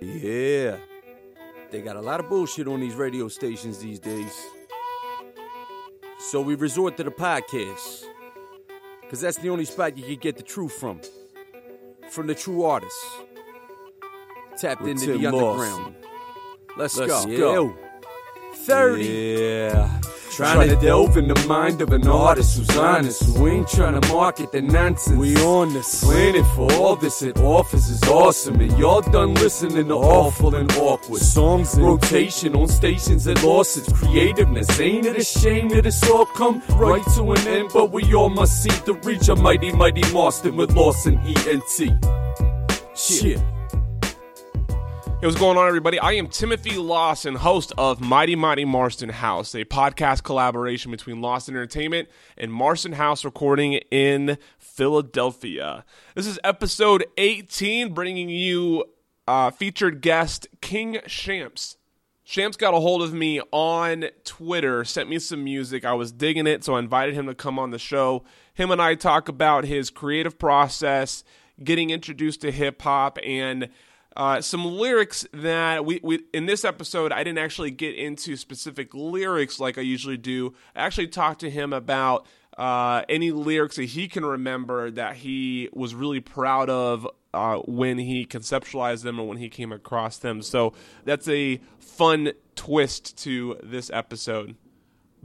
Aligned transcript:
Yeah. 0.00 0.76
They 1.70 1.80
got 1.80 1.96
a 1.96 2.00
lot 2.00 2.20
of 2.20 2.28
bullshit 2.28 2.68
on 2.68 2.80
these 2.80 2.94
radio 2.94 3.28
stations 3.28 3.78
these 3.78 3.98
days. 3.98 4.32
So 6.18 6.40
we 6.40 6.54
resort 6.54 6.96
to 6.98 7.04
the 7.04 7.10
podcast. 7.10 8.04
Because 9.02 9.20
that's 9.20 9.38
the 9.38 9.50
only 9.50 9.64
spot 9.64 9.96
you 9.96 10.04
can 10.04 10.16
get 10.16 10.36
the 10.36 10.42
truth 10.42 10.72
from. 10.72 11.00
From 12.10 12.26
the 12.26 12.34
true 12.34 12.62
artists. 12.62 13.04
Tapped 14.58 14.82
With 14.82 14.92
into 14.92 15.06
Tim 15.06 15.22
the 15.22 15.30
Lawson. 15.32 15.72
underground. 15.72 15.96
Let's, 16.76 16.96
Let's 16.96 17.24
go. 17.26 17.36
go. 17.72 17.76
30. 18.54 19.04
Yeah. 19.04 20.00
Trying 20.34 20.68
to 20.68 20.76
delve 20.76 21.16
in 21.16 21.28
the 21.28 21.46
mind 21.46 21.80
of 21.80 21.92
an 21.92 22.08
artist 22.08 22.58
who's 22.58 22.76
honest, 22.76 23.22
who 23.22 23.46
ain't 23.46 23.68
trying 23.68 24.00
to 24.00 24.08
market 24.08 24.50
the 24.50 24.62
nonsense. 24.62 25.16
We 25.16 25.36
on 25.36 25.72
this. 25.72 26.02
Planning 26.02 26.44
for 26.56 26.72
all 26.72 26.96
this 26.96 27.22
it 27.22 27.38
offers 27.38 27.88
is 27.88 28.02
awesome, 28.04 28.60
and 28.60 28.76
y'all 28.76 29.00
done 29.00 29.34
listening 29.34 29.86
to 29.86 29.94
awful 29.94 30.56
and 30.56 30.70
awkward 30.72 31.22
songs 31.22 31.76
in 31.76 31.84
rotation 31.84 32.56
on 32.56 32.66
stations 32.66 33.24
that 33.24 33.44
lost 33.44 33.76
its 33.76 33.92
creativeness. 33.92 34.80
Ain't 34.80 35.06
it 35.06 35.16
a 35.16 35.24
shame 35.24 35.68
that 35.68 35.86
it's 35.86 36.02
all 36.10 36.26
come 36.26 36.60
right 36.70 37.04
to 37.14 37.32
an 37.32 37.46
end? 37.46 37.70
But 37.72 37.92
we 37.92 38.12
all 38.12 38.28
must 38.28 38.60
seek 38.60 38.84
to 38.86 38.94
reach 38.94 39.28
a 39.28 39.36
mighty, 39.36 39.70
mighty 39.70 40.02
Marston 40.12 40.56
with 40.56 40.72
Lawson 40.72 41.16
ENT. 41.18 42.04
Shit. 42.96 43.40
Hey, 45.24 45.28
what's 45.28 45.40
going 45.40 45.56
on, 45.56 45.66
everybody? 45.66 45.98
I 45.98 46.12
am 46.12 46.28
Timothy 46.28 46.76
Lawson, 46.76 47.36
host 47.36 47.72
of 47.78 47.98
Mighty 47.98 48.36
Mighty 48.36 48.66
Marston 48.66 49.08
House, 49.08 49.54
a 49.54 49.64
podcast 49.64 50.22
collaboration 50.22 50.90
between 50.90 51.22
Lawson 51.22 51.54
Entertainment 51.54 52.10
and 52.36 52.52
Marston 52.52 52.92
House 52.92 53.24
Recording 53.24 53.72
in 53.90 54.36
Philadelphia. 54.58 55.86
This 56.14 56.26
is 56.26 56.38
episode 56.44 57.06
18, 57.16 57.94
bringing 57.94 58.28
you 58.28 58.84
uh, 59.26 59.50
featured 59.50 60.02
guest 60.02 60.46
King 60.60 60.98
Shamps. 61.06 61.78
Shamps 62.22 62.58
got 62.58 62.74
a 62.74 62.80
hold 62.80 63.00
of 63.00 63.14
me 63.14 63.40
on 63.50 64.04
Twitter, 64.24 64.84
sent 64.84 65.08
me 65.08 65.18
some 65.18 65.42
music. 65.42 65.86
I 65.86 65.94
was 65.94 66.12
digging 66.12 66.46
it, 66.46 66.64
so 66.64 66.74
I 66.74 66.80
invited 66.80 67.14
him 67.14 67.28
to 67.28 67.34
come 67.34 67.58
on 67.58 67.70
the 67.70 67.78
show. 67.78 68.24
Him 68.52 68.70
and 68.70 68.82
I 68.82 68.94
talk 68.94 69.30
about 69.30 69.64
his 69.64 69.88
creative 69.88 70.38
process, 70.38 71.24
getting 71.62 71.88
introduced 71.88 72.42
to 72.42 72.52
hip 72.52 72.82
hop, 72.82 73.18
and 73.24 73.70
uh, 74.16 74.40
some 74.40 74.64
lyrics 74.64 75.26
that 75.32 75.84
we, 75.84 76.00
we 76.02 76.20
in 76.32 76.46
this 76.46 76.64
episode 76.64 77.12
I 77.12 77.24
didn't 77.24 77.38
actually 77.38 77.70
get 77.70 77.94
into 77.96 78.36
specific 78.36 78.94
lyrics 78.94 79.58
like 79.58 79.78
I 79.78 79.82
usually 79.82 80.16
do. 80.16 80.54
I 80.74 80.82
actually 80.82 81.08
talked 81.08 81.40
to 81.40 81.50
him 81.50 81.72
about 81.72 82.26
uh, 82.56 83.02
any 83.08 83.32
lyrics 83.32 83.76
that 83.76 83.84
he 83.84 84.08
can 84.08 84.24
remember 84.24 84.90
that 84.92 85.16
he 85.16 85.68
was 85.72 85.94
really 85.94 86.20
proud 86.20 86.70
of 86.70 87.06
uh, 87.32 87.56
when 87.66 87.98
he 87.98 88.24
conceptualized 88.24 89.02
them 89.02 89.18
or 89.18 89.26
when 89.26 89.38
he 89.38 89.48
came 89.48 89.72
across 89.72 90.18
them. 90.18 90.40
So 90.40 90.72
that's 91.04 91.28
a 91.28 91.60
fun 91.78 92.32
twist 92.54 93.18
to 93.24 93.58
this 93.62 93.90
episode. 93.92 94.54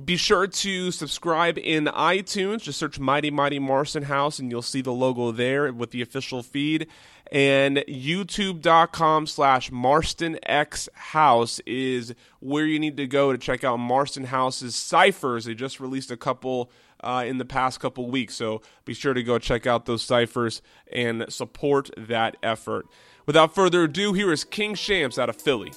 Be 0.03 0.15
sure 0.15 0.47
to 0.47 0.91
subscribe 0.91 1.57
in 1.57 1.85
iTunes. 1.85 2.61
Just 2.61 2.79
search 2.79 2.99
Mighty 2.99 3.29
Mighty 3.29 3.59
Marston 3.59 4.03
House 4.03 4.39
and 4.39 4.49
you'll 4.49 4.61
see 4.61 4.81
the 4.81 4.93
logo 4.93 5.31
there 5.31 5.71
with 5.73 5.91
the 5.91 6.01
official 6.01 6.41
feed. 6.41 6.87
And 7.31 7.77
youtube.com 7.87 9.27
slash 9.27 9.71
Marston 9.71 10.39
X 10.43 10.89
House 10.93 11.59
is 11.65 12.15
where 12.39 12.65
you 12.65 12.79
need 12.79 12.97
to 12.97 13.05
go 13.05 13.31
to 13.31 13.37
check 13.37 13.63
out 13.63 13.77
Marston 13.77 14.25
House's 14.25 14.75
ciphers. 14.75 15.45
They 15.45 15.53
just 15.53 15.79
released 15.79 16.09
a 16.09 16.17
couple 16.17 16.71
uh, 17.03 17.23
in 17.27 17.37
the 17.37 17.45
past 17.45 17.79
couple 17.79 18.09
weeks. 18.09 18.35
So 18.35 18.61
be 18.83 18.93
sure 18.93 19.13
to 19.13 19.21
go 19.21 19.37
check 19.37 19.67
out 19.67 19.85
those 19.85 20.01
ciphers 20.01 20.61
and 20.91 21.25
support 21.29 21.91
that 21.97 22.35
effort. 22.41 22.87
Without 23.25 23.53
further 23.53 23.83
ado, 23.83 24.13
here 24.13 24.31
is 24.31 24.43
King 24.43 24.73
Shams 24.73 25.19
out 25.19 25.29
of 25.29 25.35
Philly. 25.35 25.71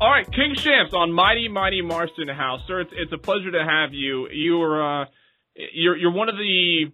All 0.00 0.10
right, 0.10 0.26
King 0.32 0.54
Shams 0.56 0.92
on 0.92 1.12
Mighty 1.12 1.48
Mighty 1.48 1.80
Marston 1.80 2.28
House, 2.28 2.60
sir. 2.66 2.80
It's 2.80 2.90
it's 2.94 3.12
a 3.12 3.18
pleasure 3.18 3.52
to 3.52 3.64
have 3.64 3.94
you. 3.94 4.28
You 4.28 4.60
are 4.60 5.02
uh, 5.02 5.06
you're 5.54 5.96
you're 5.96 6.12
one 6.12 6.28
of 6.28 6.36
the 6.36 6.90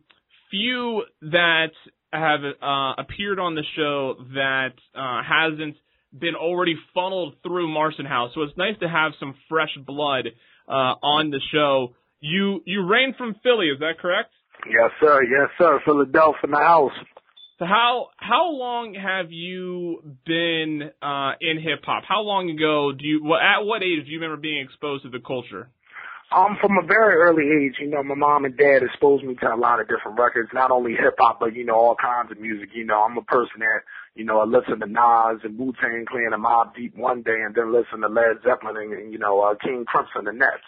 few 0.51 1.05
that 1.23 1.73
have 2.13 2.41
uh, 2.43 2.95
appeared 2.99 3.39
on 3.39 3.55
the 3.55 3.63
show 3.77 4.15
that 4.35 4.73
uh, 4.95 5.23
hasn't 5.23 5.77
been 6.19 6.35
already 6.35 6.75
funneled 6.93 7.35
through 7.43 7.69
Marston 7.69 8.07
House. 8.07 8.33
So 8.35 8.43
it's 8.43 8.57
nice 8.57 8.79
to 8.81 8.89
have 8.89 9.13
some 9.21 9.35
fresh 9.49 9.77
blood 9.87 10.27
uh, 10.69 10.95
on 11.03 11.31
the 11.31 11.41
show. 11.53 11.95
You 12.21 12.63
you 12.67 12.87
reign 12.87 13.15
from 13.17 13.35
Philly, 13.43 13.69
is 13.69 13.79
that 13.81 13.99
correct? 14.01 14.31
Yes, 14.67 14.91
sir. 15.01 15.23
Yes, 15.23 15.49
sir. 15.57 15.81
Philadelphia 15.85 16.41
in 16.45 16.51
the 16.51 16.59
house. 16.59 16.93
So 17.59 17.67
how 17.67 18.09
how 18.17 18.51
long 18.51 18.95
have 18.95 19.31
you 19.31 20.03
been 20.27 20.91
uh, 21.03 21.33
in 21.41 21.61
hip 21.61 21.85
hop? 21.85 22.05
How 22.09 22.23
long 22.23 22.51
ago 22.51 22.93
do 22.93 23.07
you? 23.07 23.21
Well, 23.25 23.39
at 23.39 23.65
what 23.65 23.83
age 23.83 24.05
do 24.05 24.11
you 24.11 24.19
remember 24.19 24.41
being 24.41 24.65
exposed 24.65 25.05
to 25.05 25.11
the 25.11 25.21
culture? 25.21 25.71
Um, 26.31 26.57
from 26.61 26.79
a 26.79 26.87
very 26.87 27.19
early 27.19 27.43
age, 27.43 27.83
you 27.83 27.91
know, 27.91 28.05
my 28.05 28.15
mom 28.15 28.45
and 28.45 28.57
dad 28.57 28.85
exposed 28.87 29.25
me 29.25 29.35
to 29.35 29.53
a 29.53 29.59
lot 29.59 29.81
of 29.81 29.89
different 29.89 30.15
records, 30.17 30.49
not 30.55 30.71
only 30.71 30.93
hip 30.93 31.19
hop, 31.19 31.41
but 31.41 31.57
you 31.57 31.65
know, 31.65 31.75
all 31.75 31.97
kinds 31.97 32.31
of 32.31 32.39
music. 32.39 32.71
You 32.73 32.85
know, 32.85 33.03
I'm 33.03 33.19
a 33.19 33.27
person 33.27 33.59
that, 33.59 33.83
you 34.15 34.23
know, 34.25 34.39
I 34.39 34.45
listen 34.45 34.79
to 34.79 34.87
Nas 34.87 35.43
and 35.43 35.59
Wu 35.59 35.75
Tang 35.83 36.07
Clan 36.07 36.31
and 36.31 36.45
Mobb 36.45 36.77
Deep 36.77 36.95
one 36.95 37.23
day, 37.23 37.43
and 37.43 37.53
then 37.53 37.75
listen 37.75 38.03
to 38.03 38.07
Led 38.07 38.47
Zeppelin 38.47 38.79
and, 38.79 38.93
and 38.95 39.13
you 39.13 39.19
know, 39.19 39.43
uh, 39.43 39.59
King 39.59 39.85
Crimson 39.85 40.29
and 40.29 40.39
Nets. 40.39 40.63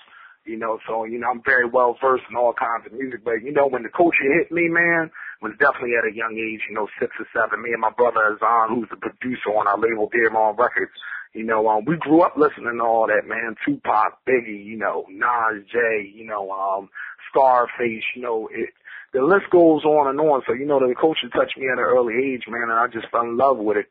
You 0.45 0.59
know, 0.59 0.83
so 0.89 1.05
you 1.05 1.23
know, 1.23 1.31
I'm 1.31 1.43
very 1.47 1.71
well 1.71 1.95
versed 2.03 2.27
in 2.29 2.35
all 2.35 2.55
kinds 2.59 2.83
of 2.87 2.99
music. 2.99 3.23
But 3.23 3.47
you 3.47 3.53
know, 3.53 3.69
when 3.71 3.85
the 3.85 3.95
culture 3.95 4.27
hit 4.35 4.51
me, 4.51 4.67
man, 4.67 5.15
was 5.47 5.55
definitely 5.63 5.95
at 5.95 6.11
a 6.11 6.11
young 6.11 6.35
age. 6.35 6.67
You 6.67 6.75
know, 6.75 6.91
six 6.99 7.15
or 7.23 7.27
seven. 7.31 7.63
Me 7.63 7.71
and 7.71 7.81
my 7.81 7.95
brother 7.95 8.35
Azan, 8.35 8.75
who's 8.75 8.91
the 8.91 8.99
producer 8.99 9.55
on 9.55 9.71
our 9.71 9.79
label 9.79 10.11
Dear 10.11 10.35
Mom 10.35 10.59
Records. 10.59 10.91
You 11.35 11.45
know, 11.45 11.67
um, 11.69 11.85
we 11.87 11.97
grew 11.97 12.23
up 12.23 12.37
listening 12.37 12.77
to 12.77 12.85
all 12.85 13.07
that, 13.07 13.27
man. 13.27 13.57
Tupac, 13.65 14.19
Biggie, 14.29 14.65
you 14.65 14.77
know, 14.77 15.07
Nas, 15.09 15.65
J, 15.73 16.11
you 16.15 16.27
know, 16.27 16.51
um, 16.51 16.91
Scarface, 17.31 18.05
you 18.15 18.23
know, 18.23 18.49
it, 18.53 18.69
the 19.15 19.23
list 19.23 19.51
goes 19.51 19.85
on 19.85 20.09
and 20.09 20.21
on. 20.21 20.43
So, 20.47 20.53
you 20.53 20.67
know, 20.67 20.79
the 20.79 20.95
culture 20.95 21.29
touched 21.33 21.57
me 21.57 21.67
at 21.73 21.79
an 21.79 21.85
early 21.85 22.15
age, 22.15 22.43
man, 22.49 22.69
and 22.69 22.73
I 22.73 22.87
just 22.87 23.11
fell 23.11 23.23
in 23.23 23.37
love 23.37 23.59
with 23.59 23.79
it. 23.79 23.87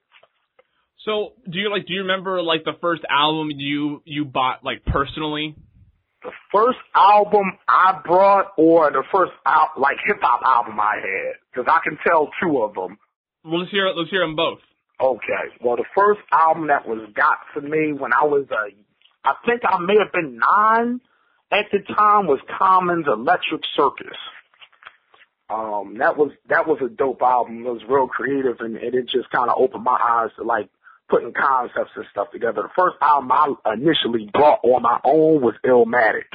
So 1.05 1.33
do 1.49 1.57
you 1.57 1.71
like? 1.71 1.87
Do 1.87 1.93
you 1.93 2.01
remember 2.01 2.41
like 2.41 2.63
the 2.63 2.77
first 2.79 3.01
album 3.09 3.49
you 3.55 4.03
you 4.05 4.25
bought 4.25 4.63
like 4.63 4.85
personally? 4.85 5.55
The 6.21 6.31
first 6.53 6.77
album 6.93 7.57
I 7.67 7.99
brought, 8.05 8.53
or 8.55 8.91
the 8.91 9.03
first 9.11 9.31
out 9.45 9.79
like 9.79 9.97
hip 10.05 10.17
hop 10.21 10.41
album 10.45 10.79
I 10.79 10.97
had, 10.97 11.33
because 11.51 11.65
I 11.67 11.79
can 11.83 11.97
tell 12.05 12.29
two 12.39 12.61
of 12.61 12.75
them. 12.75 12.99
Well, 13.43 13.61
let's 13.61 13.71
hear 13.71 13.87
let's 13.95 14.11
hear 14.11 14.21
them 14.21 14.35
both. 14.35 14.59
Okay. 15.01 15.49
Well, 15.61 15.77
the 15.77 15.85
first 15.95 16.21
album 16.31 16.67
that 16.67 16.87
was 16.87 17.09
got 17.15 17.39
for 17.53 17.61
me 17.61 17.91
when 17.91 18.13
I 18.13 18.25
was 18.25 18.45
uh, 18.51 18.69
I 19.23 19.33
think 19.45 19.61
I 19.63 19.79
may 19.79 19.95
have 19.97 20.11
been 20.11 20.37
nine 20.37 21.01
at 21.51 21.65
the 21.71 21.79
time 21.79 22.27
was 22.27 22.39
Common's 22.57 23.07
Electric 23.07 23.61
Circus. 23.75 24.17
Um, 25.49 25.97
that 25.99 26.17
was 26.17 26.31
that 26.49 26.67
was 26.67 26.79
a 26.85 26.89
dope 26.89 27.21
album. 27.21 27.65
It 27.65 27.69
was 27.69 27.81
real 27.89 28.07
creative 28.07 28.57
and, 28.59 28.77
and 28.77 28.95
it 28.95 29.09
just 29.09 29.29
kind 29.31 29.49
of 29.49 29.57
opened 29.57 29.83
my 29.83 29.99
eyes 29.99 30.29
to 30.37 30.43
like 30.43 30.69
putting 31.09 31.33
concepts 31.33 31.91
and 31.95 32.05
stuff 32.11 32.31
together. 32.31 32.61
The 32.63 32.69
first 32.75 32.95
album 33.01 33.31
I 33.31 33.73
initially 33.73 34.29
bought 34.31 34.59
on 34.63 34.83
my 34.83 34.99
own 35.03 35.41
was 35.41 35.55
Illmatic, 35.65 36.29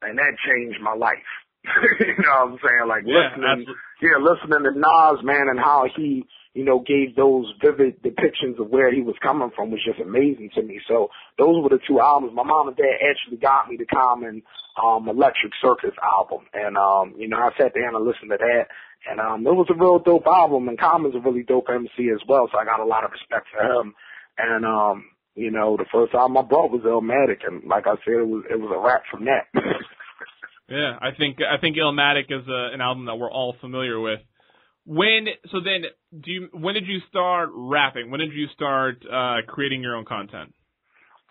and 0.00 0.18
that 0.18 0.36
changed 0.46 0.80
my 0.80 0.94
life. 0.94 1.18
you 2.00 2.14
know 2.18 2.44
what 2.44 2.52
I'm 2.52 2.58
saying? 2.60 2.88
Like 2.88 3.02
Yeah, 3.06 3.28
listening, 3.32 3.66
absolutely. 3.66 3.74
yeah, 4.02 4.18
listening 4.20 4.62
to 4.68 4.72
Nas, 4.78 5.24
man, 5.24 5.48
and 5.48 5.58
how 5.58 5.86
he, 5.96 6.24
you 6.52 6.64
know, 6.64 6.78
gave 6.80 7.16
those 7.16 7.52
vivid 7.64 8.02
depictions 8.02 8.60
of 8.60 8.68
where 8.68 8.92
he 8.92 9.00
was 9.00 9.16
coming 9.22 9.50
from 9.56 9.70
was 9.70 9.80
just 9.84 9.98
amazing 10.00 10.50
to 10.54 10.62
me. 10.62 10.80
So 10.86 11.08
those 11.38 11.62
were 11.62 11.70
the 11.70 11.80
two 11.88 12.00
albums. 12.00 12.32
My 12.34 12.44
mom 12.44 12.68
and 12.68 12.76
dad 12.76 13.00
actually 13.02 13.38
got 13.38 13.68
me 13.68 13.76
the 13.76 13.86
Common 13.86 14.42
um 14.82 15.08
Electric 15.08 15.52
Circus 15.62 15.94
album, 16.02 16.46
and 16.52 16.76
um, 16.76 17.14
you 17.16 17.28
know, 17.28 17.38
I 17.38 17.50
sat 17.56 17.74
down 17.74 17.94
and 17.94 18.04
listened 18.04 18.30
to 18.30 18.38
that. 18.38 18.66
And 19.06 19.20
um, 19.20 19.46
it 19.46 19.52
was 19.52 19.68
a 19.68 19.74
real 19.76 19.98
dope 19.98 20.26
album, 20.26 20.66
and 20.68 20.78
Common's 20.80 21.14
a 21.14 21.20
really 21.20 21.42
dope 21.42 21.68
MC 21.68 22.08
as 22.08 22.20
well, 22.26 22.48
so 22.50 22.56
I 22.58 22.64
got 22.64 22.80
a 22.80 22.86
lot 22.86 23.04
of 23.04 23.12
respect 23.12 23.48
for 23.52 23.60
him. 23.62 23.94
And 24.38 24.64
um, 24.64 25.04
you 25.34 25.50
know, 25.50 25.76
the 25.76 25.84
first 25.92 26.14
album 26.14 26.38
I 26.38 26.42
brought 26.42 26.70
was 26.72 26.82
Illmatic, 26.86 27.46
and 27.46 27.68
like 27.68 27.86
I 27.86 27.96
said, 28.04 28.24
it 28.24 28.26
was 28.26 28.44
it 28.50 28.58
was 28.58 28.72
a 28.74 28.80
rap 28.80 29.02
from 29.10 29.26
that. 29.26 29.48
Yeah, 30.68 30.96
I 31.00 31.10
think 31.16 31.38
I 31.40 31.60
think 31.60 31.76
Illmatic 31.76 32.30
is 32.30 32.46
a, 32.48 32.74
an 32.74 32.80
album 32.80 33.06
that 33.06 33.16
we're 33.16 33.30
all 33.30 33.54
familiar 33.60 34.00
with. 34.00 34.20
When 34.86 35.26
so 35.50 35.58
then 35.60 35.84
do 36.22 36.30
you 36.30 36.48
when 36.52 36.74
did 36.74 36.86
you 36.86 37.00
start 37.08 37.50
rapping? 37.52 38.10
When 38.10 38.20
did 38.20 38.32
you 38.32 38.46
start 38.54 39.04
uh, 39.10 39.36
creating 39.46 39.82
your 39.82 39.96
own 39.96 40.04
content? 40.04 40.54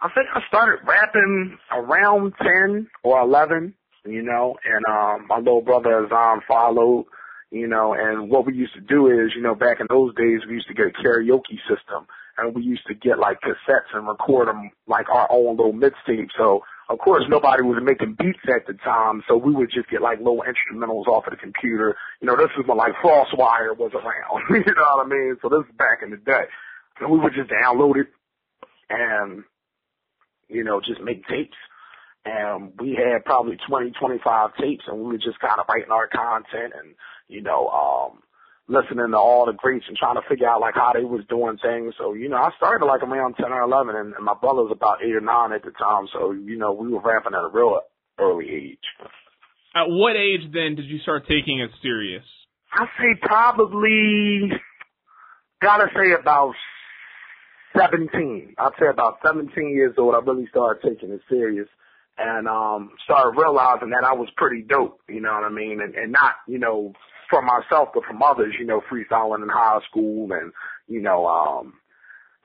I 0.02 0.10
think 0.14 0.28
I 0.34 0.42
started 0.48 0.86
rapping 0.86 1.58
around 1.72 2.34
ten 2.42 2.88
or 3.04 3.22
eleven, 3.22 3.74
you 4.06 4.22
know, 4.22 4.56
and 4.66 4.86
um 4.86 5.28
my 5.28 5.38
little 5.38 5.62
brother 5.62 6.08
Azam 6.08 6.40
followed, 6.48 7.06
you 7.52 7.68
know, 7.68 7.94
and 7.94 8.30
what 8.30 8.46
we 8.46 8.54
used 8.54 8.74
to 8.74 8.82
do 8.82 9.08
is, 9.08 9.32
you 9.36 9.42
know, 9.42 9.56
back 9.56 9.80
in 9.80 9.88
those 9.90 10.14
days 10.16 10.42
we 10.48 10.56
used 10.56 10.68
to 10.68 10.74
get 10.74 10.88
a 10.88 11.04
karaoke 11.04 11.58
system 11.68 12.06
and 12.38 12.56
we 12.56 12.64
used 12.64 12.86
to 12.88 12.94
get 12.94 13.20
like 13.20 13.40
cassettes 13.42 13.94
and 13.94 14.08
record 14.08 14.48
them 14.48 14.72
like 14.88 15.10
our 15.10 15.28
own 15.32 15.58
little 15.58 15.74
mixtape. 15.74 16.30
So 16.38 16.64
of 16.94 17.00
course, 17.00 17.24
nobody 17.28 17.64
was 17.64 17.82
making 17.82 18.16
beats 18.20 18.46
at 18.48 18.68
the 18.68 18.74
time, 18.74 19.24
so 19.28 19.36
we 19.36 19.52
would 19.52 19.72
just 19.74 19.90
get 19.90 20.02
like 20.02 20.20
little 20.20 20.44
instrumentals 20.46 21.08
off 21.08 21.26
of 21.26 21.32
the 21.32 21.38
computer. 21.38 21.98
You 22.22 22.28
know, 22.28 22.38
this 22.38 22.52
is 22.56 22.68
when 22.68 22.78
like 22.78 22.94
FrostWire 23.04 23.76
was 23.76 23.92
around. 23.96 24.44
you 24.50 24.74
know 24.76 24.96
what 24.96 25.08
I 25.08 25.10
mean? 25.10 25.36
So 25.42 25.50
this 25.50 25.66
is 25.68 25.76
back 25.76 26.04
in 26.04 26.12
the 26.12 26.18
day. 26.18 26.46
And 27.00 27.10
we 27.10 27.18
would 27.18 27.34
just 27.34 27.50
download 27.50 27.98
it 27.98 28.08
and, 28.92 29.44
you 30.50 30.64
know, 30.64 30.80
just 30.82 31.02
make 31.02 31.28
tapes. 31.28 31.58
And 32.26 32.72
we 32.80 32.94
had 32.94 33.26
probably 33.26 33.58
20, 33.68 33.92
25 34.00 34.52
tapes 34.62 34.84
and 34.88 35.00
we 35.00 35.06
were 35.06 35.18
just 35.18 35.40
kind 35.40 35.60
of 35.60 35.66
writing 35.68 35.92
our 35.92 36.08
content 36.08 36.74
and, 36.78 36.94
you 37.28 37.42
know, 37.42 37.68
um, 37.70 38.22
listening 38.68 39.12
to 39.12 39.18
all 39.18 39.46
the 39.46 39.54
greats 39.54 39.86
and 39.88 39.98
trying 39.98 40.16
to 40.16 40.28
figure 40.30 40.48
out 40.48 40.62
like 40.62 40.76
how 40.76 40.94
they 40.94 41.04
was 41.04 41.24
doing 41.30 41.58
things. 41.62 41.94
So, 41.98 42.14
you 42.14 42.30
know, 42.30 42.38
I 42.38 42.50
started 42.58 42.86
like 42.86 43.04
around 43.04 43.36
10 43.36 43.52
or 43.52 43.62
11 43.62 43.96
and, 43.96 44.14
and 44.14 44.26
my 44.26 44.34
brother 44.40 44.64
was 44.64 44.72
about 44.72 45.04
8 45.04 45.16
or 45.16 45.22
9 45.22 45.52
at 45.54 45.64
the 45.64 45.72
time. 45.72 46.08
So, 46.14 46.32
you 46.32 46.58
know, 46.58 46.72
we 46.72 46.90
were 46.90 47.02
rapping 47.02 47.34
at 47.34 47.44
a 47.44 47.50
real 47.52 47.82
early 48.20 48.50
age. 48.50 48.88
At 49.76 49.90
what 49.90 50.16
age 50.16 50.52
then 50.54 50.76
did 50.76 50.86
you 50.86 51.00
start 51.00 51.28
taking 51.28 51.60
it 51.60 51.72
serious? 51.82 52.24
I 52.72 52.86
say 52.98 53.20
probably, 53.22 54.52
gotta 55.62 55.88
say 55.96 56.14
about 56.20 56.54
17. 57.78 58.56
I'd 58.58 58.70
say 58.80 58.88
about 58.88 59.18
17 59.26 59.70
years 59.70 59.96
old, 59.98 60.16
I 60.16 60.20
really 60.20 60.48
started 60.48 60.88
taking 60.88 61.12
it 61.12 61.22
serious 61.30 61.68
and 62.18 62.48
um 62.48 62.92
started 63.04 63.40
realizing 63.40 63.90
that 63.90 64.04
I 64.04 64.14
was 64.14 64.30
pretty 64.38 64.62
dope, 64.62 65.02
you 65.10 65.20
know 65.20 65.34
what 65.34 65.44
I 65.44 65.50
mean? 65.50 65.82
And, 65.82 65.96
and 65.96 66.12
not, 66.12 66.36
you 66.48 66.60
know, 66.60 66.94
from 67.34 67.46
myself, 67.46 67.90
but 67.94 68.06
from 68.06 68.22
others, 68.22 68.54
you 68.60 68.66
know, 68.66 68.82
freestyling 68.92 69.42
in 69.42 69.50
high 69.50 69.80
school 69.90 70.32
and, 70.32 70.54
you 70.88 71.02
know, 71.02 71.26
um, 71.26 71.74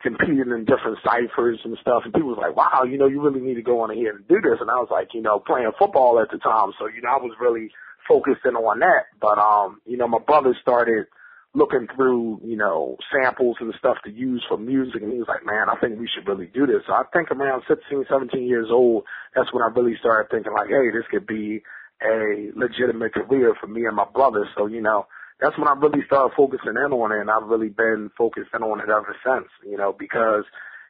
competing 0.02 0.49
in 0.49 0.64
different 0.64 0.99
ciphers 1.05 1.61
and 1.64 1.76
stuff. 1.82 2.02
And 2.05 2.14
people 2.14 2.31
was 2.31 2.40
like, 2.40 2.56
wow, 2.56 2.85
you 2.85 2.96
know, 2.96 3.06
you 3.06 3.20
really 3.20 3.44
need 3.44 3.56
to 3.56 3.62
go 3.62 3.81
on 3.81 3.94
here 3.94 4.17
and 4.17 4.26
do 4.29 4.40
this. 4.40 4.58
And 4.61 4.70
I 4.70 4.81
was 4.81 4.88
like, 4.90 5.08
you 5.12 5.20
know, 5.20 5.38
playing 5.38 5.70
football 5.79 6.20
at 6.20 6.31
the 6.31 6.38
time. 6.38 6.73
So, 6.79 6.87
you 6.87 7.02
know, 7.02 7.11
I 7.11 7.20
was 7.20 7.37
really 7.40 7.70
focusing 8.08 8.56
on 8.56 8.79
that. 8.81 9.12
But, 9.20 9.38
um, 9.38 9.81
you 9.85 9.96
know, 9.96 10.08
my 10.08 10.20
brother 10.25 10.56
started 10.62 11.06
looking 11.55 11.88
through, 11.96 12.40
you 12.44 12.56
know, 12.56 12.96
samples 13.12 13.56
and 13.61 13.75
stuff 13.79 13.96
to 14.05 14.11
use 14.11 14.44
for 14.49 14.56
music. 14.56 15.02
And 15.02 15.12
he 15.12 15.19
was 15.19 15.29
like, 15.29 15.44
man, 15.44 15.69
I 15.69 15.76
think 15.81 15.99
we 15.99 16.08
should 16.08 16.29
really 16.29 16.46
do 16.46 16.67
this. 16.67 16.87
So 16.87 16.93
I 16.93 17.02
think 17.12 17.31
around 17.31 17.62
16, 17.67 18.06
17 18.08 18.46
years 18.46 18.69
old, 18.70 19.05
that's 19.35 19.52
when 19.52 19.62
I 19.62 19.69
really 19.75 19.96
started 19.99 20.31
thinking 20.31 20.52
like, 20.52 20.69
hey, 20.69 20.88
this 20.94 21.08
could 21.11 21.26
be 21.26 21.62
a 22.02 22.50
legitimate 22.54 23.14
career 23.14 23.54
for 23.60 23.66
me 23.66 23.86
and 23.86 23.96
my 23.96 24.06
brother. 24.12 24.48
So, 24.56 24.66
you 24.66 24.80
know, 24.80 25.06
that's 25.40 25.56
when 25.58 25.68
I 25.68 25.74
really 25.74 26.04
started 26.06 26.34
focusing 26.36 26.74
in 26.76 26.92
on 26.92 27.12
it 27.12 27.20
and 27.20 27.30
I've 27.30 27.48
really 27.48 27.68
been 27.68 28.10
focusing 28.16 28.62
on 28.62 28.80
it 28.80 28.88
ever 28.88 29.16
since, 29.24 29.48
you 29.64 29.76
know, 29.76 29.94
because 29.96 30.44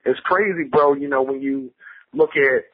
it's 0.04 0.20
crazy, 0.20 0.64
bro, 0.70 0.94
you 0.94 1.08
know, 1.08 1.22
when 1.22 1.42
you 1.42 1.70
look 2.14 2.30
at 2.36 2.64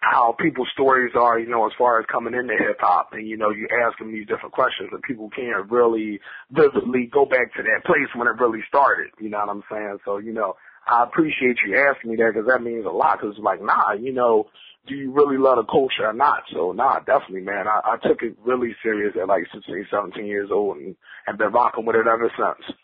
how 0.00 0.34
people's 0.38 0.68
stories 0.72 1.12
are, 1.16 1.38
you 1.38 1.48
know, 1.48 1.66
as 1.66 1.72
far 1.76 1.98
as 1.98 2.06
coming 2.06 2.34
into 2.34 2.54
hip 2.54 2.78
hop 2.80 3.10
and, 3.12 3.26
you 3.26 3.36
know, 3.36 3.50
you 3.50 3.66
ask 3.84 3.98
them 3.98 4.12
these 4.12 4.26
different 4.26 4.54
questions 4.54 4.90
and 4.92 5.02
people 5.02 5.28
can't 5.30 5.70
really 5.70 6.20
vividly 6.50 7.10
go 7.12 7.24
back 7.24 7.52
to 7.54 7.62
that 7.62 7.84
place 7.84 8.08
when 8.14 8.28
it 8.28 8.40
really 8.40 8.62
started, 8.68 9.10
you 9.18 9.28
know 9.28 9.38
what 9.38 9.48
I'm 9.48 9.64
saying? 9.70 9.98
So, 10.04 10.18
you 10.18 10.32
know, 10.32 10.54
I 10.86 11.02
appreciate 11.02 11.58
you 11.66 11.76
asking 11.76 12.10
me 12.10 12.16
that 12.16 12.32
because 12.32 12.48
that 12.48 12.62
means 12.62 12.86
a 12.86 12.90
lot 12.90 13.20
because 13.20 13.36
like, 13.38 13.60
nah, 13.60 13.92
you 13.92 14.12
know, 14.12 14.46
do 14.86 14.94
you 14.94 15.12
really 15.12 15.36
love 15.36 15.56
the 15.56 15.64
culture 15.64 16.06
or 16.06 16.14
not? 16.14 16.44
So 16.52 16.72
nah, 16.72 17.00
definitely, 17.00 17.42
man. 17.42 17.66
I, 17.68 17.80
I 17.84 18.08
took 18.08 18.22
it 18.22 18.36
really 18.44 18.74
serious 18.82 19.14
at 19.20 19.28
like 19.28 19.44
16, 19.52 19.86
17 19.90 20.24
years 20.24 20.48
old 20.50 20.78
and 20.78 20.96
have 21.26 21.36
been 21.36 21.52
rocking 21.52 21.84
with 21.84 21.96
it 21.96 22.06
ever 22.06 22.32
since. 22.36 22.76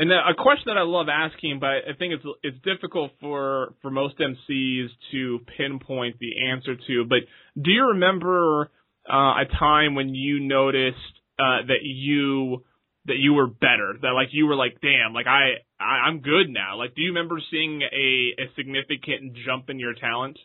And 0.00 0.12
a 0.12 0.32
question 0.38 0.66
that 0.66 0.78
I 0.78 0.82
love 0.82 1.08
asking, 1.08 1.58
but 1.58 1.70
I 1.70 1.92
think 1.98 2.14
it's 2.14 2.24
it's 2.44 2.56
difficult 2.62 3.10
for 3.20 3.74
for 3.82 3.90
most 3.90 4.14
MCs 4.18 4.86
to 5.10 5.40
pinpoint 5.56 6.20
the 6.20 6.48
answer 6.50 6.76
to. 6.76 7.04
But 7.04 7.18
do 7.60 7.72
you 7.72 7.88
remember 7.88 8.70
uh, 9.10 9.42
a 9.42 9.44
time 9.58 9.96
when 9.96 10.14
you 10.14 10.38
noticed 10.38 10.96
uh, 11.36 11.66
that 11.66 11.82
you 11.82 12.64
that 13.06 13.16
you 13.16 13.32
were 13.32 13.48
better? 13.48 13.96
That 14.00 14.10
like 14.10 14.28
you 14.30 14.46
were 14.46 14.54
like, 14.54 14.80
damn, 14.80 15.14
like 15.14 15.26
I, 15.26 15.64
I 15.80 16.06
I'm 16.06 16.20
good 16.20 16.48
now. 16.48 16.76
Like, 16.76 16.94
do 16.94 17.02
you 17.02 17.08
remember 17.08 17.40
seeing 17.50 17.82
a 17.82 18.40
a 18.40 18.54
significant 18.54 19.36
jump 19.44 19.68
in 19.68 19.80
your 19.80 19.94
talent? 19.94 20.38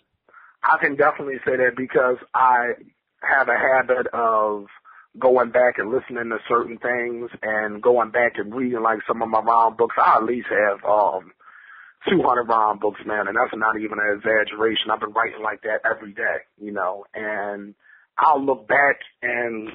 I 0.64 0.80
can 0.80 0.96
definitely 0.96 1.38
say 1.46 1.58
that 1.58 1.76
because 1.78 2.18
I 2.34 2.72
have 3.22 3.50
a 3.50 3.58
habit 3.58 4.08
of 4.14 4.66
going 5.20 5.52
back 5.52 5.78
and 5.78 5.92
listening 5.92 6.30
to 6.30 6.38
certain 6.48 6.78
things 6.78 7.30
and 7.42 7.82
going 7.82 8.12
back 8.12 8.34
and 8.38 8.54
reading 8.54 8.82
like 8.82 9.00
some 9.08 9.22
of 9.22 9.30
my 9.30 9.40
rhyme 9.40 9.76
books. 9.76 9.96
I 9.98 10.18
at 10.18 10.24
least 10.24 10.48
have 10.50 10.84
um 10.84 11.32
200 12.10 12.44
rhyme 12.44 12.80
books, 12.80 13.00
man, 13.06 13.28
and 13.28 13.38
that's 13.38 13.56
not 13.56 13.80
even 13.80 14.00
an 14.00 14.18
exaggeration. 14.18 14.92
I've 14.92 15.00
been 15.00 15.14
writing 15.14 15.42
like 15.42 15.62
that 15.64 15.88
every 15.90 16.14
day, 16.14 16.44
you 16.60 16.72
know, 16.72 17.06
and 17.14 17.76
I'll 18.18 18.44
look 18.44 18.68
back 18.68 19.00
and 19.22 19.70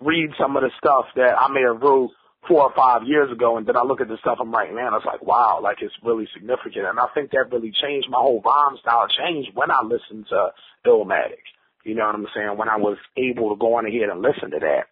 read 0.00 0.30
some 0.40 0.56
of 0.56 0.62
the 0.62 0.70
stuff 0.78 1.06
that 1.16 1.36
I 1.38 1.52
may 1.52 1.62
have 1.62 1.82
wrote 1.82 2.10
four 2.48 2.62
or 2.62 2.72
five 2.74 3.02
years 3.06 3.30
ago, 3.30 3.56
and 3.56 3.66
then 3.66 3.76
I 3.76 3.82
look 3.82 4.00
at 4.00 4.08
the 4.08 4.18
stuff 4.20 4.38
I'm 4.40 4.52
writing 4.52 4.76
now, 4.76 4.88
and 4.88 4.96
it's 4.96 5.06
like, 5.06 5.22
wow, 5.22 5.60
like 5.62 5.78
it's 5.80 5.94
really 6.02 6.26
significant. 6.34 6.86
And 6.86 6.98
I 6.98 7.06
think 7.14 7.30
that 7.30 7.52
really 7.52 7.72
changed 7.82 8.08
my 8.10 8.18
whole 8.18 8.42
rhyme 8.44 8.78
style. 8.80 9.06
Changed 9.06 9.50
when 9.54 9.70
I 9.70 9.82
listened 9.84 10.26
to 10.30 10.48
Illmatic. 10.86 11.46
You 11.84 11.94
know 11.94 12.06
what 12.06 12.14
I'm 12.14 12.26
saying? 12.34 12.56
When 12.56 12.68
I 12.68 12.76
was 12.76 12.98
able 13.16 13.50
to 13.50 13.58
go 13.58 13.74
on 13.74 13.86
ahead 13.86 14.08
and 14.10 14.22
listen 14.22 14.50
to 14.50 14.58
that, 14.60 14.86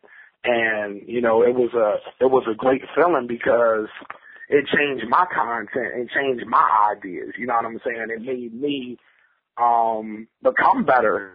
and 0.45 1.03
you 1.07 1.21
know, 1.21 1.43
it 1.43 1.55
was 1.55 1.73
a 1.75 2.25
it 2.25 2.29
was 2.29 2.45
a 2.51 2.55
great 2.55 2.83
feeling 2.95 3.27
because 3.27 3.89
it 4.49 4.67
changed 4.75 5.05
my 5.09 5.27
content 5.33 5.95
and 5.95 6.11
changed 6.11 6.47
my 6.47 6.95
ideas. 6.97 7.35
You 7.39 7.47
know 7.47 7.55
what 7.55 7.67
I'm 7.67 7.81
saying? 7.85 8.07
It 8.11 8.23
made 8.23 8.55
me 8.55 8.99
um 9.57 10.27
become 10.43 10.85
better 10.85 11.33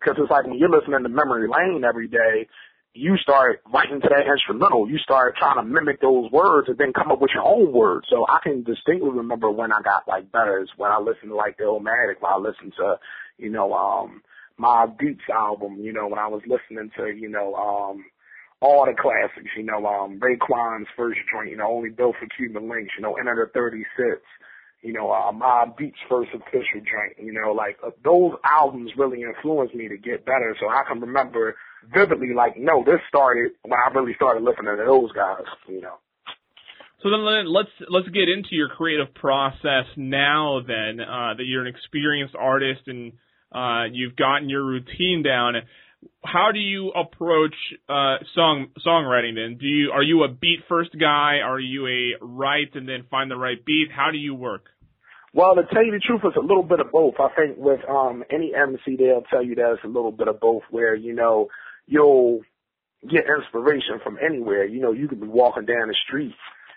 because 0.00 0.16
it's 0.20 0.30
like 0.30 0.46
when 0.46 0.58
you're 0.58 0.70
listening 0.70 1.02
to 1.02 1.08
Memory 1.08 1.48
Lane 1.48 1.84
every 1.84 2.08
day, 2.08 2.48
you 2.94 3.16
start 3.18 3.60
writing 3.72 4.00
to 4.00 4.08
that 4.08 4.30
instrumental. 4.30 4.88
You 4.88 4.98
start 4.98 5.36
trying 5.36 5.56
to 5.56 5.62
mimic 5.62 6.00
those 6.00 6.30
words 6.30 6.68
and 6.68 6.78
then 6.78 6.92
come 6.92 7.10
up 7.10 7.20
with 7.20 7.32
your 7.34 7.44
own 7.44 7.72
words. 7.72 8.06
So 8.08 8.24
I 8.28 8.38
can 8.42 8.62
distinctly 8.62 9.10
remember 9.10 9.50
when 9.50 9.72
I 9.72 9.82
got 9.82 10.06
like 10.06 10.30
better 10.30 10.62
is 10.62 10.68
when 10.76 10.92
I 10.92 10.98
listened 10.98 11.30
to 11.30 11.34
like 11.34 11.56
the 11.58 11.64
Illmatic, 11.64 12.20
when 12.20 12.32
I 12.32 12.38
listened 12.38 12.72
to, 12.78 12.96
you 13.36 13.50
know, 13.50 13.72
um, 13.74 14.22
Mobb 14.60 14.98
Deep's 14.98 15.28
album, 15.32 15.78
you 15.80 15.92
know, 15.92 16.06
when 16.06 16.18
I 16.18 16.28
was 16.28 16.42
listening 16.46 16.90
to, 16.96 17.08
you 17.08 17.28
know, 17.28 17.54
um, 17.54 18.04
all 18.60 18.86
the 18.86 18.94
classics, 18.94 19.50
you 19.56 19.64
know, 19.64 19.84
um, 19.86 20.20
Raekwon's 20.20 20.86
first 20.96 21.18
joint, 21.30 21.50
you 21.50 21.56
know, 21.56 21.68
only 21.68 21.90
built 21.90 22.16
for 22.18 22.26
Cuban 22.36 22.68
links, 22.68 22.92
you 22.96 23.02
know, 23.02 23.14
Enter 23.14 23.50
the 23.52 23.58
36, 23.58 24.20
you 24.82 24.92
know, 24.92 25.10
uh, 25.10 25.32
Mobb 25.32 25.76
Deep's 25.76 25.98
first 26.08 26.30
official 26.34 26.80
joint, 26.80 27.18
you 27.18 27.32
know, 27.32 27.52
like 27.52 27.78
uh, 27.84 27.90
those 28.04 28.32
albums 28.44 28.92
really 28.96 29.22
influenced 29.22 29.74
me 29.74 29.88
to 29.88 29.96
get 29.96 30.24
better. 30.24 30.56
So 30.60 30.68
I 30.68 30.82
can 30.86 31.00
remember 31.00 31.56
vividly, 31.92 32.32
like, 32.34 32.56
no, 32.56 32.84
this 32.84 33.00
started 33.08 33.52
when 33.62 33.72
I 33.72 33.92
really 33.92 34.14
started 34.14 34.44
listening 34.44 34.76
to 34.76 34.84
those 34.84 35.10
guys, 35.12 35.44
you 35.68 35.80
know. 35.80 35.98
So 37.02 37.10
then 37.10 37.52
let's 37.52 37.68
let's 37.90 38.08
get 38.08 38.30
into 38.30 38.52
your 38.52 38.70
creative 38.70 39.12
process 39.14 39.84
now. 39.94 40.60
Then 40.66 41.00
uh, 41.00 41.34
that 41.36 41.44
you're 41.44 41.60
an 41.60 41.66
experienced 41.66 42.34
artist 42.34 42.80
and 42.86 43.12
uh, 43.52 43.84
you've 43.92 44.16
gotten 44.16 44.48
your 44.48 44.64
routine 44.64 45.22
down. 45.24 45.54
How 46.24 46.50
do 46.52 46.58
you 46.58 46.90
approach 46.90 47.54
uh, 47.88 48.16
song 48.34 48.68
songwriting? 48.86 49.36
Then, 49.36 49.58
do 49.58 49.66
you 49.66 49.90
are 49.92 50.02
you 50.02 50.24
a 50.24 50.28
beat 50.28 50.60
first 50.68 50.90
guy? 50.98 51.38
Are 51.44 51.60
you 51.60 51.86
a 51.86 52.24
write 52.24 52.74
and 52.74 52.88
then 52.88 53.04
find 53.10 53.30
the 53.30 53.36
right 53.36 53.64
beat? 53.64 53.88
How 53.94 54.10
do 54.10 54.18
you 54.18 54.34
work? 54.34 54.66
Well, 55.32 55.56
to 55.56 55.62
tell 55.72 55.84
you 55.84 55.90
the 55.90 55.98
truth, 55.98 56.20
it's 56.24 56.36
a 56.36 56.40
little 56.40 56.62
bit 56.62 56.78
of 56.78 56.92
both. 56.92 57.14
I 57.18 57.28
think 57.34 57.56
with 57.58 57.80
um, 57.88 58.22
any 58.30 58.52
MC, 58.54 58.96
they'll 58.96 59.24
tell 59.28 59.44
you 59.44 59.56
that 59.56 59.72
it's 59.72 59.84
a 59.84 59.88
little 59.88 60.12
bit 60.12 60.28
of 60.28 60.40
both. 60.40 60.62
Where 60.70 60.94
you 60.94 61.14
know 61.14 61.48
you'll 61.86 62.40
get 63.02 63.24
inspiration 63.26 64.00
from 64.02 64.18
anywhere. 64.24 64.64
You 64.64 64.80
know, 64.80 64.92
you 64.92 65.08
could 65.08 65.20
be 65.20 65.26
walking 65.26 65.66
down 65.66 65.88
the 65.88 65.96
street 66.06 66.34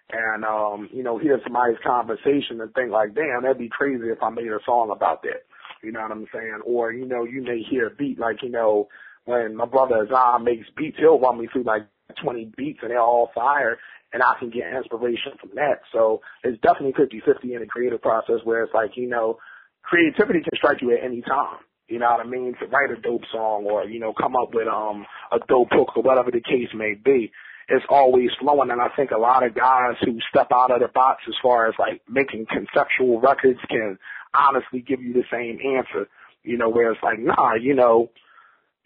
and 0.10 0.46
um, 0.46 0.90
you 0.92 1.04
know 1.04 1.18
hear 1.18 1.40
somebody's 1.44 1.78
conversation 1.86 2.62
and 2.62 2.74
think 2.74 2.92
like, 2.92 3.14
damn, 3.14 3.44
that'd 3.44 3.58
be 3.58 3.70
crazy 3.70 4.08
if 4.08 4.22
I 4.22 4.30
made 4.30 4.48
a 4.48 4.60
song 4.66 4.92
about 4.92 5.22
that. 5.24 5.44
You 5.84 5.92
know 5.92 6.02
what 6.02 6.12
I'm 6.12 6.28
saying? 6.34 6.62
Or, 6.66 6.92
you 6.92 7.06
know, 7.06 7.24
you 7.24 7.42
may 7.44 7.62
hear 7.70 7.88
a 7.88 7.96
beat 7.96 8.20
like, 8.20 8.44
you 8.44 8.50
know, 8.50 8.88
when 9.26 9.56
my 9.56 9.66
brother 9.66 10.08
Azam 10.10 10.44
makes 10.46 10.68
beats, 10.76 10.98
he'll 11.00 11.20
run 11.20 11.40
me 11.40 11.48
through 11.52 11.64
like 11.64 11.88
20 12.24 12.54
beats 12.58 12.80
and 12.82 12.92
they're 12.92 13.00
all 13.00 13.32
fire 13.36 13.78
and 14.14 14.24
I 14.24 14.34
can 14.40 14.50
get 14.50 14.74
inspiration 14.74 15.34
from 15.40 15.52
that. 15.56 15.82
So 15.92 16.22
it's 16.44 16.60
definitely 16.62 16.94
50-50 16.94 17.56
in 17.56 17.60
the 17.60 17.68
creative 17.68 18.02
process 18.02 18.40
where 18.44 18.64
it's 18.64 18.74
like, 18.74 18.92
you 18.96 19.08
know, 19.08 19.38
creativity 19.84 20.40
can 20.40 20.56
strike 20.56 20.82
you 20.82 20.94
at 20.94 21.04
any 21.04 21.22
time. 21.22 21.60
You 21.88 22.00
know 22.00 22.12
what 22.12 22.26
I 22.26 22.30
mean? 22.30 22.54
To 22.60 22.68
write 22.68 22.92
a 22.92 23.02
dope 23.02 23.24
song 23.32 23.66
or, 23.66 23.86
you 23.86 24.00
know, 24.00 24.14
come 24.14 24.36
up 24.36 24.54
with 24.54 24.68
um 24.68 25.06
a 25.32 25.40
dope 25.48 25.70
hook 25.72 25.96
or 25.96 26.04
whatever 26.04 26.32
the 26.32 26.42
case 26.42 26.70
may 26.74 26.94
be. 26.94 27.32
It's 27.70 27.86
always 27.90 28.30
flowing 28.40 28.72
and 28.72 28.82
I 28.82 28.88
think 28.96 29.12
a 29.12 29.20
lot 29.20 29.46
of 29.46 29.54
guys 29.54 29.96
who 30.02 30.18
step 30.30 30.48
out 30.54 30.72
of 30.72 30.80
the 30.80 30.88
box 30.88 31.24
as 31.28 31.36
far 31.42 31.68
as 31.68 31.76
like 31.78 32.02
making 32.10 32.46
conceptual 32.48 33.20
records 33.20 33.60
can 33.70 33.98
honestly 34.34 34.82
give 34.82 35.02
you 35.02 35.14
the 35.14 35.24
same 35.32 35.60
answer. 35.78 36.08
You 36.44 36.58
know, 36.58 36.70
where 36.70 36.92
it's 36.92 37.04
like, 37.04 37.20
nah, 37.20 37.56
you 37.56 37.76
know, 37.76 38.10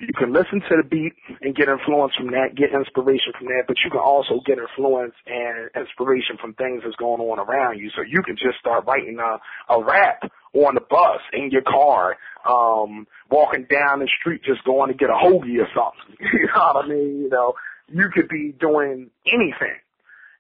you 0.02 0.14
can 0.18 0.34
listen 0.34 0.62
to 0.62 0.82
the 0.82 0.84
beat 0.84 1.14
and 1.42 1.56
get 1.56 1.70
influence 1.70 2.14
from 2.18 2.32
that, 2.32 2.56
get 2.56 2.74
inspiration 2.74 3.34
from 3.38 3.48
that, 3.48 3.66
but 3.68 3.78
you 3.86 3.92
can 3.92 4.00
also 4.00 4.42
get 4.46 4.58
influence 4.58 5.14
and 5.28 5.70
inspiration 5.78 6.38
from 6.42 6.54
things 6.56 6.82
that's 6.84 6.96
going 6.96 7.22
on 7.22 7.38
around 7.38 7.78
you. 7.78 7.92
So 7.96 8.02
you 8.02 8.24
can 8.26 8.36
just 8.36 8.58
start 8.60 8.86
writing 8.88 9.20
a, 9.22 9.38
a 9.72 9.84
rap 9.84 10.24
on 10.54 10.74
the 10.74 10.82
bus, 10.82 11.22
in 11.34 11.52
your 11.52 11.62
car, 11.62 12.18
um, 12.50 13.06
walking 13.30 13.68
down 13.70 14.00
the 14.00 14.10
street 14.20 14.42
just 14.44 14.64
going 14.66 14.92
to 14.92 14.98
get 14.98 15.10
a 15.10 15.14
hoagie 15.14 15.62
or 15.62 15.70
something. 15.70 16.18
you 16.34 16.48
know 16.48 16.72
what 16.74 16.86
I 16.86 16.88
mean? 16.88 17.22
You 17.22 17.30
know, 17.30 17.54
you 17.88 18.10
could 18.12 18.28
be 18.28 18.56
doing 18.60 19.12
anything 19.28 19.78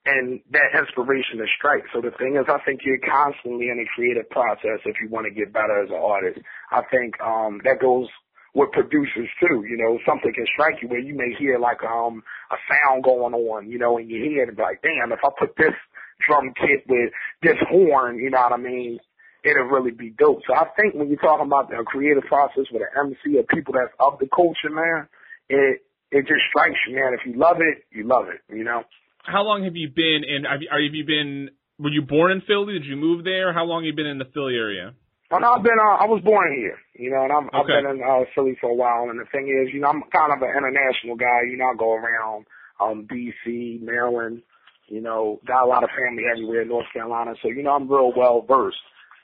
and 0.05 0.41
that 0.49 0.73
inspiration 0.73 1.37
to 1.37 1.45
strike. 1.57 1.85
So 1.93 2.01
the 2.01 2.11
thing 2.17 2.35
is, 2.35 2.49
I 2.49 2.57
think 2.65 2.81
you're 2.83 3.01
constantly 3.05 3.69
in 3.69 3.77
a 3.77 3.87
creative 3.93 4.29
process 4.29 4.81
if 4.85 4.95
you 5.01 5.09
want 5.09 5.27
to 5.29 5.33
get 5.33 5.53
better 5.53 5.83
as 5.83 5.89
an 5.89 6.01
artist. 6.01 6.39
I 6.71 6.81
think 6.89 7.19
um 7.21 7.61
that 7.63 7.79
goes 7.79 8.07
with 8.53 8.71
producers 8.71 9.29
too. 9.39 9.63
You 9.69 9.77
know, 9.77 9.99
something 10.05 10.33
can 10.33 10.45
strike 10.53 10.81
you 10.81 10.89
where 10.89 10.99
you 10.99 11.13
may 11.13 11.33
hear 11.37 11.59
like 11.59 11.83
um 11.83 12.23
a 12.49 12.57
sound 12.65 13.03
going 13.03 13.33
on, 13.33 13.69
you 13.69 13.77
know, 13.77 13.97
in 13.97 14.09
your 14.09 14.25
head 14.25 14.49
and 14.49 14.57
be 14.57 14.63
like, 14.63 14.81
damn, 14.81 15.11
if 15.11 15.19
I 15.23 15.29
put 15.37 15.55
this 15.55 15.77
drum 16.25 16.53
kit 16.57 16.85
with 16.89 17.13
this 17.43 17.57
horn, 17.69 18.17
you 18.17 18.29
know 18.29 18.41
what 18.41 18.53
I 18.53 18.57
mean, 18.57 18.99
it'll 19.43 19.69
really 19.69 19.91
be 19.91 20.13
dope. 20.17 20.41
So 20.47 20.53
I 20.55 20.65
think 20.77 20.95
when 20.95 21.09
you're 21.09 21.21
talking 21.21 21.45
about 21.45 21.69
the 21.69 21.83
creative 21.85 22.23
process 22.23 22.65
with 22.71 22.81
an 22.81 23.13
MC 23.13 23.37
or 23.37 23.43
people 23.43 23.73
that's 23.73 23.93
of 23.99 24.17
the 24.19 24.29
culture, 24.33 24.73
man, 24.73 25.07
it 25.49 25.85
it 26.11 26.27
just 26.27 26.41
strikes 26.49 26.77
you, 26.87 26.95
man. 26.95 27.13
If 27.13 27.25
you 27.25 27.39
love 27.39 27.57
it, 27.61 27.85
you 27.91 28.03
love 28.03 28.25
it, 28.29 28.41
you 28.53 28.63
know. 28.63 28.83
How 29.23 29.43
long 29.43 29.63
have 29.65 29.75
you 29.75 29.89
been 29.89 30.23
in? 30.27 30.43
Have 30.45 30.61
you, 30.61 30.69
are 30.71 30.79
you 30.79 31.05
been? 31.05 31.49
Were 31.79 31.89
you 31.89 32.01
born 32.01 32.31
in 32.31 32.41
Philly? 32.41 32.73
Did 32.73 32.85
you 32.85 32.95
move 32.95 33.23
there? 33.23 33.53
How 33.53 33.63
long 33.65 33.83
have 33.83 33.87
you 33.87 33.95
been 33.95 34.05
in 34.07 34.17
the 34.17 34.29
Philly 34.33 34.55
area? 34.55 34.93
Well, 35.29 35.45
I've 35.45 35.63
been. 35.63 35.79
Uh, 35.79 35.95
I 35.95 36.05
was 36.05 36.21
born 36.23 36.53
here, 36.55 36.77
you 36.95 37.09
know, 37.09 37.23
and 37.23 37.31
I'm, 37.31 37.47
Okay. 37.47 37.57
I've 37.57 37.67
been 37.83 37.85
in 37.97 38.01
uh, 38.03 38.25
Philly 38.35 38.57
for 38.59 38.69
a 38.69 38.73
while. 38.75 39.09
And 39.09 39.19
the 39.19 39.25
thing 39.31 39.47
is, 39.47 39.73
you 39.73 39.79
know, 39.79 39.87
I'm 39.87 40.03
kind 40.11 40.33
of 40.33 40.41
an 40.41 40.51
international 40.57 41.15
guy. 41.15 41.47
You 41.49 41.57
know, 41.57 41.71
I 41.71 41.75
go 41.77 41.93
around 41.93 42.45
um 42.79 43.07
D.C., 43.09 43.79
Maryland. 43.81 44.41
You 44.87 44.99
know, 45.01 45.39
got 45.47 45.63
a 45.63 45.67
lot 45.67 45.83
of 45.85 45.89
family 45.97 46.23
everywhere, 46.29 46.63
in 46.63 46.67
North 46.67 46.87
Carolina. 46.91 47.33
So 47.41 47.47
you 47.49 47.63
know, 47.63 47.71
I'm 47.71 47.89
real 47.89 48.11
well 48.15 48.41
versed. 48.47 48.77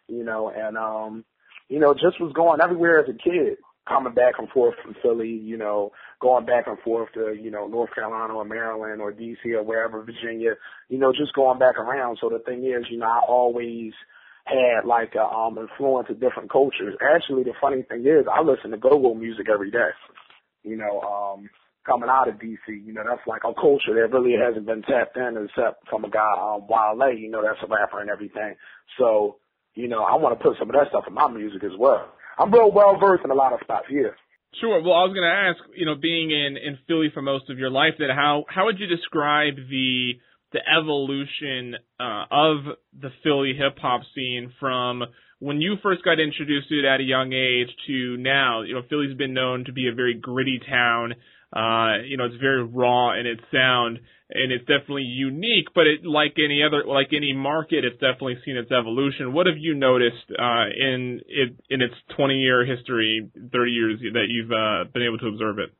You 0.07 0.23
know, 0.23 0.49
and 0.49 0.77
um, 0.77 1.25
you 1.67 1.79
know, 1.79 1.93
just 1.93 2.21
was 2.21 2.31
going 2.33 2.61
everywhere 2.61 3.03
as 3.03 3.09
a 3.09 3.13
kid, 3.17 3.57
coming 3.87 4.13
back 4.13 4.35
and 4.37 4.49
forth 4.49 4.75
from 4.83 4.95
Philly. 5.01 5.29
You 5.29 5.57
know, 5.57 5.91
going 6.21 6.45
back 6.45 6.67
and 6.67 6.79
forth 6.79 7.09
to 7.13 7.35
you 7.39 7.51
know 7.51 7.67
North 7.67 7.93
Carolina 7.93 8.33
or 8.33 8.45
Maryland 8.45 9.01
or 9.01 9.11
D.C. 9.11 9.53
or 9.53 9.63
wherever, 9.63 10.03
Virginia. 10.03 10.53
You 10.89 10.97
know, 10.97 11.11
just 11.11 11.33
going 11.33 11.59
back 11.59 11.77
around. 11.77 12.17
So 12.21 12.29
the 12.29 12.39
thing 12.39 12.65
is, 12.65 12.85
you 12.89 12.97
know, 12.97 13.07
I 13.07 13.21
always 13.27 13.93
had 14.47 14.85
like 14.85 15.13
a 15.15 15.23
um 15.23 15.57
influence 15.57 16.07
of 16.09 16.19
different 16.19 16.51
cultures. 16.51 16.95
Actually 17.01 17.43
the 17.43 17.53
funny 17.59 17.83
thing 17.83 18.01
is 18.01 18.25
I 18.31 18.41
listen 18.41 18.71
to 18.71 18.77
go 18.77 18.99
go 18.99 19.13
music 19.13 19.47
every 19.51 19.71
day. 19.71 19.91
You 20.63 20.77
know, 20.77 21.01
um 21.01 21.49
coming 21.85 22.09
out 22.09 22.27
of 22.27 22.35
DC, 22.35 22.67
you 22.67 22.91
know, 22.91 23.03
that's 23.07 23.25
like 23.25 23.43
a 23.45 23.53
culture 23.53 23.95
that 23.95 24.11
really 24.11 24.35
hasn't 24.35 24.65
been 24.65 24.81
tapped 24.83 25.15
in 25.15 25.47
except 25.47 25.87
from 25.89 26.03
a 26.03 26.09
guy, 26.09 26.33
um 26.39 26.67
Wale, 26.67 27.15
you 27.15 27.29
know, 27.29 27.41
that's 27.41 27.59
a 27.63 27.67
rapper 27.67 28.01
and 28.01 28.09
everything. 28.09 28.55
So, 28.97 29.37
you 29.75 29.87
know, 29.87 30.03
I 30.03 30.15
want 30.15 30.37
to 30.37 30.43
put 30.43 30.57
some 30.59 30.69
of 30.69 30.75
that 30.75 30.89
stuff 30.89 31.05
in 31.07 31.13
my 31.13 31.27
music 31.29 31.63
as 31.63 31.75
well. 31.77 32.11
I'm 32.37 32.51
real 32.51 32.71
well 32.71 32.97
versed 32.99 33.25
in 33.25 33.31
a 33.31 33.35
lot 33.35 33.53
of 33.53 33.59
stuff, 33.63 33.83
yeah. 33.89 34.13
Sure. 34.61 34.81
Well, 34.81 34.93
I 34.93 35.03
was 35.03 35.13
going 35.13 35.27
to 35.27 35.35
ask, 35.35 35.59
you 35.75 35.85
know, 35.85 35.95
being 35.95 36.31
in 36.31 36.57
in 36.57 36.77
Philly 36.87 37.09
for 37.13 37.21
most 37.21 37.49
of 37.49 37.59
your 37.59 37.69
life, 37.69 37.93
that 37.99 38.09
how 38.15 38.45
how 38.49 38.65
would 38.65 38.79
you 38.79 38.87
describe 38.87 39.55
the 39.55 40.13
the 40.53 40.59
evolution 40.65 41.75
uh, 41.99 42.25
of 42.31 42.57
the 42.99 43.09
Philly 43.23 43.53
hip 43.57 43.77
hop 43.79 44.01
scene 44.15 44.53
from 44.59 45.03
when 45.39 45.61
you 45.61 45.75
first 45.83 46.03
got 46.03 46.19
introduced 46.19 46.69
to 46.69 46.79
it 46.79 46.85
at 46.85 47.01
a 47.01 47.03
young 47.03 47.33
age 47.33 47.69
to 47.87 48.17
now? 48.17 48.61
You 48.61 48.75
know, 48.75 48.81
Philly's 48.89 49.17
been 49.17 49.33
known 49.33 49.65
to 49.65 49.73
be 49.73 49.89
a 49.89 49.95
very 49.95 50.15
gritty 50.15 50.59
town. 50.67 51.13
Uh, 51.55 52.03
you 52.05 52.17
know, 52.17 52.25
it's 52.25 52.35
very 52.41 52.63
raw 52.63 53.17
in 53.17 53.25
its 53.25 53.41
sound, 53.53 53.99
and 54.29 54.51
it's 54.51 54.65
definitely 54.65 55.03
unique. 55.03 55.67
But 55.73 55.87
it, 55.87 56.05
like 56.05 56.35
any 56.37 56.61
other, 56.61 56.83
like 56.85 57.13
any 57.13 57.33
market, 57.33 57.85
it's 57.85 57.99
definitely 57.99 58.37
seen 58.43 58.57
its 58.57 58.71
evolution. 58.71 59.33
What 59.33 59.47
have 59.47 59.57
you 59.57 59.73
noticed 59.73 60.27
uh, 60.37 60.65
in 60.77 61.21
it 61.27 61.55
in 61.69 61.81
its 61.81 61.95
20 62.17 62.35
year 62.35 62.65
history, 62.65 63.29
30 63.35 63.71
years 63.71 63.99
that 64.13 64.27
you've 64.27 64.51
uh, 64.51 64.91
been 64.93 65.03
able 65.03 65.19
to 65.19 65.27
observe 65.27 65.59
it? 65.59 65.71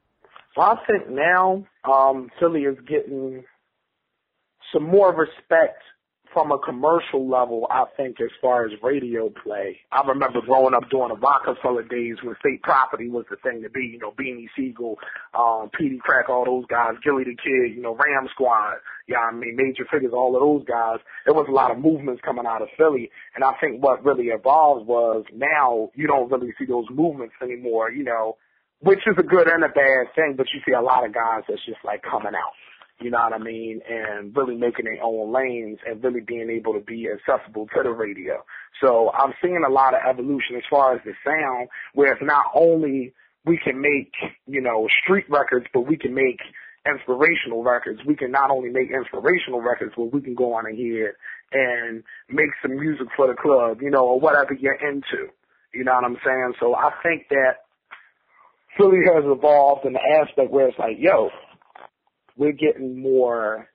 Well, 0.56 0.80
I 0.80 0.86
think 0.88 1.10
now 1.10 1.68
um, 1.84 2.30
Philly 2.40 2.62
is 2.62 2.78
getting 2.88 3.44
some 4.74 4.84
more 4.84 5.14
respect 5.14 5.84
from 6.38 6.52
a 6.52 6.60
commercial 6.60 7.28
level, 7.28 7.66
I 7.72 7.86
think, 7.98 8.22
as 8.22 8.30
far 8.40 8.64
as 8.64 8.72
radio 8.84 9.34
play. 9.42 9.80
I 9.92 10.08
remember 10.08 10.40
growing 10.46 10.76
up 10.76 10.88
during 10.92 11.10
the 11.10 11.16
Rockefeller 11.16 11.82
days 11.82 12.18
when 12.22 12.36
state 12.40 12.62
property 12.62 13.10
was 13.10 13.26
the 13.32 13.38
thing 13.38 13.64
to 13.64 13.72
be, 13.72 13.90
you 13.94 13.98
know, 13.98 14.12
Beanie 14.12 14.46
Sigel, 14.56 15.00
um, 15.34 15.72
Peedi 15.74 15.98
Crakk, 15.98 16.30
all 16.30 16.46
those 16.46 16.68
guys, 16.68 16.94
Gilly 17.04 17.24
the 17.24 17.36
Kid, 17.36 17.76
you 17.76 17.82
know, 17.82 17.96
Ram 17.96 18.30
Squad, 18.30 18.76
yeah, 19.08 19.18
I 19.18 19.34
mean, 19.34 19.56
Major 19.56 19.88
Figures, 19.92 20.14
all 20.14 20.36
of 20.36 20.42
those 20.42 20.64
guys. 20.70 21.00
There 21.26 21.34
was 21.34 21.48
a 21.50 21.52
lot 21.52 21.72
of 21.72 21.80
movements 21.80 22.22
coming 22.24 22.46
out 22.46 22.62
of 22.62 22.68
Philly, 22.78 23.10
and 23.34 23.44
I 23.44 23.54
think 23.60 23.82
what 23.82 24.06
really 24.06 24.26
evolved 24.26 24.86
was 24.86 25.26
now 25.34 25.90
you 25.96 26.06
don't 26.06 26.32
really 26.32 26.54
see 26.60 26.66
those 26.66 26.86
movements 26.92 27.34
anymore, 27.42 27.90
you 27.90 28.04
know, 28.04 28.38
which 28.82 29.02
is 29.08 29.16
a 29.18 29.24
good 29.24 29.48
and 29.48 29.64
a 29.64 29.70
bad 29.70 30.14
thing, 30.14 30.36
but 30.38 30.46
you 30.54 30.62
see 30.68 30.74
a 30.74 30.82
lot 30.82 31.04
of 31.04 31.16
guys 31.16 31.42
that's 31.50 31.66
just 31.66 31.82
like 31.84 32.04
coming 32.04 32.36
out 32.36 32.54
you 33.00 33.12
know 33.12 33.20
what 33.20 33.34
I 33.34 33.44
mean, 33.44 33.82
and 33.88 34.36
really 34.36 34.56
making 34.56 34.86
their 34.86 35.04
own 35.04 35.32
lanes 35.32 35.80
and 35.88 36.04
really 36.04 36.22
being 36.22 36.50
able 36.50 36.74
to 36.74 36.80
be 36.80 37.08
accessible 37.08 37.68
to 37.76 37.84
the 37.84 37.92
radio. 37.92 38.44
So 38.82 39.12
I'm 39.14 39.34
seeing 39.42 39.64
a 39.68 39.72
lot 39.72 39.94
of 39.94 40.02
evolution 40.10 40.56
as 40.58 40.64
far 40.70 40.96
as 40.96 41.02
the 41.06 41.14
sound, 41.24 41.70
where 41.94 42.14
it's 42.14 42.24
not 42.24 42.46
only 42.56 43.14
we 43.46 43.60
can 43.64 43.80
make, 43.80 44.14
you 44.48 44.62
know, 44.62 44.88
street 45.04 45.26
records, 45.30 45.68
but 45.74 45.82
we 45.82 45.98
can 45.98 46.14
make 46.14 46.40
inspirational 46.86 47.64
records. 47.64 48.00
We 48.06 48.16
can 48.16 48.32
not 48.32 48.50
only 48.50 48.70
make 48.70 48.90
inspirational 48.92 49.62
records, 49.62 49.94
but 49.96 50.14
we 50.14 50.22
can 50.22 50.36
go 50.36 50.54
on 50.54 50.74
here 50.74 51.16
and 51.52 52.04
make 52.30 52.50
some 52.62 52.80
music 52.80 53.08
for 53.16 53.28
the 53.28 53.36
club, 53.36 53.82
you 53.82 53.90
know, 53.90 54.06
or 54.06 54.20
whatever 54.20 54.54
you're 54.54 54.74
into. 54.74 55.32
You 55.74 55.84
know 55.84 55.94
what 55.94 56.04
I'm 56.04 56.18
saying? 56.26 56.54
So 56.60 56.76
I 56.76 56.92
think 57.04 57.28
that 57.30 57.68
Philly 58.78 59.00
has 59.14 59.24
evolved 59.26 59.86
in 59.86 59.94
the 59.94 60.00
aspect 60.22 60.52
where 60.52 60.68
it's 60.68 60.80
like, 60.80 60.98
yo, 60.98 61.30
we're 62.38 62.54
getting 62.54 63.02
more 63.02 63.68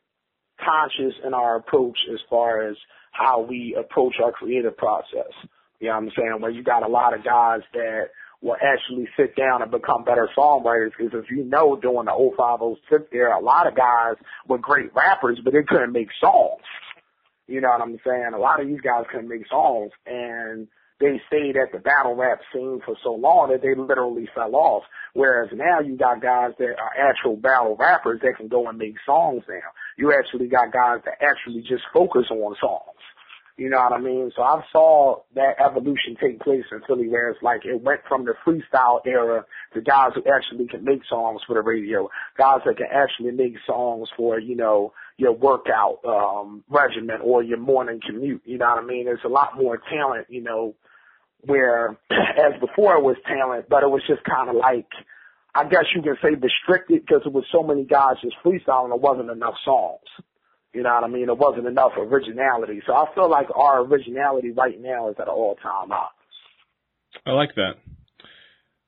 conscious 0.65 1.15
in 1.27 1.35
our 1.35 1.57
approach 1.57 1.99
as 2.13 2.21
far 2.31 2.69
as 2.69 2.77
how 3.11 3.43
we 3.43 3.77
approach 3.79 4.15
our 4.23 4.33
creative 4.33 4.77
process. 4.77 5.33
You 5.81 5.89
know 5.89 5.95
what 5.95 6.03
I'm 6.05 6.11
saying? 6.17 6.41
Where 6.41 6.51
you 6.51 6.63
got 6.63 6.85
a 6.85 6.89
lot 6.89 7.15
of 7.15 7.25
guys 7.25 7.61
that 7.75 8.11
will 8.41 8.57
actually 8.57 9.09
sit 9.17 9.37
down 9.37 9.63
and 9.63 9.71
become 9.71 10.05
better 10.05 10.29
songwriters 10.37 10.91
because 10.97 11.13
if 11.15 11.31
you 11.31 11.45
know 11.45 11.77
during 11.77 12.07
the 12.07 12.75
050 12.89 13.07
there, 13.13 13.33
a 13.33 13.41
lot 13.41 13.67
of 13.67 13.77
guys 13.77 14.15
were 14.49 14.59
great 14.59 14.95
rappers, 14.95 15.41
but 15.45 15.53
they 15.53 15.63
couldn't 15.67 15.93
make 15.93 16.09
songs. 16.21 16.63
You 17.47 17.61
know 17.61 17.69
what 17.69 17.83
I'm 17.83 17.99
saying? 18.07 18.31
A 18.35 18.39
lot 18.39 18.61
of 18.61 18.67
these 18.67 18.81
guys 18.81 19.05
couldn't 19.11 19.29
make 19.29 19.47
songs 19.49 19.91
and 20.07 20.69
they 21.03 21.21
stayed 21.27 21.57
at 21.57 21.73
the 21.73 21.81
battle 21.81 22.15
rap 22.15 22.39
scene 22.53 22.81
for 22.87 22.95
so 23.03 23.13
long 23.13 23.51
that 23.51 23.61
they 23.61 23.75
literally 23.75 24.29
fell 24.35 24.55
off. 24.55 24.85
Whereas 25.15 25.51
now 25.53 25.81
you 25.81 25.97
got 25.97 26.23
guys 26.23 26.53
that 26.59 26.79
are 26.79 27.11
actual 27.11 27.37
battle 27.37 27.77
rappers 27.77 28.21
that 28.23 28.37
can 28.37 28.47
go 28.47 28.69
and 28.69 28.79
make 28.79 28.95
songs 29.05 29.43
now. 29.49 29.69
You 29.99 30.15
actually 30.17 30.47
got 30.47 30.73
guys 30.73 31.01
that 31.05 31.19
actually 31.21 31.63
just 31.63 31.83
focus 31.93 32.27
on 32.31 32.55
songs. 32.61 33.03
You 33.59 33.69
know 33.69 33.79
what 33.79 33.93
I 33.93 34.01
mean? 34.01 34.31
So 34.35 34.43
I 34.43 34.63
saw 34.73 35.23
that 35.35 35.61
evolution 35.61 36.17
take 36.21 36.41
place 36.41 36.65
in 36.73 36.81
Philly 36.87 37.09
where 37.09 37.29
it's 37.29 37.43
like 37.43 37.67
it 37.67 37.83
went 37.83 38.01
from 38.09 38.25
the 38.25 38.33
freestyle 38.47 39.01
era 39.05 39.45
to 39.75 39.81
guys 39.83 40.13
who 40.15 40.23
actually 40.33 40.67
can 40.69 40.85
make 40.85 41.03
songs 41.09 41.43
for 41.47 41.55
the 41.55 41.61
radio, 41.61 42.09
guys 42.39 42.61
that 42.65 42.79
can 42.79 42.87
actually 42.91 43.33
make 43.33 43.57
songs 43.67 44.09
for, 44.17 44.39
you 44.41 44.57
know, 44.57 44.95
your 45.19 45.33
workout 45.33 45.99
um 46.07 46.65
regimen 46.71 47.21
or 47.23 47.43
your 47.43 47.59
morning 47.59 48.01
commute. 48.07 48.43
You 48.47 48.57
know 48.57 48.71
what 48.71 48.83
I 48.83 48.87
mean? 48.87 49.05
There's 49.05 49.21
a 49.25 49.29
lot 49.29 49.59
more 49.61 49.79
talent, 49.91 50.29
you 50.31 50.43
know, 50.43 50.75
where 51.43 51.99
as 52.11 52.59
before 52.61 52.97
it 52.97 53.03
was 53.03 53.17
talent, 53.27 53.67
but 53.69 53.83
it 53.83 53.91
was 53.91 54.03
just 54.07 54.23
kind 54.25 54.49
of 54.49 54.57
like, 54.57 54.89
I 55.55 55.65
guess 55.65 55.85
you 55.95 56.03
can 56.03 56.17
say 56.23 56.31
restricted 56.31 57.05
because 57.07 57.23
it 57.27 57.33
was 57.33 57.45
so 57.53 57.63
many 57.63 57.85
guys 57.85 58.17
just 58.23 58.37
freestyling, 58.45 58.89
there 58.89 58.97
wasn't 58.97 59.31
enough 59.31 59.55
songs. 59.65 60.09
You 60.73 60.83
know 60.83 60.95
what 60.95 61.05
I 61.05 61.09
mean? 61.09 61.27
There 61.27 61.35
wasn't 61.35 61.67
enough 61.67 61.93
originality. 61.99 62.81
So 62.87 62.95
I 62.95 63.05
feel 63.15 63.29
like 63.29 63.49
our 63.55 63.81
originality 63.81 64.53
right 64.53 64.81
now 64.81 65.11
is 65.11 65.17
at 65.19 65.29
an 65.29 65.35
all 65.35 65.57
time 65.57 65.91
high. 65.91 66.09
I 67.27 67.33
like 67.33 67.55
that. 67.57 67.73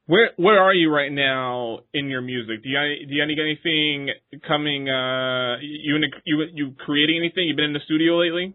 Where 0.07 0.31
where 0.37 0.63
are 0.63 0.75
you 0.75 0.91
right 0.91 1.13
now 1.13 1.81
in 1.95 2.09
your 2.09 2.21
music? 2.21 2.63
Do 2.63 2.69
you 2.69 3.07
do 3.07 3.15
you 3.15 3.23
any 3.23 3.37
anything 3.41 4.11
coming? 4.47 4.89
Uh, 4.89 5.57
you 5.61 5.97
you 6.25 6.45
you 6.53 6.75
creating 6.85 7.17
anything? 7.17 7.49
You 7.49 7.57
been 7.57 7.67
in 7.67 7.73
the 7.73 7.85
studio 7.85 8.19
lately? 8.19 8.55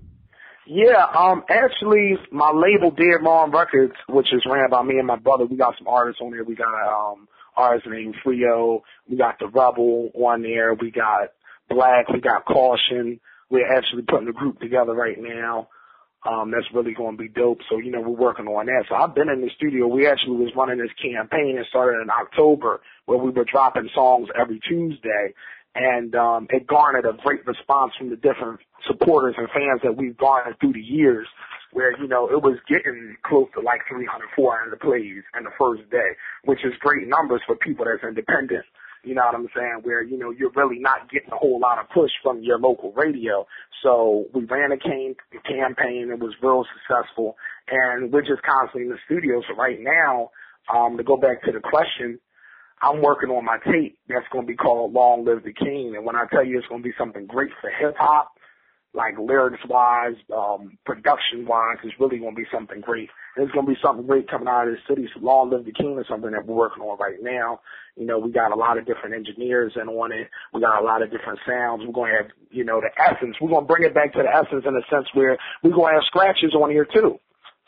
Yeah, 0.72 1.04
um, 1.18 1.44
actually, 1.50 2.16
my 2.32 2.52
label, 2.52 2.92
Dead 2.92 3.24
Mom 3.24 3.50
Records, 3.50 3.96
which 4.08 4.32
is 4.32 4.44
ran 4.46 4.70
by 4.70 4.84
me 4.84 5.00
and 5.00 5.08
my 5.08 5.16
brother, 5.16 5.46
we 5.46 5.58
got 5.58 5.74
some 5.80 5.88
artists 5.88 6.22
on 6.22 6.30
there. 6.30 6.44
We 6.44 6.54
got 6.54 6.68
um 6.68 7.28
artist 7.58 7.88
named 7.90 8.16
Frio. 8.24 8.84
We 9.10 9.18
got 9.18 9.40
the 9.40 9.48
Rebel 9.48 10.12
on 10.14 10.44
there. 10.44 10.76
We 10.76 10.92
got 10.92 11.30
Black. 11.70 12.10
We 12.10 12.22
got 12.22 12.46
Caution. 12.46 13.20
We're 13.50 13.68
actually 13.68 14.04
putting 14.04 14.28
a 14.28 14.32
group 14.32 14.60
together 14.60 14.94
right 14.94 15.18
now. 15.20 15.70
Um, 16.30 16.52
that's 16.52 16.68
really 16.72 16.94
going 16.94 17.18
to 17.18 17.24
be 17.24 17.30
dope. 17.30 17.60
So, 17.70 17.80
you 17.80 17.92
know, 17.92 18.02
we're 18.02 18.10
working 18.10 18.46
on 18.46 18.68
that. 18.68 18.86
So 18.90 18.96
I've 18.96 19.16
been 19.16 19.30
in 19.30 19.42
the 19.42 19.50
studio. 19.56 19.88
We 19.88 20.06
actually 20.06 20.36
was 20.36 20.52
running 20.56 20.78
this 20.78 20.92
campaign 21.02 21.56
and 21.58 21.66
started 21.68 22.02
in 22.02 22.10
October 22.10 22.82
where 23.06 23.18
we 23.18 23.32
were 23.32 23.46
dropping 23.46 23.90
songs 23.96 24.28
every 24.40 24.60
Tuesday. 24.60 25.34
And, 25.76 26.16
um, 26.16 26.48
it 26.50 26.68
garnered 26.68 27.06
a 27.06 27.14
great 27.24 27.46
response 27.46 27.94
from 27.98 28.10
the 28.10 28.16
different 28.18 28.60
supporters 28.88 29.36
and 29.38 29.48
fans 29.50 29.82
that 29.84 29.96
we've 29.96 30.18
garnered 30.18 30.60
through 30.60 30.74
the 30.74 30.82
years. 30.82 31.28
where, 31.72 31.96
you 32.02 32.08
know, 32.08 32.28
it 32.30 32.42
was 32.42 32.58
getting 32.68 33.16
close 33.24 33.48
to 33.54 33.62
like 33.62 33.82
300, 33.88 34.28
400 34.36 34.80
plays 34.80 35.24
in 35.38 35.44
the 35.44 35.52
first 35.60 35.88
day, 35.92 36.18
which 36.46 36.60
is 36.66 36.74
great 36.80 37.08
numbers 37.08 37.42
for 37.46 37.56
people 37.58 37.86
that's 37.86 38.04
independent. 38.04 38.66
You 39.04 39.16
know 39.16 39.22
what 39.26 39.36
I'm 39.36 39.48
saying? 39.56 39.80
Where, 39.84 40.02
you 40.02 40.18
know, 40.18 40.32
you're 40.32 40.52
really 40.56 40.80
not 40.80 41.10
getting 41.12 41.32
a 41.32 41.38
whole 41.38 41.60
lot 41.60 41.80
of 41.80 41.88
push 41.90 42.12
from 42.24 42.42
your 42.42 42.60
local 42.60 42.92
radio. 42.94 43.46
So 43.84 44.26
we 44.34 44.46
ran 44.46 44.72
a 44.72 44.78
cam- 44.78 45.16
campaign. 45.46 46.10
It 46.12 46.20
was 46.20 46.34
real 46.42 46.66
successful. 46.74 47.38
And 47.70 48.12
we're 48.12 48.26
just 48.26 48.42
constantly 48.42 48.84
in 48.84 48.90
the 48.90 48.98
studio. 49.06 49.42
So 49.48 49.56
right 49.56 49.78
now, 49.80 50.32
um, 50.74 50.98
to 50.98 51.04
go 51.04 51.18
back 51.18 51.44
to 51.44 51.52
the 51.52 51.62
question, 51.62 52.20
I'm 52.82 53.02
working 53.02 53.30
on 53.30 53.44
my 53.44 53.58
tape 53.72 53.98
that's 54.08 54.28
going 54.32 54.46
to 54.46 54.52
be 54.52 54.56
called 54.56 54.94
Long 54.94 55.26
Live 55.26 55.44
the 55.44 55.54
King. 55.54 55.94
And 55.96 56.06
when 56.06 56.16
I 56.16 56.26
tell 56.32 56.46
you 56.46 56.58
it's 56.58 56.68
going 56.68 56.82
to 56.82 56.88
be 56.88 56.96
something 56.98 57.26
great 57.26 57.52
for 57.60 57.70
hip 57.70 57.96
hop, 57.98 58.32
like 58.94 59.20
lyrics 59.20 59.62
wise, 59.68 60.16
um, 60.36 60.78
production 60.86 61.46
wise, 61.46 61.78
it's 61.84 61.94
really 62.00 62.18
going 62.18 62.36
to 62.36 62.42
be 62.42 62.48
something 62.52 62.82
great. 62.82 63.10
There's 63.36 63.52
going 63.52 63.66
to 63.66 63.72
be 63.72 63.78
something 63.84 64.08
great 64.08 64.30
coming 64.30 64.48
out 64.48 64.68
of 64.68 64.74
the 64.74 64.80
city. 64.88 65.08
So 65.14 65.20
Long 65.20 65.52
Live 65.52 65.66
the 65.66 65.74
King 65.74 65.98
is 66.00 66.08
something 66.10 66.32
that 66.32 66.48
we're 66.48 66.56
working 66.56 66.84
on 66.84 66.98
right 66.98 67.22
now. 67.22 67.60
You 67.98 68.06
know, 68.06 68.18
we 68.18 68.32
got 68.32 68.54
a 68.54 68.56
lot 68.56 68.78
of 68.78 68.88
different 68.88 69.14
engineers 69.14 69.74
in 69.76 69.90
on 69.90 70.12
it. 70.14 70.30
We 70.54 70.62
got 70.62 70.82
a 70.82 70.86
lot 70.86 71.04
of 71.04 71.12
different 71.12 71.40
sounds. 71.46 71.84
We're 71.86 71.94
going 71.94 72.12
to 72.12 72.24
have, 72.24 72.32
you 72.50 72.64
know, 72.64 72.82
the 72.82 72.90
essence. 72.96 73.36
We're 73.42 73.50
going 73.50 73.68
to 73.68 73.68
bring 73.68 73.84
it 73.84 73.94
back 73.94 74.14
to 74.14 74.24
the 74.24 74.30
essence 74.30 74.64
in 74.66 74.74
a 74.74 74.86
sense 74.90 75.08
where 75.14 75.38
we're 75.64 75.76
going 75.76 75.94
to 75.94 76.00
have 76.00 76.08
scratches 76.08 76.56
on 76.56 76.72
here 76.72 76.88
too. 76.92 77.20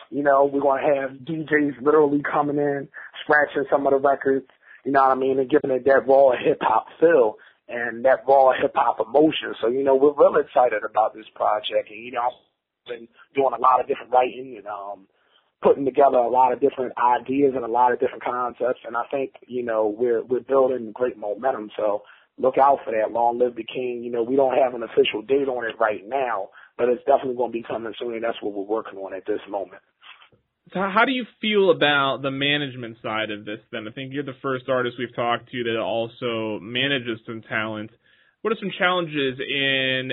You 0.10 0.24
know, 0.24 0.50
we're 0.52 0.62
going 0.62 0.82
to 0.82 1.02
have 1.02 1.12
DJs 1.20 1.82
literally 1.82 2.22
coming 2.24 2.58
in, 2.58 2.88
scratching 3.24 3.66
some 3.70 3.86
of 3.86 3.92
the 3.92 4.00
records 4.00 4.48
you 4.86 4.92
know 4.92 5.02
what 5.02 5.12
I 5.12 5.16
mean, 5.16 5.40
and 5.40 5.50
giving 5.50 5.72
it 5.72 5.86
that 5.86 6.08
raw 6.08 6.32
hip 6.32 6.60
hop 6.62 6.88
feel 7.00 7.36
and 7.68 8.04
that 8.06 8.24
raw 8.28 8.52
hip 8.60 8.74
hop 8.76 9.00
emotion. 9.00 9.56
So, 9.62 9.68
you 9.68 9.84
know, 9.84 9.96
we're 9.96 10.14
really 10.14 10.44
excited 10.44 10.82
about 10.84 11.14
this 11.14 11.26
project 11.36 11.90
and, 11.90 12.04
you 12.04 12.12
know, 12.12 12.22
I've 12.22 12.88
been 12.88 13.08
doing 13.36 13.54
a 13.56 13.62
lot 13.62 13.80
of 13.80 13.88
different 13.88 14.12
writing 14.12 14.56
and, 14.58 14.68
um, 14.68 15.08
putting 15.62 15.86
together 15.86 16.18
a 16.18 16.28
lot 16.28 16.52
of 16.52 16.60
different 16.60 16.94
ideas 16.98 17.54
and 17.56 17.64
a 17.64 17.68
lot 17.68 17.94
of 17.94 18.00
different 18.00 18.24
concepts. 18.24 18.80
And 18.86 18.98
I 18.98 19.04
think, 19.12 19.34
you 19.48 19.64
know, 19.64 19.94
we're, 19.96 20.24
we're 20.24 20.42
building 20.42 20.92
great 20.92 21.18
momentum. 21.18 21.70
So 21.78 22.02
look 22.40 22.58
out 22.58 22.80
for 22.84 22.92
that. 22.92 23.12
Long 23.12 23.38
live 23.38 23.56
the 23.56 23.64
king. 23.64 24.02
You 24.04 24.12
know, 24.12 24.24
we 24.24 24.36
don't 24.36 24.58
have 24.58 24.74
an 24.74 24.84
official 24.84 25.22
date 25.22 25.48
on 25.48 25.64
it 25.64 25.76
right 25.80 26.02
now, 26.08 26.50
but 26.78 26.90
it's 26.90 27.06
definitely 27.06 27.36
going 27.36 27.52
to 27.52 27.58
be 27.60 27.64
coming 27.64 27.94
soon. 28.00 28.16
And 28.16 28.24
that's 28.24 28.42
what 28.42 28.54
we're 28.54 28.64
working 28.64 28.98
on 28.98 29.14
at 29.14 29.26
this 29.28 29.42
moment. 29.48 29.82
So 30.74 30.80
how 30.80 31.04
do 31.06 31.12
you 31.12 31.26
feel 31.42 31.70
about 31.70 32.22
the 32.22 32.32
management 32.32 32.98
side 33.04 33.30
of 33.30 33.44
this 33.44 33.60
then? 33.72 33.88
I 33.88 33.92
think 33.92 34.14
you're 34.14 34.24
the 34.24 34.40
first 34.42 34.70
artist 34.70 34.96
we've 34.98 35.14
talked 35.14 35.52
to 35.52 35.64
that 35.64 35.78
also 35.78 36.60
manages 36.62 37.20
some 37.26 37.42
talent. 37.42 37.92
What 38.42 38.54
are 38.54 38.58
some 38.60 38.72
challenges 38.78 39.40
in 39.40 40.12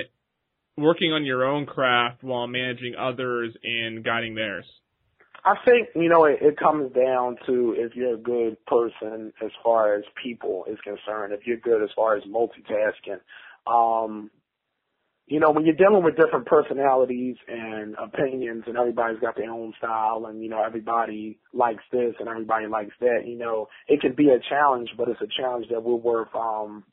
working 0.77 1.13
on 1.13 1.25
your 1.25 1.45
own 1.45 1.65
craft 1.65 2.23
while 2.23 2.45
managing 2.47 2.95
others 2.99 3.55
and 3.63 4.03
guiding 4.03 4.35
theirs? 4.35 4.65
I 5.45 5.55
think, 5.63 5.87
you 5.95 6.09
know, 6.09 6.25
it, 6.25 6.39
it 6.41 6.57
comes 6.57 6.91
down 6.93 7.37
to 7.45 7.73
if 7.77 7.95
you're 7.95 8.15
a 8.15 8.17
good 8.17 8.57
person 8.65 9.31
as 9.41 9.51
far 9.63 9.95
as 9.95 10.03
people 10.21 10.65
is 10.69 10.77
concerned, 10.83 11.31
if 11.31 11.47
you're 11.47 11.57
good 11.57 11.81
as 11.81 11.89
far 11.95 12.17
as 12.17 12.23
multitasking. 12.23 13.19
Um, 13.65 14.29
you 15.29 15.39
know, 15.39 15.51
when 15.51 15.63
you're 15.63 15.75
dealing 15.75 16.03
with 16.03 16.17
different 16.17 16.47
personalities 16.47 17.35
and 17.47 17.95
opinions 17.95 18.63
and 18.65 18.75
everybody's 18.77 19.19
got 19.19 19.37
their 19.37 19.51
own 19.51 19.73
style 19.77 20.25
and, 20.27 20.41
you 20.41 20.49
know, 20.49 20.63
everybody 20.63 21.37
likes 21.53 21.83
this 21.91 22.15
and 22.19 22.27
everybody 22.27 22.65
likes 22.65 22.93
that, 22.99 23.27
you 23.27 23.37
know, 23.37 23.67
it 23.87 24.01
can 24.01 24.15
be 24.15 24.29
a 24.29 24.39
challenge, 24.49 24.89
but 24.97 25.07
it's 25.07 25.21
a 25.21 25.41
challenge 25.41 25.67
that 25.69 25.83
we're 25.83 25.95
worth, 25.95 26.33
um, 26.35 26.83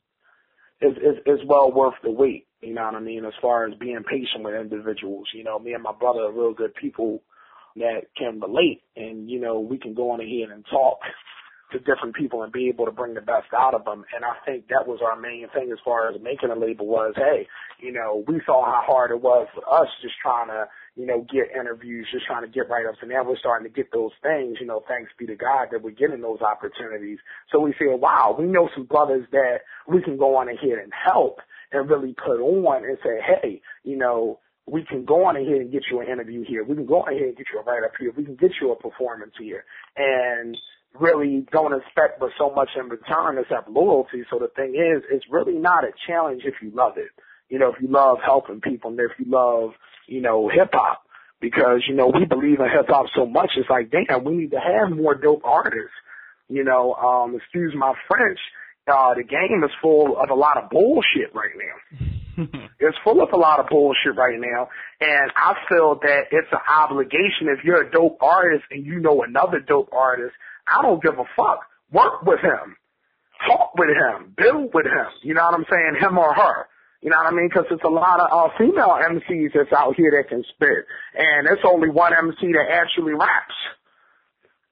is, 0.81 0.93
is, 0.97 1.17
is 1.25 1.39
well 1.47 1.71
worth 1.71 1.95
the 2.03 2.11
wait. 2.11 2.45
You 2.61 2.75
know 2.75 2.85
what 2.85 2.95
I 2.95 2.99
mean? 2.99 3.25
As 3.25 3.33
far 3.41 3.65
as 3.65 3.73
being 3.79 4.03
patient 4.03 4.43
with 4.43 4.53
individuals, 4.53 5.27
you 5.33 5.43
know, 5.43 5.57
me 5.57 5.73
and 5.73 5.81
my 5.83 5.93
brother 5.99 6.21
are 6.21 6.31
real 6.31 6.53
good 6.53 6.75
people 6.75 7.23
that 7.75 8.01
can 8.15 8.39
relate 8.39 8.83
and, 8.95 9.29
you 9.29 9.39
know, 9.39 9.59
we 9.59 9.79
can 9.79 9.95
go 9.95 10.11
on 10.11 10.21
ahead 10.21 10.51
and 10.53 10.63
talk 10.69 10.99
to 11.71 11.79
different 11.79 12.15
people 12.15 12.43
and 12.43 12.51
be 12.51 12.69
able 12.69 12.85
to 12.85 12.91
bring 12.91 13.13
the 13.13 13.21
best 13.21 13.47
out 13.57 13.73
of 13.73 13.83
them. 13.83 14.05
And 14.15 14.23
I 14.23 14.33
think 14.45 14.67
that 14.69 14.87
was 14.87 14.99
our 15.03 15.19
main 15.19 15.47
thing 15.53 15.69
as 15.71 15.79
far 15.83 16.09
as 16.09 16.21
making 16.21 16.49
a 16.49 16.55
label 16.55 16.87
was, 16.87 17.13
hey, 17.15 17.47
you 17.79 17.91
know, 17.91 18.23
we 18.27 18.41
saw 18.45 18.65
how 18.65 18.81
hard 18.85 19.11
it 19.11 19.21
was 19.21 19.47
for 19.53 19.67
us 19.67 19.87
just 20.01 20.15
trying 20.21 20.47
to, 20.47 20.67
you 20.95 21.05
know, 21.05 21.25
get 21.31 21.51
interviews, 21.53 22.07
just 22.11 22.25
trying 22.25 22.43
to 22.43 22.47
get 22.47 22.71
up. 22.71 22.95
So 23.01 23.07
now 23.07 23.23
we're 23.23 23.37
starting 23.37 23.67
to 23.67 23.73
get 23.73 23.91
those 23.91 24.11
things, 24.23 24.57
you 24.59 24.65
know, 24.65 24.83
thanks 24.87 25.11
be 25.19 25.25
to 25.27 25.35
God 25.35 25.67
that 25.71 25.81
we're 25.81 25.91
getting 25.91 26.21
those 26.21 26.41
opportunities. 26.41 27.19
So 27.51 27.59
we 27.59 27.73
feel, 27.77 27.97
wow, 27.97 28.35
we 28.37 28.45
know 28.45 28.69
some 28.73 28.85
brothers 28.85 29.27
that 29.31 29.59
we 29.87 30.01
can 30.01 30.17
go 30.17 30.37
on 30.37 30.47
ahead 30.47 30.79
and 30.81 30.91
help 30.93 31.39
and 31.71 31.89
really 31.89 32.13
put 32.13 32.39
on 32.39 32.85
and 32.85 32.97
say, 33.03 33.19
hey, 33.21 33.61
you 33.83 33.97
know, 33.97 34.39
we 34.65 34.83
can 34.83 35.05
go 35.05 35.25
on 35.25 35.37
ahead 35.37 35.61
and 35.61 35.71
get 35.71 35.83
you 35.89 36.01
an 36.01 36.07
interview 36.07 36.43
here. 36.45 36.63
We 36.63 36.75
can 36.75 36.85
go 36.85 37.01
on 37.01 37.13
ahead 37.13 37.27
and 37.27 37.37
get 37.37 37.47
you 37.53 37.59
a 37.59 37.63
write 37.63 37.83
up 37.83 37.93
here. 37.99 38.11
We 38.15 38.25
can 38.25 38.35
get 38.35 38.51
you 38.61 38.71
a 38.71 38.75
performance 38.75 39.31
here. 39.39 39.63
And 39.95 40.57
really 40.99 41.45
don't 41.51 41.73
expect 41.73 42.19
but 42.19 42.29
so 42.37 42.51
much 42.51 42.69
in 42.75 42.89
return 42.89 43.37
except 43.37 43.69
loyalty. 43.69 44.23
So 44.29 44.39
the 44.39 44.49
thing 44.55 44.75
is, 44.75 45.03
it's 45.11 45.25
really 45.29 45.57
not 45.57 45.83
a 45.83 45.91
challenge 46.07 46.43
if 46.45 46.55
you 46.61 46.71
love 46.71 46.93
it. 46.97 47.09
You 47.49 47.59
know, 47.59 47.69
if 47.69 47.81
you 47.81 47.87
love 47.87 48.17
helping 48.25 48.61
people 48.61 48.91
and 48.91 48.99
if 48.99 49.11
you 49.17 49.31
love, 49.31 49.71
you 50.07 50.21
know, 50.21 50.49
hip 50.49 50.69
hop. 50.73 51.03
Because, 51.39 51.83
you 51.87 51.95
know, 51.95 52.07
we 52.07 52.25
believe 52.25 52.59
in 52.59 52.65
hip 52.65 52.87
hop 52.89 53.05
so 53.15 53.25
much, 53.25 53.51
it's 53.57 53.69
like, 53.69 53.91
damn, 53.91 54.23
we 54.23 54.35
need 54.35 54.51
to 54.51 54.59
have 54.59 54.95
more 54.95 55.13
dope 55.13 55.45
artists. 55.45 55.93
You 56.49 56.63
know, 56.63 56.93
um, 56.93 57.35
excuse 57.35 57.73
my 57.77 57.93
French, 58.07 58.39
uh, 58.87 59.13
the 59.13 59.23
game 59.23 59.63
is 59.63 59.71
full 59.81 60.17
of 60.17 60.29
a 60.29 60.33
lot 60.33 60.57
of 60.57 60.69
bullshit 60.69 61.35
right 61.35 61.53
now. 61.55 62.07
it's 62.79 62.97
full 63.03 63.21
of 63.21 63.29
a 63.33 63.37
lot 63.37 63.59
of 63.59 63.67
bullshit 63.69 64.15
right 64.15 64.39
now. 64.39 64.69
And 65.01 65.31
I 65.35 65.53
feel 65.69 65.99
that 66.01 66.31
it's 66.31 66.47
an 66.51 66.59
obligation 66.69 67.49
if 67.49 67.63
you're 67.63 67.83
a 67.83 67.91
dope 67.91 68.17
artist 68.21 68.63
and 68.71 68.85
you 68.85 68.99
know 68.99 69.23
another 69.23 69.59
dope 69.59 69.89
artist 69.91 70.33
I 70.67 70.81
don't 70.81 71.01
give 71.01 71.17
a 71.17 71.25
fuck. 71.35 71.61
Work 71.91 72.23
with 72.23 72.39
him. 72.39 72.75
Talk 73.47 73.75
with 73.75 73.89
him. 73.89 74.33
Build 74.35 74.73
with 74.73 74.85
him. 74.85 75.07
You 75.23 75.33
know 75.33 75.43
what 75.43 75.55
I'm 75.55 75.65
saying? 75.69 75.97
Him 76.01 76.17
or 76.17 76.33
her. 76.33 76.67
You 77.01 77.11
know 77.11 77.17
what 77.17 77.31
I 77.31 77.35
mean? 77.35 77.47
Because 77.47 77.65
it's 77.69 77.83
a 77.83 77.89
lot 77.89 78.19
of 78.19 78.27
uh, 78.33 78.49
female 78.57 78.97
MCs 78.97 79.53
that's 79.53 79.71
out 79.71 79.95
here 79.95 80.11
that 80.17 80.29
can 80.29 80.43
spit. 80.55 80.83
And 81.13 81.47
it's 81.47 81.61
only 81.63 81.89
one 81.89 82.13
MC 82.13 82.51
that 82.53 82.67
actually 82.71 83.13
raps. 83.13 83.55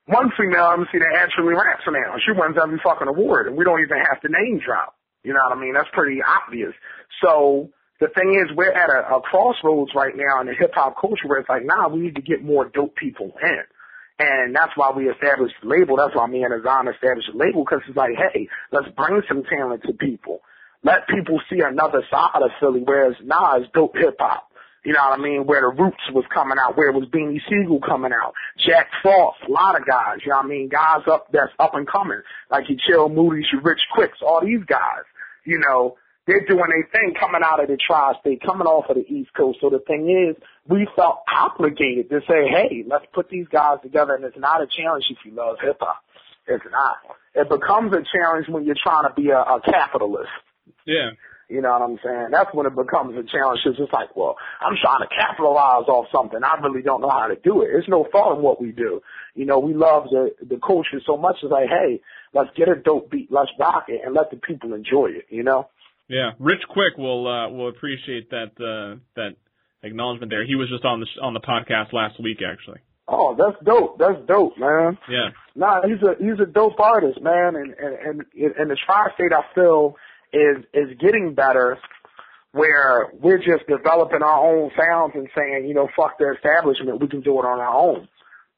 One 0.08 0.32
female 0.38 0.74
MC 0.74 0.98
that 1.00 1.16
actually 1.18 1.54
raps 1.54 1.86
now. 1.88 2.18
She 2.26 2.34
wins 2.34 2.58
every 2.62 2.80
fucking 2.84 3.08
award. 3.08 3.48
And 3.48 3.56
we 3.56 3.64
don't 3.64 3.82
even 3.82 3.98
have 3.98 4.22
to 4.22 4.30
name 4.30 4.60
drop. 4.66 4.96
You 5.24 5.34
know 5.34 5.42
what 5.48 5.58
I 5.58 5.62
mean? 5.62 5.74
That's 5.74 5.90
pretty 5.94 6.20
obvious. 6.22 6.74
So 7.24 7.70
the 8.00 8.08
thing 8.10 8.36
is, 8.42 8.56
we're 8.56 8.74
at 8.74 8.90
a, 8.90 9.16
a 9.16 9.22
crossroads 9.22 9.92
right 9.96 10.14
now 10.16 10.42
in 10.42 10.48
the 10.48 10.54
hip 10.54 10.72
hop 10.74 11.00
culture 11.00 11.28
where 11.28 11.40
it's 11.40 11.50
like, 11.50 11.66
nah, 11.66 11.88
we 11.88 12.00
need 12.02 12.16
to 12.16 12.22
get 12.22 12.44
more 12.44 12.66
dope 12.66 12.96
people 12.96 13.32
in. 13.42 13.64
And 14.18 14.56
that's 14.56 14.72
why 14.76 14.92
we 14.96 15.10
established 15.10 15.56
the 15.62 15.68
label. 15.68 15.98
That's 15.98 16.16
why 16.16 16.28
me 16.28 16.44
and 16.44 16.54
Azan 16.54 16.88
established 16.88 17.30
the 17.34 17.38
label 17.38 17.66
because 17.66 17.82
it's 17.88 17.98
like, 17.98 18.16
hey, 18.16 18.48
let's 18.72 18.88
bring 18.96 19.22
some 19.28 19.44
talent 19.44 19.84
to 19.84 19.94
people. 19.94 20.40
Let 20.84 21.08
people 21.08 21.42
see 21.50 21.60
another 21.60 22.04
side 22.10 22.42
of 22.42 22.52
Philly, 22.60 22.82
whereas 22.86 23.16
it's 23.20 23.72
dope 23.74 23.96
hip 23.98 24.16
hop. 24.20 24.48
You 24.86 24.94
know 24.94 25.02
what 25.10 25.20
I 25.20 25.22
mean? 25.22 25.48
Where 25.48 25.62
the 25.62 25.82
Roots 25.82 26.14
was 26.14 26.26
coming 26.32 26.58
out, 26.62 26.78
where 26.78 26.90
it 26.90 26.94
was 26.94 27.10
Beanie 27.10 27.42
Sigel 27.50 27.82
coming 27.82 28.14
out, 28.14 28.34
Jack 28.56 28.88
Frost, 29.02 29.40
a 29.48 29.52
lot 29.52 29.76
of 29.76 29.86
guys. 29.88 30.20
You 30.24 30.30
know 30.30 30.38
what 30.38 30.46
I 30.46 30.50
mean? 30.50 30.70
Guys 30.70 31.02
up 31.12 31.26
that's 31.34 31.52
up 31.58 31.74
and 31.74 31.88
coming, 31.88 32.22
like 32.52 32.70
you 32.70 32.78
Chill 32.88 33.10
Moody, 33.10 33.44
you 33.52 33.60
Rich 33.62 33.82
Quicks, 33.94 34.20
all 34.22 34.46
these 34.46 34.64
guys. 34.68 35.04
You 35.44 35.58
know, 35.58 35.98
they're 36.28 36.46
doing 36.46 36.60
a 36.60 36.90
thing 36.92 37.14
coming 37.20 37.42
out 37.44 37.62
of 37.62 37.68
the 37.68 37.78
tri-state, 37.78 38.42
coming 38.46 38.68
off 38.68 38.90
of 38.90 38.96
the 38.96 39.06
East 39.06 39.30
Coast. 39.36 39.60
So 39.62 39.70
the 39.70 39.80
thing 39.80 40.10
is, 40.10 40.36
we 40.68 40.88
felt 40.96 41.20
obligated 41.32 42.10
to 42.10 42.22
say, 42.28 42.50
hey, 42.50 42.84
let's 42.88 43.06
put 43.14 43.30
these 43.30 43.48
guys 43.48 43.78
together. 43.84 44.16
And 44.16 44.26
it's 44.26 44.38
not 44.38 44.62
a 44.62 44.68
challenge 44.68 45.06
if 45.10 45.18
you 45.24 45.32
love 45.32 45.58
hip 45.62 45.78
hop. 45.80 46.02
It's 46.48 46.64
not. 46.72 46.98
It 47.34 47.50
becomes 47.50 47.94
a 47.94 48.02
challenge 48.12 48.48
when 48.50 48.66
you're 48.66 48.76
trying 48.82 49.08
to 49.08 49.14
be 49.14 49.30
a, 49.30 49.38
a 49.40 49.62
capitalist. 49.62 50.30
Yeah. 50.86 51.12
You 51.48 51.62
know 51.62 51.70
what 51.74 51.82
I'm 51.84 52.00
saying? 52.04 52.30
That's 52.32 52.50
when 52.54 52.66
it 52.66 52.76
becomes 52.76 53.14
a 53.14 53.24
challenge. 53.30 53.60
It's 53.66 53.78
just 53.78 53.94
like, 53.94 54.16
well, 54.16 54.36
I'm 54.62 54.74
trying 54.82 55.02
to 55.02 55.16
capitalize 55.16 55.86
off 55.88 56.08
something. 56.12 56.40
I 56.44 56.56
really 56.62 56.82
don't 56.82 57.02
know 57.02 57.10
how 57.10 57.28
to 57.28 57.36
do 57.36 57.62
it. 57.62 57.70
It's 57.72 57.88
no 57.88 58.08
fault 58.12 58.38
in 58.38 58.44
what 58.44 58.60
we 58.60 58.72
do. 58.72 59.02
You 59.36 59.46
know, 59.46 59.60
we 59.60 59.76
love 59.76 60.06
the 60.10 60.34
the 60.42 60.58
culture 60.58 61.00
so 61.06 61.18
much. 61.18 61.38
It's 61.44 61.52
like, 61.52 61.70
hey, 61.70 62.02
let's 62.34 62.50
get 62.58 62.68
a 62.68 62.76
dope 62.76 63.12
beat, 63.12 63.32
let's 63.32 63.52
rock 63.60 63.86
it, 63.90 64.02
and 64.04 64.16
let 64.16 64.32
the 64.32 64.38
people 64.38 64.74
enjoy 64.74 65.12
it. 65.12 65.28
You 65.30 65.44
know? 65.44 65.70
Yeah, 66.08 66.32
Rich 66.40 66.62
Quick 66.70 66.98
will 66.98 67.28
uh, 67.28 67.50
will 67.50 67.70
appreciate 67.70 68.30
that 68.30 68.52
uh, 68.60 69.00
that 69.16 69.36
acknowledgement 69.84 70.32
there. 70.32 70.46
He 70.46 70.56
was 70.56 70.70
just 70.70 70.86
on 70.86 71.00
the 71.00 71.08
on 71.22 71.34
the 71.34 71.40
podcast 71.40 71.94
last 71.94 72.22
week, 72.22 72.40
actually. 72.46 72.80
Oh, 73.08 73.36
that's 73.38 73.58
dope. 73.64 74.00
That's 74.00 74.18
dope, 74.28 74.58
man. 74.58 74.98
Yeah. 75.10 75.30
Nah, 75.56 75.82
he's 75.84 76.02
a 76.02 76.16
he's 76.20 76.40
a 76.40 76.46
dope 76.46 76.80
artist, 76.80 77.22
man, 77.22 77.56
and 77.56 77.74
and 77.74 78.22
and, 78.34 78.56
and 78.58 78.72
the 78.72 78.78
tri-state 78.86 79.32
I 79.34 79.42
feel 79.54 79.96
is 80.34 80.64
is 80.74 80.98
getting 81.00 81.34
better, 81.34 81.78
where 82.52 83.12
we're 83.14 83.38
just 83.38 83.68
developing 83.68 84.24
our 84.24 84.46
own 84.46 84.72
sounds 84.80 85.14
and 85.16 85.28
saying, 85.36 85.66
you 85.68 85.74
know, 85.74 85.88
fuck 85.96 86.18
the 86.18 86.34
establishment, 86.34 87.02
we 87.02 87.08
can 87.08 87.22
do 87.22 87.34
it 87.40 87.46
on 87.46 87.60
our 87.60 87.76
own. 87.76 88.08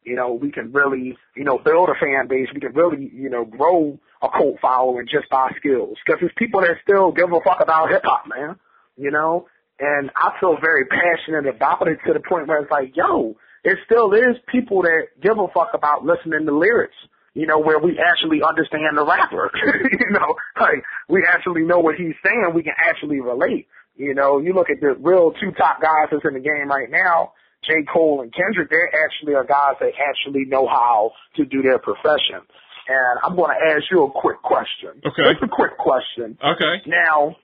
You 0.04 0.16
know, 0.16 0.34
we 0.34 0.52
can 0.52 0.72
really, 0.72 1.18
you 1.36 1.44
know, 1.44 1.58
build 1.58 1.90
a 1.90 2.00
fan 2.00 2.28
base. 2.30 2.48
We 2.54 2.62
can 2.62 2.74
really, 2.74 3.12
you 3.14 3.30
know, 3.30 3.44
grow 3.44 4.00
a 4.22 4.30
cult 4.30 4.56
following 4.62 5.08
just 5.12 5.30
by 5.30 5.52
skills. 5.58 5.98
Because 6.06 6.22
there's 6.22 6.32
people 6.38 6.62
that 6.62 6.78
still 6.84 7.12
give 7.12 7.32
a 7.32 7.42
fuck 7.44 7.60
about 7.62 7.90
hip 7.90 8.04
hop, 8.06 8.26
man. 8.28 8.56
You 8.96 9.12
know, 9.12 9.48
and 9.80 10.10
I 10.16 10.32
feel 10.40 10.58
very 10.60 10.86
passionate 10.86 11.48
about 11.48 11.88
it 11.88 12.00
to 12.08 12.14
the 12.14 12.20
point 12.20 12.48
where 12.48 12.62
it's 12.62 12.72
like, 12.72 12.96
yo, 12.96 13.36
it 13.64 13.78
still 13.86 14.14
is 14.14 14.38
people 14.48 14.82
that 14.84 15.08
give 15.22 15.38
a 15.38 15.48
fuck 15.54 15.72
about 15.74 16.06
listening 16.06 16.46
to 16.46 16.58
lyrics. 16.58 16.96
You 17.34 17.46
know, 17.46 17.60
where 17.60 17.78
we 17.78 18.00
actually 18.02 18.42
understand 18.42 18.98
the 18.98 19.06
rapper. 19.06 19.52
you 19.92 20.10
know, 20.10 20.34
like 20.60 20.82
we 21.08 21.24
actually 21.28 21.62
know 21.62 21.80
what 21.80 21.96
he's 21.96 22.16
saying. 22.26 22.52
We 22.56 22.64
can 22.64 22.74
actually 22.80 23.22
relate. 23.22 23.68
You 23.96 24.14
know, 24.14 24.40
you 24.40 24.54
look 24.54 24.70
at 24.70 24.80
the 24.80 24.96
real 25.00 25.34
two 25.40 25.52
top 25.52 25.82
guys 25.82 26.10
that's 26.12 26.26
in 26.26 26.34
the 26.34 26.40
game 26.40 26.70
right 26.70 26.90
now, 26.90 27.34
J. 27.68 27.84
Cole 27.92 28.22
and 28.22 28.34
Kendrick, 28.34 28.70
they 28.70 28.98
actually 28.98 29.36
are 29.36 29.44
guys 29.44 29.76
that 29.80 29.92
actually 30.00 30.46
know 30.46 30.68
how 30.68 31.12
to 31.36 31.46
do 31.46 31.62
their 31.62 31.80
profession. 31.80 32.42
And 32.88 33.20
I'm 33.24 33.36
going 33.36 33.52
to 33.52 33.76
ask 33.76 33.84
you 33.92 34.06
a 34.06 34.12
quick 34.12 34.42
question. 34.42 35.04
Okay. 35.06 35.36
Just 35.36 35.44
a 35.44 35.52
quick 35.52 35.78
question. 35.78 36.38
Okay. 36.40 36.88
Now, 36.88 37.36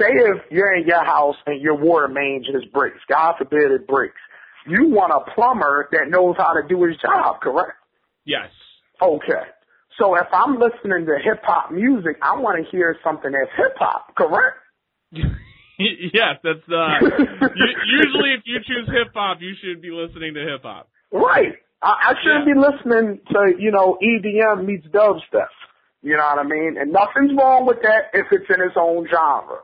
say 0.00 0.10
if 0.10 0.42
you're 0.50 0.74
in 0.74 0.86
your 0.86 1.04
house 1.04 1.36
and 1.46 1.60
your 1.62 1.76
water 1.76 2.08
main 2.08 2.44
just 2.44 2.72
breaks, 2.72 2.98
God 3.08 3.34
forbid 3.38 3.70
it 3.70 3.86
breaks, 3.86 4.18
you 4.66 4.88
want 4.88 5.12
a 5.12 5.32
plumber 5.34 5.88
that 5.92 6.10
knows 6.10 6.34
how 6.36 6.52
to 6.52 6.66
do 6.68 6.82
his 6.82 6.96
job, 6.96 7.40
correct? 7.40 7.78
Yes. 8.24 8.50
Okay. 9.00 9.46
So 9.98 10.16
if 10.16 10.26
I'm 10.32 10.58
listening 10.58 11.06
to 11.06 11.18
hip 11.22 11.42
hop 11.44 11.70
music, 11.70 12.16
I 12.22 12.38
want 12.38 12.64
to 12.64 12.70
hear 12.70 12.96
something 13.04 13.30
that's 13.30 13.50
hip 13.56 13.76
hop, 13.78 14.14
correct? 14.16 14.58
yes, 16.14 16.36
that's 16.42 16.68
uh. 16.68 16.98
usually, 17.86 18.34
if 18.34 18.42
you 18.44 18.58
choose 18.66 18.86
hip 18.88 19.12
hop, 19.14 19.38
you 19.40 19.54
should 19.62 19.80
be 19.82 19.90
listening 19.90 20.34
to 20.34 20.40
hip 20.40 20.62
hop. 20.62 20.88
Right. 21.12 21.54
I, 21.82 21.88
I 22.10 22.14
shouldn't 22.22 22.46
Yeah. 22.46 22.54
be 22.54 22.60
listening 22.60 23.20
to 23.32 23.52
you 23.58 23.70
know 23.70 23.98
EDM 24.02 24.64
meets 24.66 24.86
dubstep. 24.88 25.48
You 26.02 26.16
know 26.16 26.24
what 26.34 26.38
I 26.38 26.48
mean? 26.48 26.76
And 26.78 26.92
nothing's 26.92 27.32
wrong 27.36 27.66
with 27.66 27.82
that 27.82 28.10
if 28.14 28.26
it's 28.32 28.48
in 28.48 28.62
its 28.62 28.76
own 28.76 29.06
genre. 29.10 29.58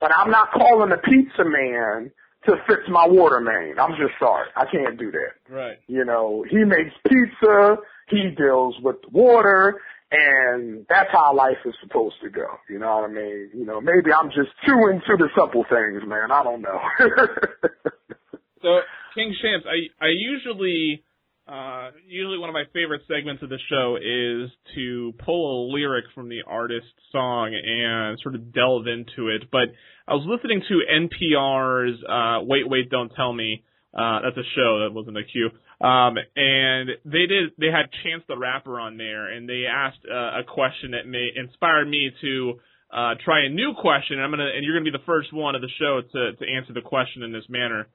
But 0.00 0.12
I'm 0.16 0.30
not 0.30 0.50
calling 0.52 0.90
the 0.90 0.96
pizza 0.96 1.44
man 1.44 2.10
to 2.46 2.56
fix 2.66 2.82
my 2.88 3.06
water 3.06 3.40
main. 3.40 3.78
I'm 3.78 3.90
just 3.98 4.14
sorry. 4.18 4.46
I 4.56 4.64
can't 4.70 4.98
do 4.98 5.10
that. 5.10 5.52
Right. 5.52 5.76
You 5.88 6.04
know, 6.04 6.44
he 6.48 6.58
makes 6.64 6.94
pizza, 7.06 7.76
he 8.08 8.30
deals 8.36 8.76
with 8.82 8.96
water, 9.12 9.80
and 10.10 10.86
that's 10.88 11.10
how 11.12 11.34
life 11.34 11.58
is 11.64 11.74
supposed 11.82 12.16
to 12.22 12.30
go. 12.30 12.46
You 12.68 12.78
know 12.78 12.96
what 12.96 13.10
I 13.10 13.12
mean? 13.12 13.50
You 13.54 13.66
know, 13.66 13.80
maybe 13.80 14.12
I'm 14.12 14.28
just 14.28 14.50
too 14.66 14.88
into 14.90 15.16
the 15.16 15.28
simple 15.38 15.64
things, 15.68 16.02
man. 16.06 16.30
I 16.30 16.42
don't 16.42 16.62
know. 16.62 16.80
So, 18.62 18.80
King 19.14 19.34
Shams, 19.40 19.64
I 19.66 20.04
I 20.04 20.08
usually 20.08 21.04
uh 21.46 21.90
usually 22.06 22.38
one 22.38 22.48
of 22.48 22.54
my 22.54 22.64
favorite 22.72 23.02
segments 23.08 23.42
of 23.42 23.48
the 23.48 23.58
show 23.70 23.96
is 23.96 24.50
to 24.74 25.12
pull 25.24 25.70
a 25.70 25.72
lyric 25.72 26.04
from 26.14 26.28
the 26.28 26.42
artist's 26.46 26.90
song 27.12 27.54
and 27.54 28.18
sort 28.20 28.34
of 28.34 28.52
delve 28.52 28.86
into 28.86 29.28
it. 29.28 29.50
But 29.50 29.72
I 30.06 30.14
was 30.14 30.26
listening 30.26 30.62
to 30.68 30.82
NPR's 30.92 32.02
uh 32.08 32.44
Wait 32.44 32.68
Wait 32.68 32.90
Don't 32.90 33.12
Tell 33.14 33.32
Me. 33.32 33.64
Uh 33.94 34.20
that's 34.22 34.36
a 34.36 34.48
show 34.54 34.80
that 34.80 34.90
wasn't 34.92 35.16
a 35.16 35.24
cue. 35.24 35.50
Um 35.80 36.16
and 36.36 36.90
they 37.04 37.26
did 37.26 37.52
they 37.58 37.68
had 37.68 37.88
Chance 38.04 38.24
the 38.28 38.36
Rapper 38.36 38.78
on 38.80 38.96
there 38.96 39.32
and 39.32 39.48
they 39.48 39.64
asked 39.66 40.04
uh, 40.10 40.40
a 40.40 40.44
question 40.44 40.92
that 40.92 41.06
may 41.06 41.28
inspired 41.34 41.88
me 41.88 42.10
to 42.20 42.60
uh 42.92 43.14
try 43.24 43.44
a 43.44 43.48
new 43.48 43.74
question. 43.80 44.16
And 44.16 44.22
I'm 44.22 44.30
gonna 44.30 44.50
and 44.54 44.64
you're 44.64 44.74
gonna 44.74 44.90
be 44.90 44.96
the 44.96 45.04
first 45.06 45.32
one 45.32 45.54
of 45.54 45.62
the 45.62 45.70
show 45.78 46.00
to 46.02 46.32
to 46.36 46.44
answer 46.50 46.72
the 46.72 46.82
question 46.82 47.22
in 47.22 47.32
this 47.32 47.44
manner. 47.48 47.88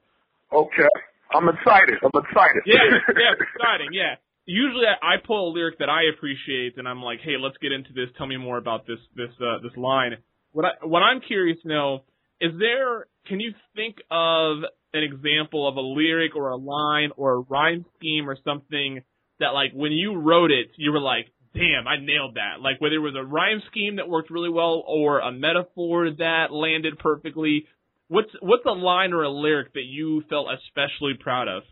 okay. 0.52 0.88
I'm 1.34 1.48
excited. 1.48 1.98
I'm 2.04 2.14
excited. 2.14 2.62
Yeah, 2.64 2.78
yeah, 3.08 3.32
exciting. 3.34 3.90
Yeah. 3.92 4.14
Usually, 4.46 4.84
I, 4.86 5.14
I 5.14 5.16
pull 5.26 5.50
a 5.50 5.52
lyric 5.52 5.78
that 5.78 5.88
I 5.88 6.02
appreciate, 6.14 6.76
and 6.76 6.86
I'm 6.86 7.02
like, 7.02 7.18
"Hey, 7.24 7.36
let's 7.40 7.56
get 7.58 7.72
into 7.72 7.92
this. 7.92 8.08
Tell 8.16 8.26
me 8.26 8.36
more 8.36 8.58
about 8.58 8.86
this 8.86 8.98
this 9.16 9.30
uh, 9.40 9.58
this 9.62 9.76
line." 9.76 10.12
What 10.52 10.64
I 10.66 10.86
what 10.86 11.00
I'm 11.02 11.20
curious 11.20 11.60
to 11.62 11.68
know 11.68 12.04
is 12.40 12.52
there. 12.58 13.06
Can 13.26 13.40
you 13.40 13.52
think 13.74 13.96
of 14.12 14.58
an 14.94 15.02
example 15.02 15.68
of 15.68 15.76
a 15.76 15.80
lyric 15.80 16.36
or 16.36 16.50
a 16.50 16.56
line 16.56 17.10
or 17.16 17.34
a 17.34 17.40
rhyme 17.40 17.84
scheme 17.96 18.28
or 18.28 18.36
something 18.44 19.02
that, 19.40 19.48
like, 19.48 19.72
when 19.74 19.92
you 19.92 20.16
wrote 20.16 20.50
it, 20.50 20.70
you 20.76 20.92
were 20.92 21.00
like, 21.00 21.30
"Damn, 21.54 21.86
I 21.86 21.98
nailed 21.98 22.36
that!" 22.36 22.60
Like, 22.60 22.80
whether 22.80 22.94
it 22.94 23.00
was 23.00 23.16
a 23.16 23.24
rhyme 23.24 23.60
scheme 23.66 23.96
that 23.96 24.08
worked 24.08 24.30
really 24.30 24.48
well 24.48 24.82
or 24.86 25.18
a 25.18 25.32
metaphor 25.32 26.10
that 26.10 26.52
landed 26.52 26.98
perfectly. 26.98 27.66
What's 28.08 28.30
what's 28.40 28.64
a 28.66 28.72
line 28.72 29.12
or 29.12 29.24
a 29.24 29.30
lyric 29.30 29.72
that 29.74 29.84
you 29.84 30.22
felt 30.30 30.48
especially 30.52 31.14
proud 31.14 31.48
of? 31.48 31.64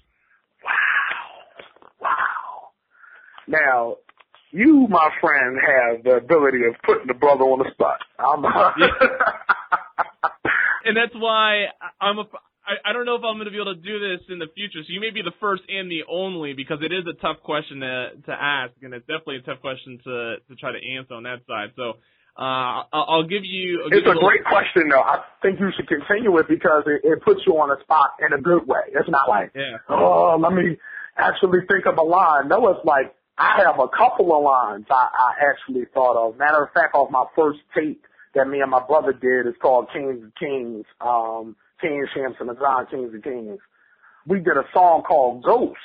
Wow. 0.64 0.72
Wow. 2.00 2.70
Now, 3.46 3.96
you, 4.52 4.86
my 4.88 5.10
friend, 5.20 5.58
have 5.58 6.04
the 6.04 6.16
ability 6.16 6.64
of 6.66 6.74
putting 6.84 7.06
the 7.06 7.14
brother 7.14 7.44
on 7.44 7.58
the 7.58 7.70
spot. 7.72 8.00
I'm 8.18 8.44
and 10.84 10.96
that's 10.96 11.14
why 11.14 11.66
I'm 12.00 12.18
a. 12.18 12.24
I, 12.66 12.90
I 12.90 12.92
don't 12.92 13.06
know 13.06 13.16
if 13.16 13.24
I'm 13.24 13.34
going 13.36 13.46
to 13.46 13.50
be 13.50 13.60
able 13.60 13.74
to 13.74 13.80
do 13.80 13.98
this 13.98 14.20
in 14.30 14.38
the 14.38 14.46
future. 14.54 14.80
So 14.86 14.90
you 14.94 15.00
may 15.00 15.10
be 15.10 15.22
the 15.22 15.34
first 15.40 15.62
and 15.68 15.90
the 15.90 16.04
only 16.08 16.52
because 16.54 16.78
it 16.80 16.92
is 16.92 17.04
a 17.10 17.14
tough 17.20 17.42
question 17.42 17.80
to 17.80 18.10
to 18.26 18.32
ask, 18.32 18.72
and 18.82 18.94
it's 18.94 19.06
definitely 19.06 19.36
a 19.36 19.42
tough 19.42 19.60
question 19.60 19.98
to 20.04 20.36
to 20.48 20.52
try 20.56 20.70
to 20.72 20.78
answer 20.96 21.14
on 21.14 21.24
that 21.24 21.40
side. 21.46 21.74
So 21.74 21.98
uh, 22.38 22.86
I'll, 22.94 23.06
I'll 23.20 23.28
give 23.28 23.44
you. 23.44 23.82
I'll 23.84 23.90
give 23.90 23.98
It's 23.98 24.06
you 24.06 24.12
a 24.12 24.14
little- 24.14 24.28
great 24.28 24.44
question, 24.44 24.88
though. 24.88 25.02
I 25.02 25.20
think 25.42 25.58
you 25.60 25.70
should 25.76 25.88
continue 25.88 26.32
it 26.38 26.46
because 26.48 26.84
it, 26.86 27.02
it 27.04 27.20
puts 27.22 27.40
you 27.46 27.58
on 27.58 27.68
the 27.68 27.76
spot 27.82 28.14
in 28.24 28.32
a 28.32 28.40
good 28.40 28.66
way. 28.66 28.88
It's 28.94 29.08
not 29.10 29.28
like, 29.28 29.50
Yeah. 29.54 29.76
oh, 29.90 30.38
let 30.40 30.52
me 30.54 30.78
actually 31.18 31.60
think 31.68 31.84
of 31.86 31.98
a 31.98 32.02
line. 32.02 32.48
No, 32.48 32.68
it's 32.68 32.84
like 32.86 33.12
I 33.36 33.60
have 33.66 33.78
a 33.80 33.88
couple 33.88 34.32
of 34.34 34.42
lines 34.44 34.86
I, 34.88 35.08
I 35.12 35.50
actually 35.50 35.84
thought 35.92 36.16
of. 36.16 36.38
Matter 36.38 36.62
of 36.62 36.70
fact, 36.72 36.94
off 36.94 37.10
my 37.10 37.24
first 37.36 37.58
tape 37.74 38.06
that 38.34 38.48
me 38.48 38.60
and 38.62 38.70
my 38.70 38.80
brother 38.86 39.12
did 39.12 39.46
is 39.46 39.54
called 39.60 39.88
Kings 39.92 40.22
of 40.24 40.32
Kings, 40.40 40.86
um, 41.02 41.54
King 41.82 42.06
and 42.14 42.50
Azan 42.50 42.86
Kings 42.90 43.14
of 43.14 43.22
Kings. 43.22 43.58
We 44.26 44.38
did 44.38 44.56
a 44.56 44.64
song 44.72 45.02
called 45.02 45.42
Ghost. 45.42 45.76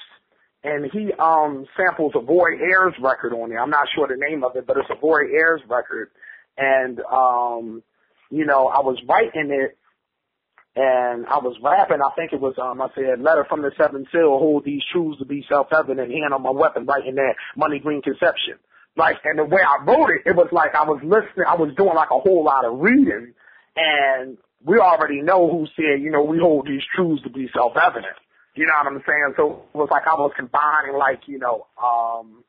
And 0.64 0.90
he 0.92 1.12
um 1.20 1.66
samples 1.78 2.14
a 2.16 2.20
Roy 2.20 2.58
Ayers 2.60 2.96
record 3.02 3.34
on 3.34 3.50
there. 3.50 3.60
I'm 3.60 3.70
not 3.70 3.88
sure 3.94 4.08
the 4.08 4.16
name 4.18 4.44
of 4.44 4.56
it, 4.56 4.66
but 4.66 4.78
it's 4.78 4.90
a 4.90 5.06
Roy 5.06 5.32
Ayers 5.34 5.62
record. 5.70 6.10
And 6.58 7.00
um, 7.02 7.84
you 8.30 8.46
know, 8.46 8.68
I 8.68 8.80
was 8.80 8.98
writing 9.08 9.52
it 9.52 9.78
and 10.76 11.26
I 11.26 11.38
was 11.38 11.58
rapping. 11.64 12.02
I 12.02 12.14
think 12.16 12.34
it 12.34 12.40
was 12.40 12.56
um 12.62 12.82
I 12.82 12.88
said 12.94 13.22
letter 13.22 13.46
from 13.50 13.62
the 13.62 13.72
seventh 13.78 14.08
seal, 14.12 14.38
hold 14.38 14.64
these 14.66 14.82
truths 14.92 15.20
to 15.20 15.26
be 15.26 15.46
self 15.50 15.68
evident, 15.72 16.12
hand 16.12 16.34
on 16.34 16.44
my 16.44 16.52
weapon, 16.52 16.86
writing 16.86 17.16
that 17.16 17.36
money 17.56 17.80
green 17.80 18.02
conception. 18.02 18.56
Like 18.96 19.18
and 19.26 19.40
the 19.40 19.46
way 19.46 19.62
I 19.62 19.84
wrote 19.84 20.10
it, 20.10 20.30
it 20.30 20.36
was 20.36 20.50
like 20.52 20.76
I 20.76 20.84
was 20.84 21.00
listening 21.04 21.46
I 21.48 21.56
was 21.56 21.74
doing 21.78 21.96
like 21.96 22.10
a 22.12 22.20
whole 22.20 22.44
lot 22.44 22.66
of 22.66 22.80
reading 22.80 23.34
and 23.76 24.38
we 24.64 24.80
already 24.80 25.22
know 25.22 25.50
who 25.50 25.68
said, 25.76 26.02
you 26.02 26.12
know, 26.12 26.24
we 26.24 26.40
hold 26.40 26.68
these 26.68 26.82
truths 26.96 27.24
to 27.24 27.30
be 27.30 27.50
self 27.54 27.74
evident. 27.78 28.18
You 28.56 28.66
know 28.66 28.74
what 28.84 28.94
I'm 28.94 29.04
saying? 29.06 29.34
So 29.38 29.64
it 29.74 29.78
was 29.78 29.90
like 29.92 30.08
I 30.08 30.16
was 30.16 30.32
combining 30.36 30.98
like, 30.98 31.28
you 31.28 31.40
know, 31.40 31.68
um 31.82 32.44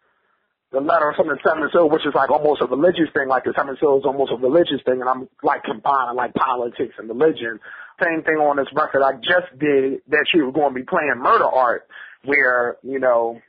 the 0.70 0.80
letter 0.80 1.14
from 1.16 1.28
the 1.28 1.38
seventh 1.42 1.72
seal, 1.72 1.88
which 1.88 2.04
is 2.04 2.14
like 2.14 2.30
almost 2.30 2.60
a 2.60 2.66
religious 2.66 3.08
thing, 3.14 3.28
like 3.28 3.44
the 3.44 3.54
seventh 3.56 3.78
seal 3.80 3.98
is 3.98 4.04
almost 4.04 4.32
a 4.32 4.36
religious 4.36 4.84
thing, 4.84 5.00
and 5.00 5.08
I'm 5.08 5.28
like 5.42 5.64
combining 5.64 6.16
like 6.16 6.34
politics 6.34 6.94
and 6.98 7.08
religion. 7.08 7.58
Same 8.02 8.22
thing 8.22 8.36
on 8.36 8.56
this 8.56 8.68
record 8.74 9.02
I 9.02 9.12
just 9.16 9.58
did 9.58 10.02
that 10.08 10.26
you 10.34 10.44
were 10.44 10.52
going 10.52 10.74
to 10.74 10.80
be 10.80 10.84
playing 10.84 11.14
murder 11.16 11.48
art, 11.48 11.88
where, 12.24 12.76
you 12.82 12.98
know, 13.00 13.40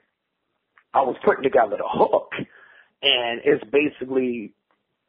I 0.94 1.02
was 1.02 1.18
putting 1.26 1.44
together 1.44 1.76
the 1.78 1.88
hook, 1.88 2.32
and 3.04 3.42
it's 3.44 3.64
basically 3.70 4.54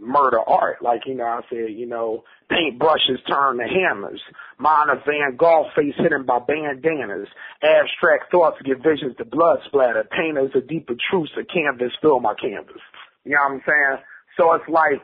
murder 0.00 0.40
art. 0.40 0.82
Like, 0.82 1.02
you 1.06 1.14
know, 1.14 1.24
I 1.24 1.40
said, 1.48 1.70
you 1.70 1.86
know, 1.86 2.24
paintbrushes 2.50 3.26
turn 3.28 3.58
to 3.58 3.64
hammers. 3.64 4.20
Mine 4.58 4.90
of 4.90 4.98
Van 5.06 5.36
Gogh 5.36 5.66
face 5.76 5.94
hidden 5.96 6.24
by 6.24 6.38
bandanas. 6.38 7.28
Abstract 7.62 8.30
thoughts 8.30 8.56
give 8.64 8.78
visions 8.78 9.16
to 9.18 9.24
blood 9.24 9.58
splatter. 9.66 10.04
Painters 10.10 10.50
a 10.54 10.60
deeper 10.60 10.94
truths. 11.10 11.32
A 11.38 11.44
canvas 11.44 11.92
fill 12.00 12.20
my 12.20 12.34
canvas. 12.34 12.80
You 13.24 13.32
know 13.32 13.38
what 13.44 13.52
I'm 13.52 13.62
saying? 13.66 14.04
So 14.38 14.52
it's 14.54 14.68
like, 14.68 15.02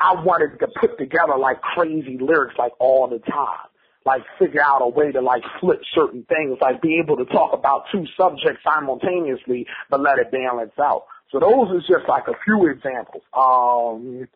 I 0.00 0.14
wanted 0.22 0.58
to 0.60 0.68
put 0.80 0.98
together 0.98 1.36
like 1.38 1.60
crazy 1.60 2.18
lyrics 2.20 2.54
like 2.58 2.72
all 2.78 3.08
the 3.08 3.18
time. 3.18 3.66
Like 4.06 4.22
figure 4.38 4.62
out 4.62 4.80
a 4.80 4.88
way 4.88 5.12
to 5.12 5.20
like 5.20 5.42
flip 5.60 5.80
certain 5.94 6.24
things, 6.28 6.58
like 6.60 6.80
be 6.80 6.98
able 7.02 7.16
to 7.16 7.26
talk 7.26 7.52
about 7.52 7.84
two 7.92 8.04
subjects 8.16 8.62
simultaneously, 8.64 9.66
but 9.90 10.00
let 10.00 10.18
it 10.18 10.30
balance 10.30 10.72
out. 10.80 11.04
So 11.30 11.38
those 11.40 11.76
is 11.76 11.86
just 11.86 12.08
like 12.08 12.26
a 12.28 12.38
few 12.44 12.68
examples. 12.68 13.22
Um, 13.36 14.28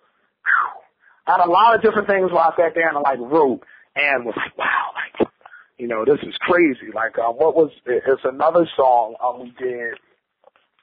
had 1.26 1.40
a 1.40 1.48
lot 1.48 1.74
of 1.74 1.83
different 1.83 2.09
things 2.09 2.31
where 2.31 2.42
I 2.42 2.55
sat 2.57 2.74
down 2.74 2.96
and 2.96 3.05
like 3.05 3.18
wrote 3.18 3.62
and 3.96 4.24
was 4.24 4.35
like, 4.37 4.57
wow, 4.59 4.90
like, 4.94 5.28
you 5.78 5.88
know, 5.88 6.05
this 6.05 6.18
is 6.22 6.35
crazy. 6.40 6.92
Like, 6.94 7.18
um, 7.18 7.35
what 7.37 7.55
was, 7.55 7.70
it's 7.87 8.24
another 8.24 8.68
song 8.76 9.14
um, 9.22 9.40
we 9.42 9.50
did 9.59 9.94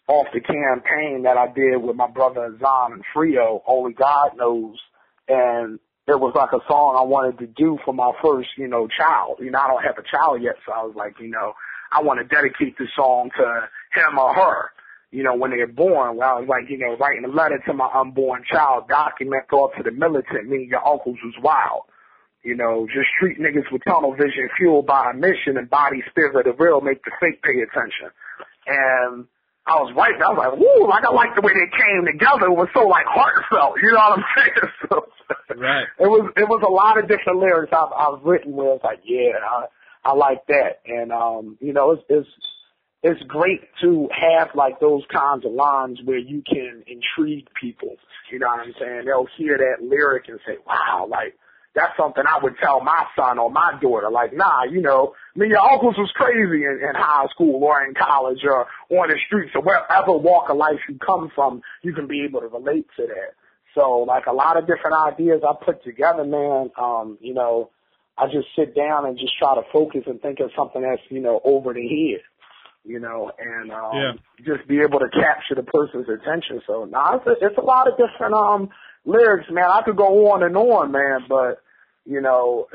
off 0.07 0.27
the 0.33 0.39
campaign 0.39 1.23
that 1.23 1.37
I 1.37 1.47
did 1.53 1.77
with 1.77 1.95
my 1.95 2.07
brother 2.07 2.45
Azan 2.45 2.93
and 2.93 3.03
Frio, 3.13 3.61
Only 3.67 3.93
God 3.93 4.31
Knows. 4.35 4.77
And 5.27 5.79
it 6.07 6.19
was 6.19 6.33
like 6.35 6.51
a 6.53 6.65
song 6.67 6.97
I 6.97 7.03
wanted 7.03 7.37
to 7.39 7.47
do 7.47 7.77
for 7.85 7.93
my 7.93 8.11
first, 8.21 8.49
you 8.57 8.67
know, 8.67 8.87
child. 8.87 9.37
You 9.39 9.51
know, 9.51 9.59
I 9.59 9.67
don't 9.67 9.83
have 9.83 9.99
a 9.99 10.09
child 10.09 10.41
yet, 10.41 10.55
so 10.65 10.73
I 10.73 10.83
was 10.83 10.95
like, 10.95 11.19
you 11.19 11.29
know, 11.29 11.53
I 11.91 12.01
want 12.01 12.19
to 12.19 12.35
dedicate 12.35 12.77
this 12.77 12.89
song 12.95 13.29
to 13.37 13.69
him 13.93 14.17
or 14.17 14.33
her. 14.33 14.71
You 15.11 15.23
know, 15.23 15.35
when 15.35 15.51
they're 15.51 15.67
born, 15.67 16.17
well, 16.17 16.37
I 16.37 16.39
was 16.39 16.47
like, 16.47 16.69
you 16.69 16.77
know, 16.77 16.95
writing 16.97 17.25
a 17.25 17.27
letter 17.27 17.59
to 17.65 17.73
my 17.73 17.89
unborn 17.93 18.43
child, 18.45 18.87
document 18.87 19.45
thoughts 19.49 19.73
to 19.77 19.83
the 19.83 19.91
militant, 19.91 20.47
meaning 20.47 20.69
your 20.69 20.85
uncles 20.85 21.17
was 21.23 21.33
wild. 21.41 21.83
You 22.43 22.55
know, 22.55 22.87
just 22.87 23.09
street 23.17 23.39
niggas 23.39 23.71
with 23.71 23.81
tunnel 23.85 24.13
vision 24.13 24.47
fueled 24.55 24.85
by 24.85 25.11
a 25.11 25.13
mission 25.13 25.57
and 25.57 25.69
body 25.69 26.03
spirit 26.09 26.35
of 26.37 26.45
the 26.45 26.63
real 26.63 26.79
make 26.79 27.03
the 27.03 27.11
fake 27.19 27.41
pay 27.41 27.59
attention. 27.59 28.13
And 28.67 29.25
I 29.69 29.75
was 29.81 29.93
right. 29.93 30.15
I 30.17 30.33
was 30.33 30.39
like, 30.39 30.55
woo, 30.57 30.89
like 30.89 31.03
I 31.03 31.11
like 31.13 31.35
the 31.35 31.41
way 31.41 31.53
they 31.53 31.69
came 31.69 32.05
together. 32.05 32.49
It 32.49 32.57
was 32.57 32.69
so 32.73 32.87
like 32.87 33.05
heartfelt. 33.05 33.77
You 33.83 33.91
know 33.91 34.01
what 34.01 34.19
I'm 34.19 34.25
saying? 34.35 34.71
So, 34.89 35.05
right. 35.57 35.85
It 35.99 36.07
was 36.07 36.31
it 36.37 36.47
was 36.49 36.63
a 36.65 36.71
lot 36.71 36.97
of 36.97 37.07
different 37.07 37.39
lyrics 37.39 37.73
I've 37.73 37.93
I've 37.93 38.23
written 38.23 38.53
where 38.53 38.73
it's 38.73 38.83
like, 38.83 39.01
yeah, 39.03 39.37
I 39.37 39.65
I 40.03 40.13
like 40.13 40.47
that. 40.47 40.81
And 40.87 41.11
um, 41.11 41.57
you 41.61 41.73
know, 41.73 41.91
it's 41.91 42.03
it's 42.09 42.29
it's 43.01 43.21
great 43.27 43.61
to 43.81 44.09
have 44.11 44.49
like 44.55 44.79
those 44.79 45.03
kinds 45.11 45.45
of 45.45 45.51
lines 45.53 45.99
where 46.03 46.17
you 46.17 46.43
can 46.45 46.83
intrigue 46.85 47.47
people. 47.59 47.95
You 48.31 48.39
know 48.39 48.47
what 48.47 48.59
I'm 48.59 48.73
saying? 48.79 49.03
They'll 49.05 49.27
hear 49.37 49.57
that 49.57 49.85
lyric 49.85 50.25
and 50.27 50.39
say, 50.45 50.57
wow, 50.67 51.07
like 51.09 51.35
that's 51.75 51.95
something 51.97 52.23
I 52.27 52.43
would 52.43 52.55
tell 52.61 52.81
my 52.81 53.05
son 53.15 53.39
or 53.39 53.49
my 53.49 53.77
daughter. 53.81 54.09
Like, 54.09 54.33
nah, 54.33 54.63
you 54.63 54.81
know, 54.81 55.13
I 55.35 55.39
mean, 55.39 55.49
your 55.49 55.61
uncles 55.61 55.95
was 55.97 56.11
crazy 56.13 56.65
in, 56.65 56.79
in 56.81 56.95
high 56.95 57.27
school 57.31 57.63
or 57.63 57.85
in 57.85 57.93
college 57.93 58.39
or 58.43 58.67
on 58.89 59.07
the 59.07 59.17
streets 59.27 59.51
or 59.55 59.61
wherever 59.61 60.17
walk 60.17 60.49
of 60.49 60.57
life 60.57 60.79
you 60.89 60.97
come 60.97 61.31
from, 61.33 61.61
you 61.83 61.93
can 61.93 62.07
be 62.07 62.25
able 62.25 62.41
to 62.41 62.47
relate 62.47 62.87
to 62.97 63.03
that. 63.07 63.33
So, 63.75 63.99
like, 63.99 64.25
a 64.25 64.33
lot 64.33 64.57
of 64.57 64.67
different 64.67 64.97
ideas 65.07 65.41
I 65.47 65.53
put 65.63 65.83
together, 65.83 66.25
man, 66.25 66.71
um, 66.77 67.17
you 67.21 67.35
know, 67.35 67.69
I 68.17 68.25
just 68.25 68.47
sit 68.57 68.75
down 68.75 69.05
and 69.05 69.17
just 69.17 69.37
try 69.39 69.55
to 69.55 69.61
focus 69.71 70.01
and 70.07 70.19
think 70.19 70.39
of 70.41 70.49
something 70.57 70.81
that's, 70.81 71.01
you 71.09 71.21
know, 71.21 71.39
over 71.45 71.73
the 71.73 71.87
head 71.87 72.21
you 72.89 72.99
know, 72.99 73.31
and 73.37 73.71
um, 73.71 73.91
yeah. 73.93 74.11
just 74.39 74.67
be 74.67 74.81
able 74.81 74.97
to 74.97 75.09
capture 75.13 75.53
the 75.55 75.61
person's 75.61 76.09
attention. 76.09 76.59
So 76.65 76.85
now 76.85 77.03
nah, 77.03 77.15
it's 77.17 77.27
a, 77.27 77.45
it's 77.45 77.57
a 77.59 77.61
lot 77.61 77.87
of 77.87 77.93
different 77.97 78.33
um 78.33 78.69
lyrics, 79.05 79.45
man. 79.51 79.69
I 79.69 79.83
could 79.83 79.95
go 79.95 80.31
on 80.31 80.41
and 80.41 80.57
on, 80.57 80.91
man, 80.91 81.25
but 81.29 81.61
you 82.03 82.19
know, 82.19 82.67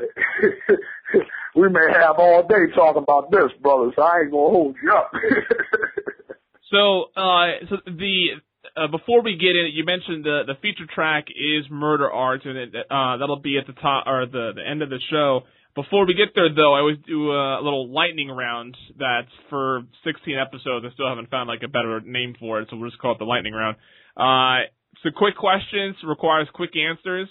we 1.55 1.67
may 1.67 1.91
have 1.91 2.15
all 2.17 2.47
day 2.47 2.71
talking 2.73 3.03
about 3.03 3.29
this, 3.29 3.51
brother. 3.61 3.91
So 3.93 4.01
I 4.01 4.21
ain't 4.21 4.31
gonna 4.31 4.49
hold 4.49 4.75
you 4.81 4.93
up. 4.93 5.11
so, 6.71 7.03
uh, 7.19 7.67
so 7.69 7.75
the 7.85 8.39
uh, 8.77 8.87
before 8.87 9.21
we 9.21 9.35
get 9.35 9.57
in, 9.57 9.71
you 9.73 9.83
mentioned 9.83 10.23
the 10.23 10.43
the 10.47 10.55
feature 10.61 10.87
track 10.95 11.25
is 11.29 11.65
Murder 11.69 12.09
Art, 12.09 12.45
and 12.45 12.57
it, 12.57 12.73
uh, 12.89 13.17
that'll 13.17 13.41
be 13.41 13.57
at 13.57 13.67
the 13.67 13.73
top 13.73 14.07
or 14.07 14.25
the 14.25 14.53
the 14.55 14.65
end 14.65 14.81
of 14.81 14.89
the 14.89 14.99
show. 15.11 15.41
Before 15.75 16.07
we 16.07 16.13
get 16.13 16.33
there, 16.33 16.47
though, 16.55 16.73
I 16.73 16.79
always 16.79 16.97
do 17.05 17.31
a 17.31 17.59
little 17.61 17.91
lightning 17.91 18.29
round 18.29 18.77
that's 18.97 19.31
for 19.49 19.83
16 20.05 20.37
episodes. 20.39 20.85
I 20.87 20.93
still 20.93 21.09
haven't 21.09 21.29
found 21.29 21.49
like 21.49 21.63
a 21.63 21.67
better 21.67 21.99
name 21.99 22.33
for 22.39 22.61
it, 22.61 22.69
so 22.69 22.77
we'll 22.77 22.89
just 22.89 23.01
call 23.01 23.11
it 23.11 23.19
the 23.19 23.25
lightning 23.25 23.53
round. 23.53 23.75
Uh, 24.15 24.71
so 25.03 25.09
quick 25.15 25.35
questions 25.35 25.97
requires 26.07 26.47
quick 26.53 26.71
answers. 26.77 27.27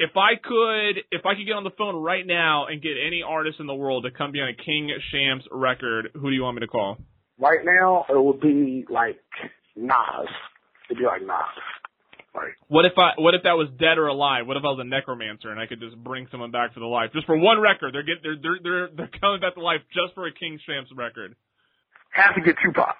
If 0.00 0.10
I 0.16 0.34
could, 0.42 1.04
if 1.12 1.24
I 1.24 1.36
could 1.36 1.46
get 1.46 1.54
on 1.54 1.62
the 1.62 1.70
phone 1.78 1.94
right 2.02 2.26
now 2.26 2.66
and 2.66 2.82
get 2.82 2.94
any 2.98 3.22
artist 3.22 3.60
in 3.60 3.68
the 3.68 3.74
world 3.74 4.04
to 4.04 4.10
come 4.10 4.32
be 4.32 4.40
on 4.40 4.48
a 4.48 4.56
King 4.56 4.90
Shams 5.12 5.44
record, 5.52 6.08
who 6.14 6.30
do 6.30 6.34
you 6.34 6.42
want 6.42 6.56
me 6.56 6.60
to 6.60 6.66
call? 6.66 6.98
Right 7.38 7.60
now, 7.64 8.06
it 8.08 8.20
would 8.20 8.40
be 8.40 8.84
like 8.90 9.22
Nas. 9.76 10.28
It'd 10.90 10.98
be 10.98 11.06
like 11.06 11.22
Nas. 11.22 11.83
Right. 12.34 12.52
What 12.66 12.84
if 12.84 12.98
I 12.98 13.12
what 13.16 13.34
if 13.34 13.44
that 13.44 13.54
was 13.54 13.70
dead 13.78 13.96
or 13.96 14.08
alive? 14.08 14.48
What 14.48 14.56
if 14.56 14.64
I 14.66 14.74
was 14.74 14.82
a 14.82 14.84
necromancer 14.84 15.54
and 15.54 15.60
I 15.60 15.66
could 15.66 15.78
just 15.78 15.94
bring 16.02 16.26
someone 16.32 16.50
back 16.50 16.74
to 16.74 16.80
the 16.80 16.86
life 16.86 17.10
just 17.14 17.26
for 17.26 17.38
one 17.38 17.60
record? 17.60 17.94
They're 17.94 18.02
get 18.02 18.26
they're 18.26 18.34
they're 18.34 18.58
they're, 18.60 18.88
they're 18.90 19.14
coming 19.20 19.38
back 19.38 19.54
to 19.54 19.62
life 19.62 19.86
just 19.94 20.18
for 20.18 20.26
a 20.26 20.34
King 20.34 20.58
Shams 20.66 20.88
record. 20.96 21.36
Have 22.10 22.34
to 22.34 22.40
get 22.42 22.56
Tupac. 22.58 22.96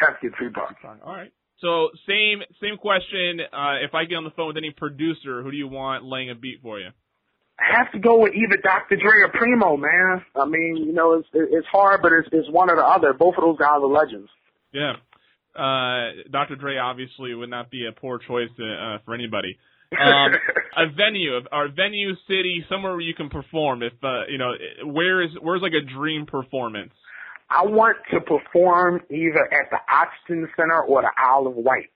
Have 0.00 0.20
to 0.20 0.28
get 0.28 0.38
Tupac. 0.38 0.76
All 0.84 1.16
right. 1.16 1.32
So 1.64 1.88
same 2.06 2.44
same 2.60 2.76
question. 2.76 3.40
Uh, 3.40 3.80
if 3.88 3.94
I 3.94 4.04
get 4.04 4.16
on 4.16 4.24
the 4.24 4.36
phone 4.36 4.48
with 4.48 4.60
any 4.60 4.70
producer, 4.70 5.42
who 5.42 5.50
do 5.50 5.56
you 5.56 5.68
want 5.68 6.04
laying 6.04 6.28
a 6.28 6.34
beat 6.34 6.60
for 6.60 6.78
you? 6.78 6.92
I 7.56 7.78
have 7.78 7.90
to 7.92 8.00
go 8.00 8.20
with 8.20 8.34
either 8.34 8.60
Dr. 8.60 8.96
Dre 8.96 9.24
or 9.24 9.32
Primo, 9.32 9.78
man. 9.78 10.24
I 10.36 10.44
mean, 10.44 10.76
you 10.76 10.92
know, 10.92 11.14
it's 11.14 11.28
it's 11.32 11.68
hard, 11.72 12.02
but 12.02 12.12
it's 12.12 12.28
it's 12.32 12.50
one 12.50 12.68
or 12.68 12.76
the 12.76 12.84
other. 12.84 13.14
Both 13.14 13.36
of 13.38 13.44
those 13.44 13.56
guys 13.56 13.80
are 13.80 13.86
legends. 13.86 14.28
Yeah 14.72 15.00
uh, 15.56 16.28
Dr. 16.30 16.56
Dre 16.56 16.78
obviously 16.78 17.34
would 17.34 17.50
not 17.50 17.70
be 17.70 17.86
a 17.86 17.92
poor 17.92 18.18
choice 18.18 18.48
to, 18.56 18.64
uh, 18.64 18.98
for 19.04 19.14
anybody. 19.14 19.58
Um, 19.92 20.32
a 20.74 20.86
venue, 20.96 21.38
or 21.52 21.68
venue, 21.68 22.14
city, 22.26 22.64
somewhere 22.70 22.92
where 22.92 23.02
you 23.02 23.12
can 23.12 23.28
perform. 23.28 23.82
If 23.82 23.92
uh, 24.02 24.24
you 24.26 24.38
know, 24.38 24.52
where 24.86 25.20
is 25.20 25.28
where's 25.38 25.60
like 25.60 25.74
a 25.74 25.84
dream 25.84 26.24
performance? 26.24 26.94
I 27.50 27.66
want 27.66 27.98
to 28.10 28.20
perform 28.20 29.02
either 29.10 29.44
at 29.52 29.68
the 29.70 29.76
Oxygen 29.92 30.48
Center 30.56 30.80
or 30.80 31.02
the 31.02 31.10
Isle 31.18 31.46
of 31.48 31.56
Wight. 31.56 31.90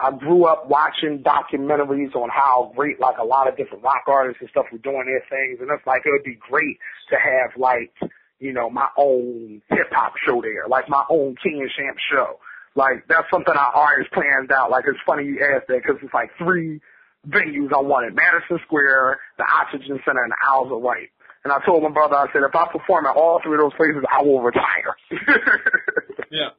I 0.00 0.10
grew 0.10 0.46
up 0.46 0.68
watching 0.68 1.22
documentaries 1.22 2.16
on 2.16 2.30
how 2.30 2.72
great 2.74 2.98
like 2.98 3.18
a 3.18 3.24
lot 3.24 3.46
of 3.46 3.56
different 3.56 3.84
rock 3.84 4.02
artists 4.08 4.40
and 4.40 4.50
stuff 4.50 4.66
were 4.72 4.78
doing 4.78 5.04
their 5.06 5.22
things, 5.30 5.60
and 5.60 5.70
it's 5.70 5.86
like 5.86 6.02
it 6.04 6.10
would 6.10 6.24
be 6.24 6.38
great 6.40 6.78
to 7.10 7.16
have 7.16 7.50
like 7.56 7.92
you 8.40 8.52
know 8.52 8.70
my 8.70 8.88
own 8.96 9.62
hip 9.68 9.92
hop 9.92 10.14
show 10.26 10.40
there, 10.42 10.66
like 10.68 10.88
my 10.88 11.04
own 11.10 11.36
King 11.42 11.60
and 11.60 11.70
Champ 11.76 11.96
show. 12.10 12.40
Like 12.74 13.06
that's 13.08 13.26
something 13.30 13.54
I 13.54 13.70
always 13.74 14.06
planned 14.12 14.52
out. 14.52 14.70
Like 14.70 14.84
it's 14.86 14.98
funny 15.06 15.24
you 15.24 15.40
asked 15.42 15.68
that 15.68 15.82
because 15.82 15.96
it's 16.02 16.14
like 16.14 16.30
three 16.38 16.80
venues 17.26 17.72
I 17.74 17.80
wanted: 17.80 18.14
Madison 18.14 18.58
Square, 18.66 19.18
the 19.38 19.44
Oxygen 19.44 20.00
Center, 20.04 20.22
and 20.22 20.32
the 20.32 20.74
of 20.74 20.82
Wight. 20.82 21.10
And 21.42 21.52
I 21.52 21.58
told 21.64 21.82
my 21.82 21.90
brother, 21.90 22.16
I 22.16 22.26
said, 22.32 22.42
if 22.46 22.54
I 22.54 22.66
perform 22.70 23.06
at 23.06 23.16
all 23.16 23.40
three 23.42 23.54
of 23.54 23.60
those 23.60 23.72
places, 23.74 24.04
I 24.10 24.22
will 24.22 24.42
retire. 24.42 24.94
yeah. 26.30 26.50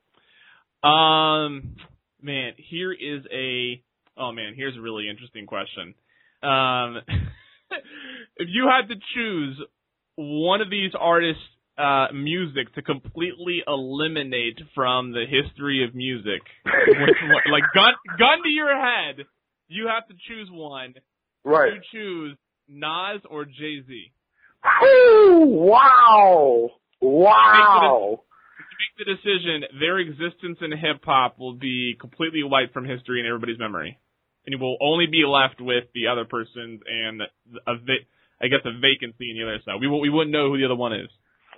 Um, 0.84 1.76
man, 2.22 2.54
here 2.58 2.92
is 2.92 3.24
a. 3.32 3.82
Oh 4.18 4.32
man, 4.32 4.54
here's 4.56 4.76
a 4.76 4.82
really 4.82 5.08
interesting 5.08 5.46
question. 5.46 5.94
Um, 6.44 6.98
if 8.38 8.48
you 8.50 8.68
had 8.68 8.90
to 8.90 8.96
choose 9.16 9.62
one 10.16 10.62
of 10.62 10.70
these 10.70 10.92
artists 11.00 11.44
uh, 11.82 12.14
music 12.14 12.74
to 12.76 12.82
completely 12.82 13.64
eliminate 13.66 14.60
from 14.76 15.12
the 15.12 15.26
history 15.28 15.84
of 15.84 15.96
music. 15.96 16.42
Like 17.52 17.64
gun 17.74 17.94
gun 18.18 18.44
to 18.44 18.50
your 18.50 18.70
head, 18.70 19.26
you 19.68 19.88
have 19.88 20.08
to 20.08 20.14
choose 20.28 20.48
one. 20.52 20.94
Right. 21.44 21.74
You 21.74 21.82
choose 21.92 22.38
Nas 22.70 23.22
or 23.30 23.46
Jay 23.46 23.82
Z. 23.88 24.12
Wow! 25.44 26.70
Wow! 27.02 28.20
To 28.22 28.76
make 28.78 28.98
the 28.98 29.06
decision, 29.16 29.64
their 29.80 29.98
existence 30.00 30.60
in 30.62 30.72
hip 30.72 31.04
hop 31.04 31.40
will 31.40 31.56
be 31.56 31.96
completely 32.00 32.44
wiped 32.44 32.74
from 32.74 32.86
history 32.86 33.20
and 33.20 33.28
everybody's 33.28 33.60
memory, 33.60 33.98
and 34.46 34.54
you 34.54 34.60
will 34.60 34.78
only 34.82 35.08
be 35.08 35.24
left 35.26 35.60
with 35.60 35.86
the 35.96 36.08
other 36.08 36.26
person's 36.26 36.82
and 36.88 37.22
a, 37.22 37.72
I 38.42 38.48
guess 38.48 38.62
a 38.66 38.80
vacancy 38.80 39.32
in 39.32 39.38
the 39.38 39.44
other 39.44 39.60
side. 39.66 39.82
We 39.82 39.88
we 39.88 40.10
wouldn't 40.10 40.32
know 40.32 40.50
who 40.50 40.58
the 40.58 40.66
other 40.66 40.76
one 40.76 40.94
is. 40.94 41.10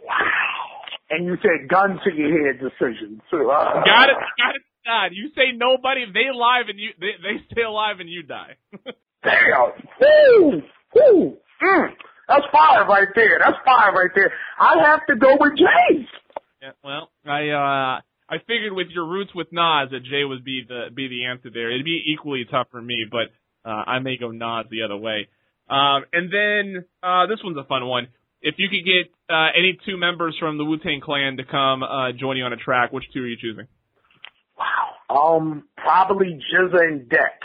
Wow. 0.03 0.73
And 1.09 1.25
you 1.25 1.37
said 1.41 1.69
gun 1.69 1.99
to 2.03 2.13
your 2.13 2.47
head 2.47 2.59
decision 2.59 3.21
too. 3.29 3.49
Uh, 3.51 3.83
got 3.85 4.09
it, 4.09 4.17
got 4.37 4.55
it, 4.55 4.63
God. 4.85 5.11
You 5.13 5.29
say 5.35 5.55
nobody, 5.55 6.05
they 6.11 6.31
live 6.33 6.69
and 6.69 6.79
you, 6.79 6.89
they, 6.99 7.13
they 7.21 7.43
stay 7.51 7.63
alive 7.63 7.99
and 7.99 8.09
you 8.09 8.23
die. 8.23 8.57
Damn. 9.23 9.71
Woo! 10.01 10.61
Woo! 10.95 11.37
Mm. 11.61 11.89
That's 12.27 12.45
fire 12.51 12.85
right 12.87 13.07
there. 13.15 13.39
That's 13.39 13.57
fire 13.63 13.93
right 13.93 14.11
there. 14.15 14.31
I 14.59 14.89
have 14.89 15.05
to 15.07 15.15
go 15.15 15.37
with 15.39 15.57
Jay. 15.57 16.07
Yeah, 16.61 16.71
well, 16.83 17.11
I, 17.25 17.49
uh, 17.49 18.01
I 18.29 18.39
figured 18.47 18.73
with 18.73 18.87
your 18.89 19.05
roots 19.05 19.31
with 19.35 19.47
Nas 19.51 19.89
that 19.91 20.03
Jay 20.09 20.23
would 20.23 20.43
be 20.43 20.63
the, 20.67 20.85
be 20.93 21.07
the 21.07 21.25
answer 21.25 21.49
there. 21.53 21.71
It'd 21.71 21.85
be 21.85 22.01
equally 22.13 22.45
tough 22.49 22.67
for 22.71 22.81
me, 22.81 23.05
but, 23.09 23.31
uh, 23.69 23.83
I 23.85 23.99
may 23.99 24.17
go 24.17 24.31
Nas 24.31 24.65
the 24.69 24.83
other 24.83 24.97
way. 24.97 25.27
Um, 25.69 26.05
and 26.11 26.31
then, 26.31 26.85
uh, 27.01 27.27
this 27.27 27.39
one's 27.43 27.57
a 27.57 27.63
fun 27.63 27.85
one 27.85 28.07
if 28.43 28.55
you 28.57 28.67
could 28.69 28.85
get 28.85 29.33
uh, 29.33 29.47
any 29.57 29.79
two 29.85 29.97
members 29.97 30.35
from 30.39 30.57
the 30.57 30.65
Wu 30.65 30.77
Tang 30.77 31.01
Clan 31.01 31.37
to 31.37 31.45
come 31.45 31.81
uh, 31.81 32.11
join 32.11 32.37
you 32.37 32.43
on 32.43 32.53
a 32.53 32.57
track, 32.57 32.91
which 32.91 33.05
two 33.13 33.21
are 33.21 33.27
you 33.27 33.37
choosing? 33.39 33.67
Wow. 34.59 35.37
Um, 35.39 35.63
probably 35.77 36.39
GZA 36.53 36.83
and 36.83 37.09
Deck. 37.09 37.41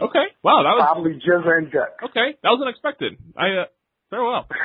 Okay. 0.00 0.32
Wow, 0.42 0.62
that 0.62 0.72
was 0.78 0.86
probably 0.86 1.20
GZA 1.20 1.58
and 1.58 1.72
Deck. 1.72 1.98
Okay, 2.02 2.38
that 2.42 2.48
was 2.48 2.62
unexpected. 2.62 3.18
I 3.36 3.62
uh, 3.62 3.64
very 4.10 4.26
well. 4.26 4.46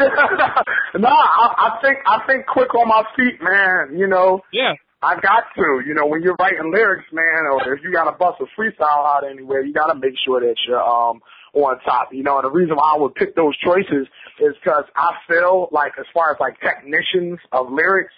no, 0.98 1.10
I, 1.10 1.54
I 1.58 1.82
think 1.82 1.98
I 2.08 2.26
think 2.26 2.46
quick 2.48 2.74
on 2.74 2.88
my 2.88 3.04
feet, 3.16 3.42
man. 3.42 3.98
You 3.98 4.08
know. 4.08 4.42
Yeah. 4.54 4.74
I 5.06 5.22
got 5.22 5.54
to. 5.56 5.84
You 5.86 5.94
know, 5.94 6.08
when 6.08 6.24
you're 6.24 6.36
writing 6.40 6.72
lyrics, 6.74 7.06
man, 7.14 7.46
or 7.46 7.74
if 7.76 7.84
you 7.84 7.92
got 7.94 8.10
to 8.10 8.18
bust 8.18 8.42
a 8.42 8.50
freestyle 8.60 9.06
out 9.06 9.22
anywhere, 9.30 9.62
you 9.62 9.72
got 9.72 9.94
to 9.94 10.00
make 10.00 10.16
sure 10.26 10.40
that 10.42 10.56
you're 10.68 10.82
um 10.82 11.22
on 11.54 11.80
top. 11.86 12.10
You 12.12 12.24
know, 12.24 12.38
and 12.38 12.46
the 12.46 12.52
reason 12.52 12.76
why 12.76 12.94
I 12.96 13.00
would 13.00 13.14
pick 13.14 13.36
those 13.36 13.56
choices 13.58 14.08
is 14.40 14.56
because 14.64 14.86
I 14.96 15.12
feel 15.28 15.70
like, 15.72 15.94
as 16.00 16.06
far 16.12 16.32
as 16.32 16.38
like 16.40 16.60
technicians 16.60 17.40
of 17.52 17.72
lyrics, 17.72 18.14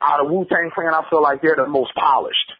out 0.00 0.24
of 0.24 0.30
Wu 0.30 0.46
Tang 0.48 0.70
Clan, 0.74 0.94
I 0.94 1.02
feel 1.10 1.22
like 1.22 1.42
they're 1.42 1.56
the 1.56 1.68
most 1.68 1.94
polished. 1.94 2.52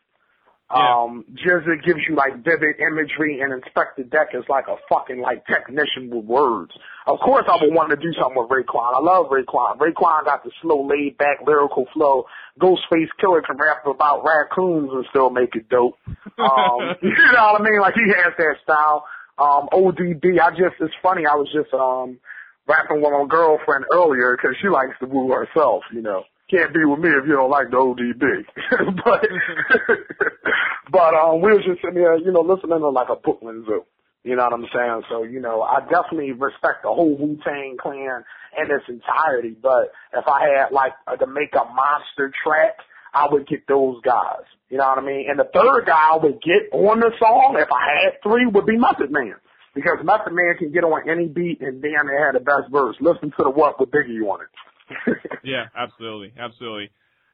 Yeah. 0.72 1.02
Um, 1.02 1.24
GZA 1.35 1.83
gives 1.85 2.00
you 2.09 2.14
like 2.14 2.44
vivid 2.44 2.78
imagery, 2.78 3.40
and 3.40 3.52
Inspectah 3.52 4.09
Deck 4.11 4.28
is 4.35 4.44
like 4.48 4.66
a 4.68 4.76
fucking 4.88 5.20
like 5.20 5.44
technician 5.46 6.11
with 6.11 6.24
words. 6.24 6.72
Of 7.06 7.18
course, 7.18 7.44
I 7.48 7.59
would 7.61 7.74
want 7.74 7.90
to 7.90 7.96
do 7.96 8.12
something 8.20 8.37
with 8.37 8.50
Raekwon. 8.50 8.94
I 8.94 9.00
love 9.00 9.26
Raekwon. 9.26 9.78
Raekwon 9.78 10.24
got 10.24 10.44
the 10.44 10.50
slow, 10.62 10.87
laid 10.87 11.18
back, 11.18 11.38
lyrical 11.44 11.87
flow. 11.92 12.24
Ghostface 12.61 13.09
Killah 13.20 13.42
can 13.44 13.56
rap 13.56 13.85
about 13.87 14.22
raccoons 14.24 14.90
and 14.92 15.04
still 15.11 15.30
make 15.30 15.54
it 15.56 15.68
dope. 15.68 15.96
Um, 16.40 16.96
you 17.02 17.11
know 17.11 17.52
what 17.52 17.61
I 17.61 17.64
mean? 17.64 17.80
Like 17.80 17.94
he 17.94 18.09
has 18.09 18.33
that 18.38 18.54
style. 18.62 19.04
Um, 19.38 19.68
ODB, 19.72 20.40
I 20.40 20.50
just, 20.50 20.80
it's 20.80 20.94
funny, 21.02 21.26
I 21.26 21.35
was 21.35 21.48
just, 21.52 21.72
um, 21.74 22.18
rapping 22.66 23.02
with 23.02 23.12
my 23.12 23.26
girlfriend 23.28 23.85
earlier 23.92 24.37
because 24.37 24.56
she 24.62 24.68
likes 24.68 24.92
to 25.00 25.06
woo 25.06 25.30
herself, 25.33 25.83
you 25.92 26.00
know. 26.00 26.24
Can't 26.50 26.74
be 26.74 26.84
with 26.84 26.98
me 26.98 27.10
if 27.10 27.26
you 27.26 27.34
don't 27.34 27.50
like 27.50 27.70
the 27.70 27.76
ODB. 27.76 28.20
but, 29.04 29.22
but, 30.90 31.14
um, 31.14 31.40
we 31.40 31.52
was 31.52 31.64
just 31.64 31.80
sitting 31.80 31.94
there, 31.94 32.18
you 32.18 32.32
know, 32.32 32.40
listening 32.40 32.80
to 32.80 32.88
like 32.88 33.08
a 33.08 33.16
Brooklyn 33.16 33.64
Zoo. 33.66 33.84
You 34.24 34.36
know 34.36 34.44
what 34.44 34.52
I'm 34.52 34.66
saying? 34.74 35.02
So, 35.08 35.22
you 35.22 35.40
know, 35.40 35.62
I 35.62 35.80
definitely 35.80 36.32
respect 36.32 36.82
the 36.82 36.92
whole 36.92 37.16
Wu-Tang 37.16 37.76
clan 37.80 38.24
in 38.58 38.66
its 38.68 38.84
entirety, 38.88 39.56
but 39.62 39.92
if 40.12 40.26
I 40.28 40.58
had 40.58 40.72
like 40.72 40.92
uh, 41.06 41.16
to 41.16 41.26
make 41.26 41.54
a 41.54 41.64
monster 41.64 42.32
track, 42.44 42.76
I 43.14 43.26
would 43.30 43.48
get 43.48 43.66
those 43.66 44.00
guys. 44.02 44.44
You 44.68 44.78
know 44.78 44.88
what 44.88 44.98
I 44.98 45.06
mean? 45.06 45.26
And 45.28 45.38
the 45.38 45.48
third 45.54 45.86
guy 45.86 46.14
I 46.14 46.18
would 46.22 46.42
get 46.42 46.68
on 46.72 47.00
the 47.00 47.10
song, 47.18 47.56
if 47.58 47.68
I 47.72 48.04
had 48.04 48.22
three, 48.22 48.46
would 48.46 48.66
be 48.66 48.76
Method 48.76 49.10
Man. 49.10 49.34
Because 49.74 49.98
Method 50.04 50.32
Man 50.32 50.54
can 50.58 50.72
get 50.72 50.84
on 50.84 51.08
any 51.08 51.26
beat 51.26 51.60
and 51.60 51.80
damn 51.80 52.06
near 52.06 52.26
had 52.26 52.34
the 52.34 52.44
best 52.44 52.70
verse. 52.70 52.96
Listen 53.00 53.30
to 53.30 53.42
the 53.44 53.50
what 53.50 53.80
with 53.80 53.90
Biggie 53.90 54.20
on 54.26 54.42
it. 54.42 54.48
yeah, 55.44 55.66
absolutely. 55.76 56.33
Absolutely. 56.38 56.90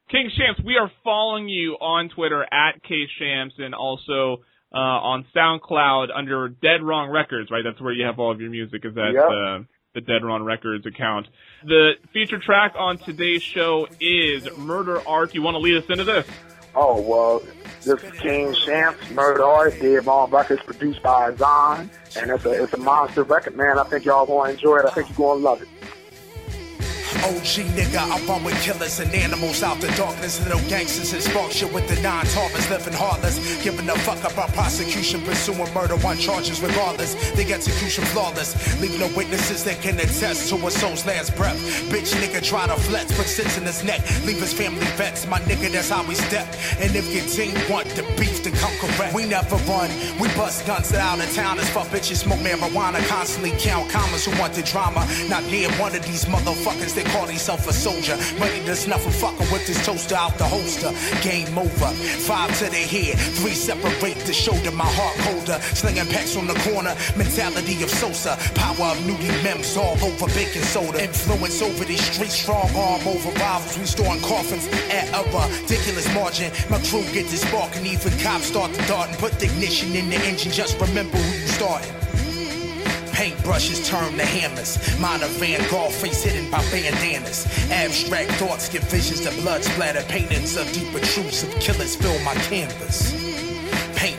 King 0.09 0.29
Shamps, 0.37 0.61
we 0.63 0.77
are 0.77 0.89
following 1.03 1.49
you 1.49 1.73
on 1.73 2.09
Twitter 2.09 2.41
at 2.43 2.81
K 2.83 3.05
Shamps 3.19 3.55
and 3.57 3.75
also 3.75 4.37
uh, 4.73 4.77
on 4.77 5.25
SoundCloud 5.35 6.07
under 6.15 6.49
Dead 6.49 6.81
Wrong 6.81 7.09
Records, 7.09 7.51
right? 7.51 7.63
That's 7.63 7.81
where 7.81 7.91
you 7.93 8.05
have 8.05 8.19
all 8.19 8.31
of 8.31 8.39
your 8.39 8.49
music. 8.49 8.85
Is 8.85 8.95
that 8.95 9.11
Yep. 9.13 9.23
uh, 9.25 9.63
the 9.95 10.01
Dead 10.01 10.23
Wrong 10.23 10.43
Records 10.43 10.85
account? 10.85 11.27
The 11.65 11.93
feature 12.13 12.39
track 12.39 12.73
on 12.77 12.97
today's 12.97 13.43
show 13.43 13.87
is 13.99 14.47
Murder 14.57 15.05
Art. 15.07 15.33
You 15.33 15.41
want 15.41 15.55
to 15.55 15.59
lead 15.59 15.77
us 15.77 15.89
into 15.89 16.03
this? 16.05 16.25
Oh, 16.75 17.01
well, 17.01 17.39
this 17.83 18.03
is 18.03 18.19
King 18.19 18.53
Shamps, 18.53 19.09
Murder 19.11 19.43
Art, 19.43 19.73
Dead 19.79 20.05
Ball 20.05 20.27
Records, 20.27 20.61
produced 20.63 21.01
by 21.01 21.33
Zion. 21.35 21.89
And 22.17 22.31
it's 22.31 22.45
a, 22.45 22.63
it's 22.63 22.73
a 22.73 22.77
monster 22.77 23.23
record, 23.23 23.57
man. 23.57 23.79
I 23.79 23.83
think 23.85 24.05
y'all 24.05 24.25
going 24.25 24.49
to 24.49 24.53
enjoy 24.53 24.77
it. 24.77 24.85
I 24.85 24.91
think 24.91 25.09
you're 25.09 25.17
going 25.17 25.39
to 25.39 25.43
love 25.43 25.61
it. 25.61 25.67
OG 27.23 27.71
nigga, 27.77 27.97
I 27.97 28.19
run 28.27 28.43
with 28.43 28.59
killers 28.61 28.99
and 28.99 29.13
animals 29.13 29.63
out 29.63 29.79
the 29.79 29.87
darkness. 29.95 30.43
No 30.45 30.57
gangsters 30.67 31.13
and 31.13 31.23
spark 31.23 31.51
shit 31.51 31.71
with 31.73 31.87
the 31.87 31.95
nine 32.01 32.25
targets, 32.25 32.69
living 32.69 32.93
heartless. 32.93 33.39
Giving 33.63 33.89
a 33.89 33.95
fuck 33.99 34.19
about 34.29 34.51
prosecution, 34.53 35.21
pursuing 35.21 35.73
murder 35.73 35.95
on 36.05 36.17
charges 36.17 36.61
regardless. 36.61 37.15
The 37.31 37.53
execution 37.53 38.03
flawless. 38.05 38.55
Leave 38.81 38.99
no 38.99 39.07
witnesses 39.15 39.63
that 39.63 39.81
can 39.81 39.95
attest 39.95 40.49
to 40.49 40.55
a 40.67 40.71
soul's 40.71 41.05
last 41.05 41.35
breath. 41.35 41.57
Bitch 41.89 42.11
nigga 42.19 42.43
try 42.43 42.67
to 42.67 42.75
flex, 42.75 43.15
put 43.15 43.27
sits 43.27 43.57
in 43.57 43.63
his 43.63 43.83
neck. 43.83 44.01
Leave 44.25 44.39
his 44.39 44.53
family 44.53 44.85
vexed. 44.99 45.29
My 45.29 45.39
nigga, 45.39 45.71
that's 45.71 45.89
how 45.89 46.05
we 46.05 46.15
step. 46.15 46.47
And 46.79 46.93
if 46.95 47.07
your 47.13 47.25
team 47.25 47.55
want 47.71 47.87
the 47.95 48.03
beef, 48.19 48.43
then 48.43 48.53
come 48.53 48.75
correct. 48.79 49.13
We 49.13 49.25
never 49.25 49.55
run. 49.71 49.89
We 50.19 50.27
bust 50.35 50.67
guns 50.67 50.93
out 50.93 51.19
of 51.19 51.33
town 51.33 51.59
as 51.59 51.69
fuck 51.69 51.87
bitches 51.87 52.17
smoke 52.17 52.39
marijuana. 52.39 52.99
Constantly 53.07 53.51
count 53.59 53.89
commas 53.89 54.25
who 54.25 54.37
want 54.39 54.53
the 54.53 54.63
drama. 54.63 55.07
Not 55.29 55.43
near 55.45 55.71
one 55.79 55.95
of 55.95 56.05
these 56.05 56.25
motherfuckers 56.25 56.96
that 56.97 57.05
call 57.13 57.27
themselves 57.27 57.67
a 57.67 57.73
soldier. 57.73 58.17
Ready 58.41 58.65
to 58.65 58.75
snuff 58.75 59.05
a 59.05 59.13
fucker 59.13 59.45
with 59.53 59.65
this 59.67 59.77
toaster 59.85 60.15
out 60.15 60.37
the 60.37 60.45
holster. 60.45 60.89
Game 61.21 61.57
over. 61.57 61.91
Five 62.25 62.49
to 62.59 62.65
the 62.65 62.83
head. 62.83 63.17
Three 63.37 63.53
separate 63.53 64.17
the 64.25 64.33
shoulder. 64.33 64.71
My 64.71 64.89
heart 64.89 65.15
colder. 65.21 65.61
Slinging 65.77 66.09
packs 66.09 66.35
on 66.35 66.47
the 66.47 66.57
corner. 66.65 66.97
Mentality 67.15 67.81
of 67.83 67.89
Sosa. 67.89 68.35
Power 68.55 68.97
of 68.97 68.99
nudie 69.05 69.31
mems 69.43 69.77
all 69.77 69.97
over 70.01 70.27
baking 70.33 70.65
soda. 70.65 71.03
Influence 71.03 71.61
over 71.61 71.85
these 71.85 72.01
streets. 72.01 72.33
Strong 72.33 72.73
arm 72.75 73.05
over 73.05 73.29
rivals. 73.37 73.77
We 73.77 73.85
storing 73.85 74.21
coffins 74.21 74.67
at 74.89 75.07
a 75.13 75.21
ridiculous 75.29 76.07
margin. 76.13 76.51
My 76.69 76.81
crew 76.89 77.05
get 77.13 77.29
this 77.29 77.41
spark 77.41 77.75
and 77.77 77.85
even 77.85 78.11
cops 78.19 78.47
start 78.49 78.73
to 78.73 78.81
dart 78.87 79.09
and 79.09 79.17
put 79.19 79.33
the 79.39 79.45
ignition 79.45 79.95
in 79.95 80.09
the 80.09 80.17
engine. 80.25 80.51
Just 80.51 80.79
remember 80.81 81.17
who 81.17 81.39
you 81.41 81.47
started. 81.47 82.06
Paintbrushes 83.17 83.83
turn 83.83 84.15
to 84.15 84.23
hammers. 84.23 84.77
Mine 84.99 85.23
a 85.23 85.27
Van 85.27 85.59
Gogh 85.71 85.89
face 85.89 86.21
hidden 86.21 86.51
by 86.51 86.61
bandanas. 86.69 87.47
Abstract 87.71 88.29
thoughts 88.33 88.69
give 88.69 88.83
visions 88.83 89.25
of 89.25 89.33
blood 89.41 89.63
splatter. 89.63 90.03
Paintings 90.03 90.55
of 90.55 90.71
deeper 90.71 90.99
truths 90.99 91.41
of 91.41 91.49
killers 91.59 91.95
fill 91.95 92.19
my 92.19 92.35
canvas. 92.45 93.27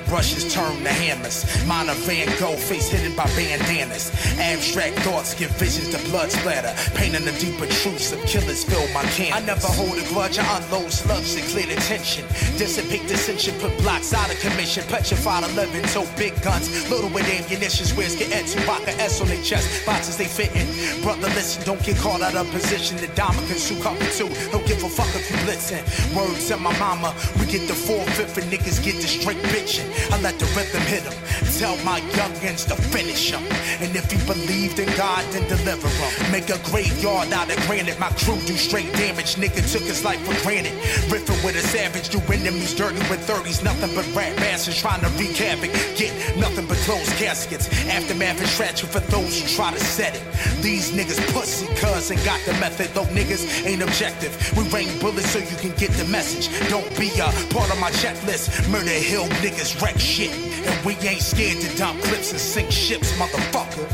Paintbrushes 0.08 0.50
turn 0.50 0.82
to 0.84 0.88
hammers. 0.88 1.44
Mine 1.66 1.88
a 1.88 1.94
Van 1.94 2.26
Gogh 2.38 2.56
face 2.56 2.88
hidden 2.88 3.14
by 3.14 3.26
bandanas. 3.36 4.10
Abstract 4.38 4.98
thoughts 5.00 5.34
give 5.34 5.50
visions 5.52 5.90
to 5.94 6.10
blood 6.10 6.30
splatter. 6.30 6.72
Painting 6.96 7.24
the 7.24 7.32
deeper 7.32 7.66
truths 7.66 8.12
of 8.12 8.20
killers 8.24 8.64
fill 8.64 8.88
my 8.94 9.02
canvas. 9.12 9.36
I 9.36 9.44
never 9.44 9.66
hold 9.66 9.98
a 9.98 10.08
grudge. 10.08 10.38
I 10.38 10.44
unload 10.58 10.90
slugs 10.90 11.34
and 11.36 11.44
clear 11.48 11.66
the 11.66 11.76
tension. 11.82 12.24
Dissipate 12.56 13.06
dissension, 13.06 13.54
put 13.60 13.76
blocks 13.78 14.14
out 14.14 14.32
of 14.32 14.40
commission. 14.40 14.82
Petrified 14.88 15.44
11, 15.52 15.84
so 15.88 16.06
big 16.16 16.32
guns. 16.40 16.68
Little 16.88 17.10
with 17.10 17.28
ammunition. 17.28 17.86
Where's 17.96 18.16
get 18.16 18.32
at 18.32 18.44
Chewbacca 18.44 18.96
S 18.98 19.20
on 19.20 19.28
their 19.28 19.42
chest. 19.42 19.84
Boxes 19.84 20.16
they 20.16 20.24
fit 20.24 20.54
in. 20.56 20.68
Brother, 21.02 21.28
listen, 21.36 21.62
don't 21.64 21.82
get 21.82 21.98
caught 21.98 22.22
out 22.22 22.34
of 22.34 22.50
position. 22.50 22.96
The 22.96 23.08
diamond 23.08 23.46
can 23.46 23.58
sue 23.58 23.80
cover 23.82 24.08
too. 24.16 24.32
Don't 24.52 24.66
give 24.66 24.82
a 24.82 24.88
fuck 24.88 25.12
if 25.14 25.30
you 25.30 25.36
blitzing. 25.44 25.84
Words 26.16 26.50
of 26.50 26.60
my 26.62 26.72
mama. 26.78 27.14
We 27.38 27.44
get 27.44 27.68
the 27.68 27.74
four 27.74 28.02
fifth 28.16 28.38
and 28.38 28.50
niggas 28.50 28.82
get 28.82 28.96
the 28.96 29.08
straight 29.08 29.42
bitching. 29.52 29.97
I 30.10 30.20
let 30.20 30.38
the 30.38 30.46
rhythm 30.56 30.82
hit 30.82 31.02
him. 31.02 31.14
Tell 31.58 31.76
my 31.84 32.00
youngins 32.14 32.68
to 32.68 32.76
finish 32.94 33.32
him. 33.32 33.42
And 33.82 33.94
if 33.96 34.10
he 34.10 34.18
believed 34.26 34.78
in 34.78 34.86
God, 34.96 35.24
then 35.32 35.42
deliver 35.48 35.88
him. 35.88 36.32
Make 36.32 36.50
a 36.50 36.58
graveyard 36.70 37.32
out 37.32 37.50
of 37.50 37.58
granite. 37.66 37.98
My 37.98 38.10
crew 38.10 38.38
do 38.46 38.54
straight 38.54 38.92
damage. 38.92 39.34
Nigga 39.34 39.66
took 39.72 39.82
his 39.82 40.04
life 40.04 40.20
for 40.22 40.38
granted. 40.44 40.72
Riffing 41.10 41.42
with 41.44 41.56
a 41.56 41.64
savage. 41.66 42.10
Do 42.10 42.20
enemies 42.32 42.74
dirty 42.74 43.02
with 43.10 43.26
30s. 43.26 43.64
Nothing 43.64 43.90
but 43.96 44.06
rat 44.14 44.36
bastards 44.36 44.80
trying 44.80 45.00
to 45.00 45.08
wreak 45.18 45.36
havoc. 45.36 45.72
Get 45.96 46.14
nothing 46.38 46.66
but 46.66 46.76
closed 46.86 47.10
caskets. 47.18 47.66
Aftermath 47.88 48.40
is 48.40 48.54
tragic 48.54 48.88
for 48.88 49.00
those 49.10 49.42
who 49.42 49.48
try 49.48 49.72
to 49.72 49.80
set 49.80 50.14
it. 50.14 50.22
These 50.62 50.92
niggas 50.92 51.18
pussy 51.34 51.66
cuz 51.74 52.10
got 52.24 52.40
the 52.46 52.52
method. 52.60 52.88
Though 52.94 53.10
niggas 53.10 53.66
ain't 53.66 53.82
objective. 53.82 54.32
We 54.56 54.62
rain 54.70 54.90
bullets 55.00 55.30
so 55.30 55.40
you 55.40 55.56
can 55.56 55.74
get 55.76 55.90
the 55.92 56.04
message. 56.06 56.46
Don't 56.70 56.88
be 56.98 57.10
a 57.18 57.30
part 57.50 57.70
of 57.70 57.78
my 57.80 57.90
checklist. 57.90 58.70
Murder 58.70 58.90
Hill 58.90 59.26
niggas 59.42 59.74
wreck 59.88 60.00
shit. 60.00 60.30
And 60.66 60.84
we 60.84 60.94
ain't 61.06 61.22
scared 61.22 61.60
to 61.60 61.76
dump 61.76 62.00
clips 62.02 62.30
and 62.32 62.40
sink 62.40 62.70
ships, 62.70 63.12
motherfucker. 63.12 63.86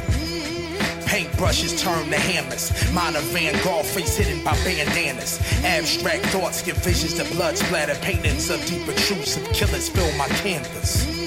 Paintbrushes 1.07 1.79
turn 1.79 2.11
to 2.11 2.19
hammers. 2.19 2.73
Mine 2.93 3.15
a 3.17 3.21
Van 3.21 3.55
Gogh 3.65 3.83
face 3.83 4.17
hidden 4.17 4.43
by 4.43 4.53
bandanas. 4.65 5.41
Abstract 5.65 6.27
thoughts 6.27 6.63
give 6.63 6.77
visions 6.79 7.15
to 7.15 7.25
blood 7.35 7.57
splatter. 7.57 7.95
Paintings 7.97 8.51
of 8.51 8.65
deeper 8.67 8.93
truths 8.93 9.37
of 9.37 9.45
killers 9.53 9.89
fill 9.89 10.11
my 10.17 10.27
canvas. 10.43 11.24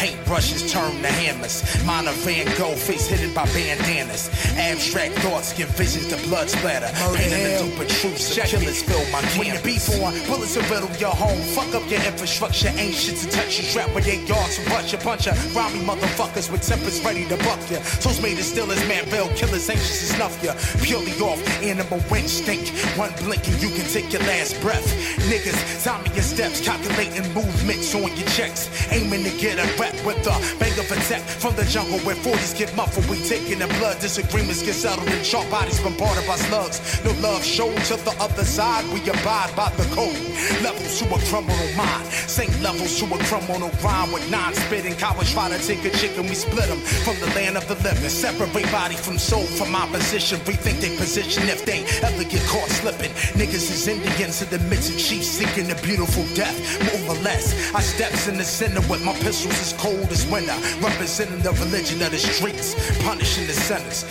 Paintbrushes 0.00 0.72
turn 0.72 0.96
to 1.02 1.12
hammers. 1.12 1.60
Mine 1.84 2.08
a 2.08 2.12
Van 2.24 2.46
Gogh 2.56 2.74
face 2.74 3.06
hidden 3.06 3.34
by 3.34 3.44
bandanas. 3.52 4.30
Abstract 4.56 5.12
thoughts 5.20 5.52
give 5.52 5.68
visions 5.76 6.08
to 6.08 6.16
blood 6.26 6.48
splatter. 6.48 6.88
Painting 7.14 7.76
the 7.76 7.84
truths 7.84 8.34
of 8.34 8.44
killers 8.44 8.82
fill 8.82 9.04
my 9.12 9.20
canvas. 9.20 9.36
When 9.36 9.52
the 9.52 9.60
beef 9.62 9.84
on, 10.00 10.16
bullets 10.24 10.56
will 10.56 10.64
riddle 10.72 10.88
your 10.96 11.12
home. 11.12 11.36
Fuck 11.52 11.74
up 11.74 11.84
your 11.90 12.00
infrastructure. 12.00 12.72
Ain't 12.80 12.94
shit 12.94 13.16
to 13.18 13.28
touch 13.28 13.60
you. 13.60 13.68
Trap 13.68 13.94
with 13.94 14.08
eight 14.08 14.26
yards 14.26 14.56
to 14.56 14.64
rush 14.70 14.90
your 14.92 15.02
puncher. 15.02 15.36
Rhymey 15.52 15.84
motherfuckers 15.84 16.50
with 16.50 16.62
tempers 16.62 17.04
ready 17.04 17.28
to 17.28 17.36
buck 17.44 17.60
ya. 17.68 17.84
Souls 18.00 18.22
made 18.22 18.38
as 18.38 18.48
still 18.48 18.72
as 18.72 18.80
Manville. 18.88 19.28
Killers 19.36 19.68
anxious 19.68 20.00
to 20.00 20.16
snuff 20.16 20.42
ya. 20.42 20.56
Purely 20.80 21.12
off 21.20 21.44
animal 21.60 22.00
instinct. 22.16 22.72
One 22.96 23.12
blink 23.20 23.46
and 23.48 23.60
you 23.60 23.68
can 23.68 23.84
take 23.92 24.10
your 24.14 24.22
last 24.22 24.58
breath. 24.62 24.88
Niggas, 25.28 25.84
timing 25.84 26.14
your 26.14 26.24
steps, 26.24 26.64
calculating 26.64 27.28
movements 27.34 27.94
on 27.94 28.08
your 28.16 28.28
checks. 28.32 28.64
Aiming 28.90 29.24
to 29.24 29.32
get 29.36 29.60
a 29.60 29.68
rep 29.92 30.06
with 30.06 30.26
a 30.26 30.58
bang 30.58 30.78
of 30.78 30.90
attack 30.90 31.22
from 31.22 31.54
the 31.56 31.64
jungle 31.64 31.98
where 32.00 32.16
40s 32.16 32.56
get 32.56 32.74
muffled. 32.76 33.08
We 33.08 33.18
taking 33.26 33.58
the 33.58 33.68
blood. 33.78 34.00
Disagreements 34.00 34.62
get 34.62 34.74
settled 34.74 35.08
in 35.08 35.22
sharp 35.22 35.50
bodies 35.50 35.80
bombarded 35.80 36.26
by 36.26 36.36
slugs. 36.36 36.80
No 37.04 37.12
love 37.20 37.44
shown 37.44 37.74
to 37.90 37.96
the 37.96 38.14
other 38.20 38.44
side. 38.44 38.84
We 38.92 39.00
abide 39.08 39.54
by 39.56 39.70
the 39.76 39.84
code. 39.94 40.16
Levels 40.62 40.98
to 40.98 41.04
a 41.06 41.18
criminal 41.30 41.70
mind. 41.76 42.06
Same 42.06 42.50
levels 42.62 42.98
to 42.98 43.06
a 43.06 43.18
criminal 43.24 43.70
rhyme 43.82 44.12
with 44.12 44.28
non 44.30 44.54
spitting. 44.54 44.94
Cowards 44.94 45.32
try 45.32 45.48
to 45.48 45.58
take 45.66 45.84
a 45.84 45.90
chicken. 45.90 46.24
We 46.24 46.34
split 46.34 46.68
them 46.68 46.80
from 47.04 47.18
the 47.20 47.30
land 47.34 47.56
of 47.56 47.66
the 47.68 47.76
living. 47.86 48.08
Separate 48.08 48.52
body 48.70 48.96
from 48.96 49.18
soul 49.18 49.44
from 49.44 49.74
opposition. 49.74 50.38
Rethink 50.40 50.80
their 50.80 50.96
position 50.96 51.44
if 51.48 51.64
they 51.64 51.84
ever 52.06 52.24
get 52.24 52.42
caught 52.48 52.68
slipping. 52.68 53.10
Niggas 53.38 53.70
is 53.70 53.88
Indians 53.88 54.42
in 54.42 54.48
the 54.50 54.58
midst 54.68 54.90
of 54.92 54.98
chiefs 54.98 55.28
seeking 55.28 55.70
a 55.70 55.74
beautiful 55.82 56.24
death. 56.34 56.56
More 56.86 57.16
or 57.16 57.18
less. 57.22 57.74
I 57.74 57.80
steps 57.80 58.28
in 58.28 58.36
the 58.36 58.44
center 58.44 58.80
with 58.88 59.04
my 59.04 59.12
pistols 59.14 59.58
as 59.60 59.72
cold 59.80 60.12
as 60.12 60.26
winter. 60.30 60.54
Representing 60.84 61.40
the 61.40 61.52
religion 61.52 62.02
of 62.02 62.10
the 62.12 62.18
streets. 62.18 62.76
Punishing 63.02 63.46
the 63.46 63.54
sinners. 63.54 64.04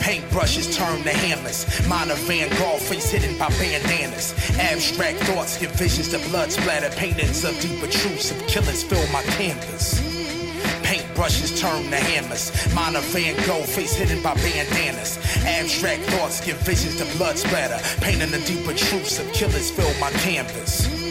Paintbrushes 0.00 0.74
turn 0.76 1.02
to 1.02 1.10
hammers. 1.10 1.64
Mine 1.88 2.10
a 2.10 2.14
Van 2.26 2.48
Gogh 2.58 2.78
face 2.78 3.10
hidden 3.10 3.38
by 3.38 3.48
bandanas. 3.60 4.34
Abstract 4.58 5.18
thoughts 5.28 5.58
give 5.58 5.70
visions 5.72 6.08
to 6.10 6.18
blood 6.30 6.50
splatter. 6.50 6.90
Paintings 6.96 7.44
of 7.44 7.58
deeper 7.60 7.86
truths 7.86 8.30
of 8.30 8.38
killers 8.46 8.82
fill 8.82 9.06
my 9.12 9.22
canvas. 9.36 10.00
Paintbrushes 10.82 11.58
turn 11.60 11.84
to 11.90 11.96
hammers. 11.96 12.52
Mine 12.74 12.96
a 12.96 13.00
Van 13.00 13.34
Gogh 13.46 13.64
face 13.64 13.94
hidden 13.94 14.22
by 14.22 14.34
bandanas. 14.34 15.18
Abstract 15.44 16.02
thoughts 16.02 16.44
give 16.44 16.58
visions 16.58 16.96
to 16.96 17.16
blood 17.16 17.38
splatter. 17.38 17.80
Painting 18.00 18.30
the 18.30 18.40
deeper 18.40 18.74
truths 18.74 19.18
of 19.18 19.30
killers 19.32 19.70
fill 19.70 19.92
my 20.00 20.10
canvas. 20.24 21.03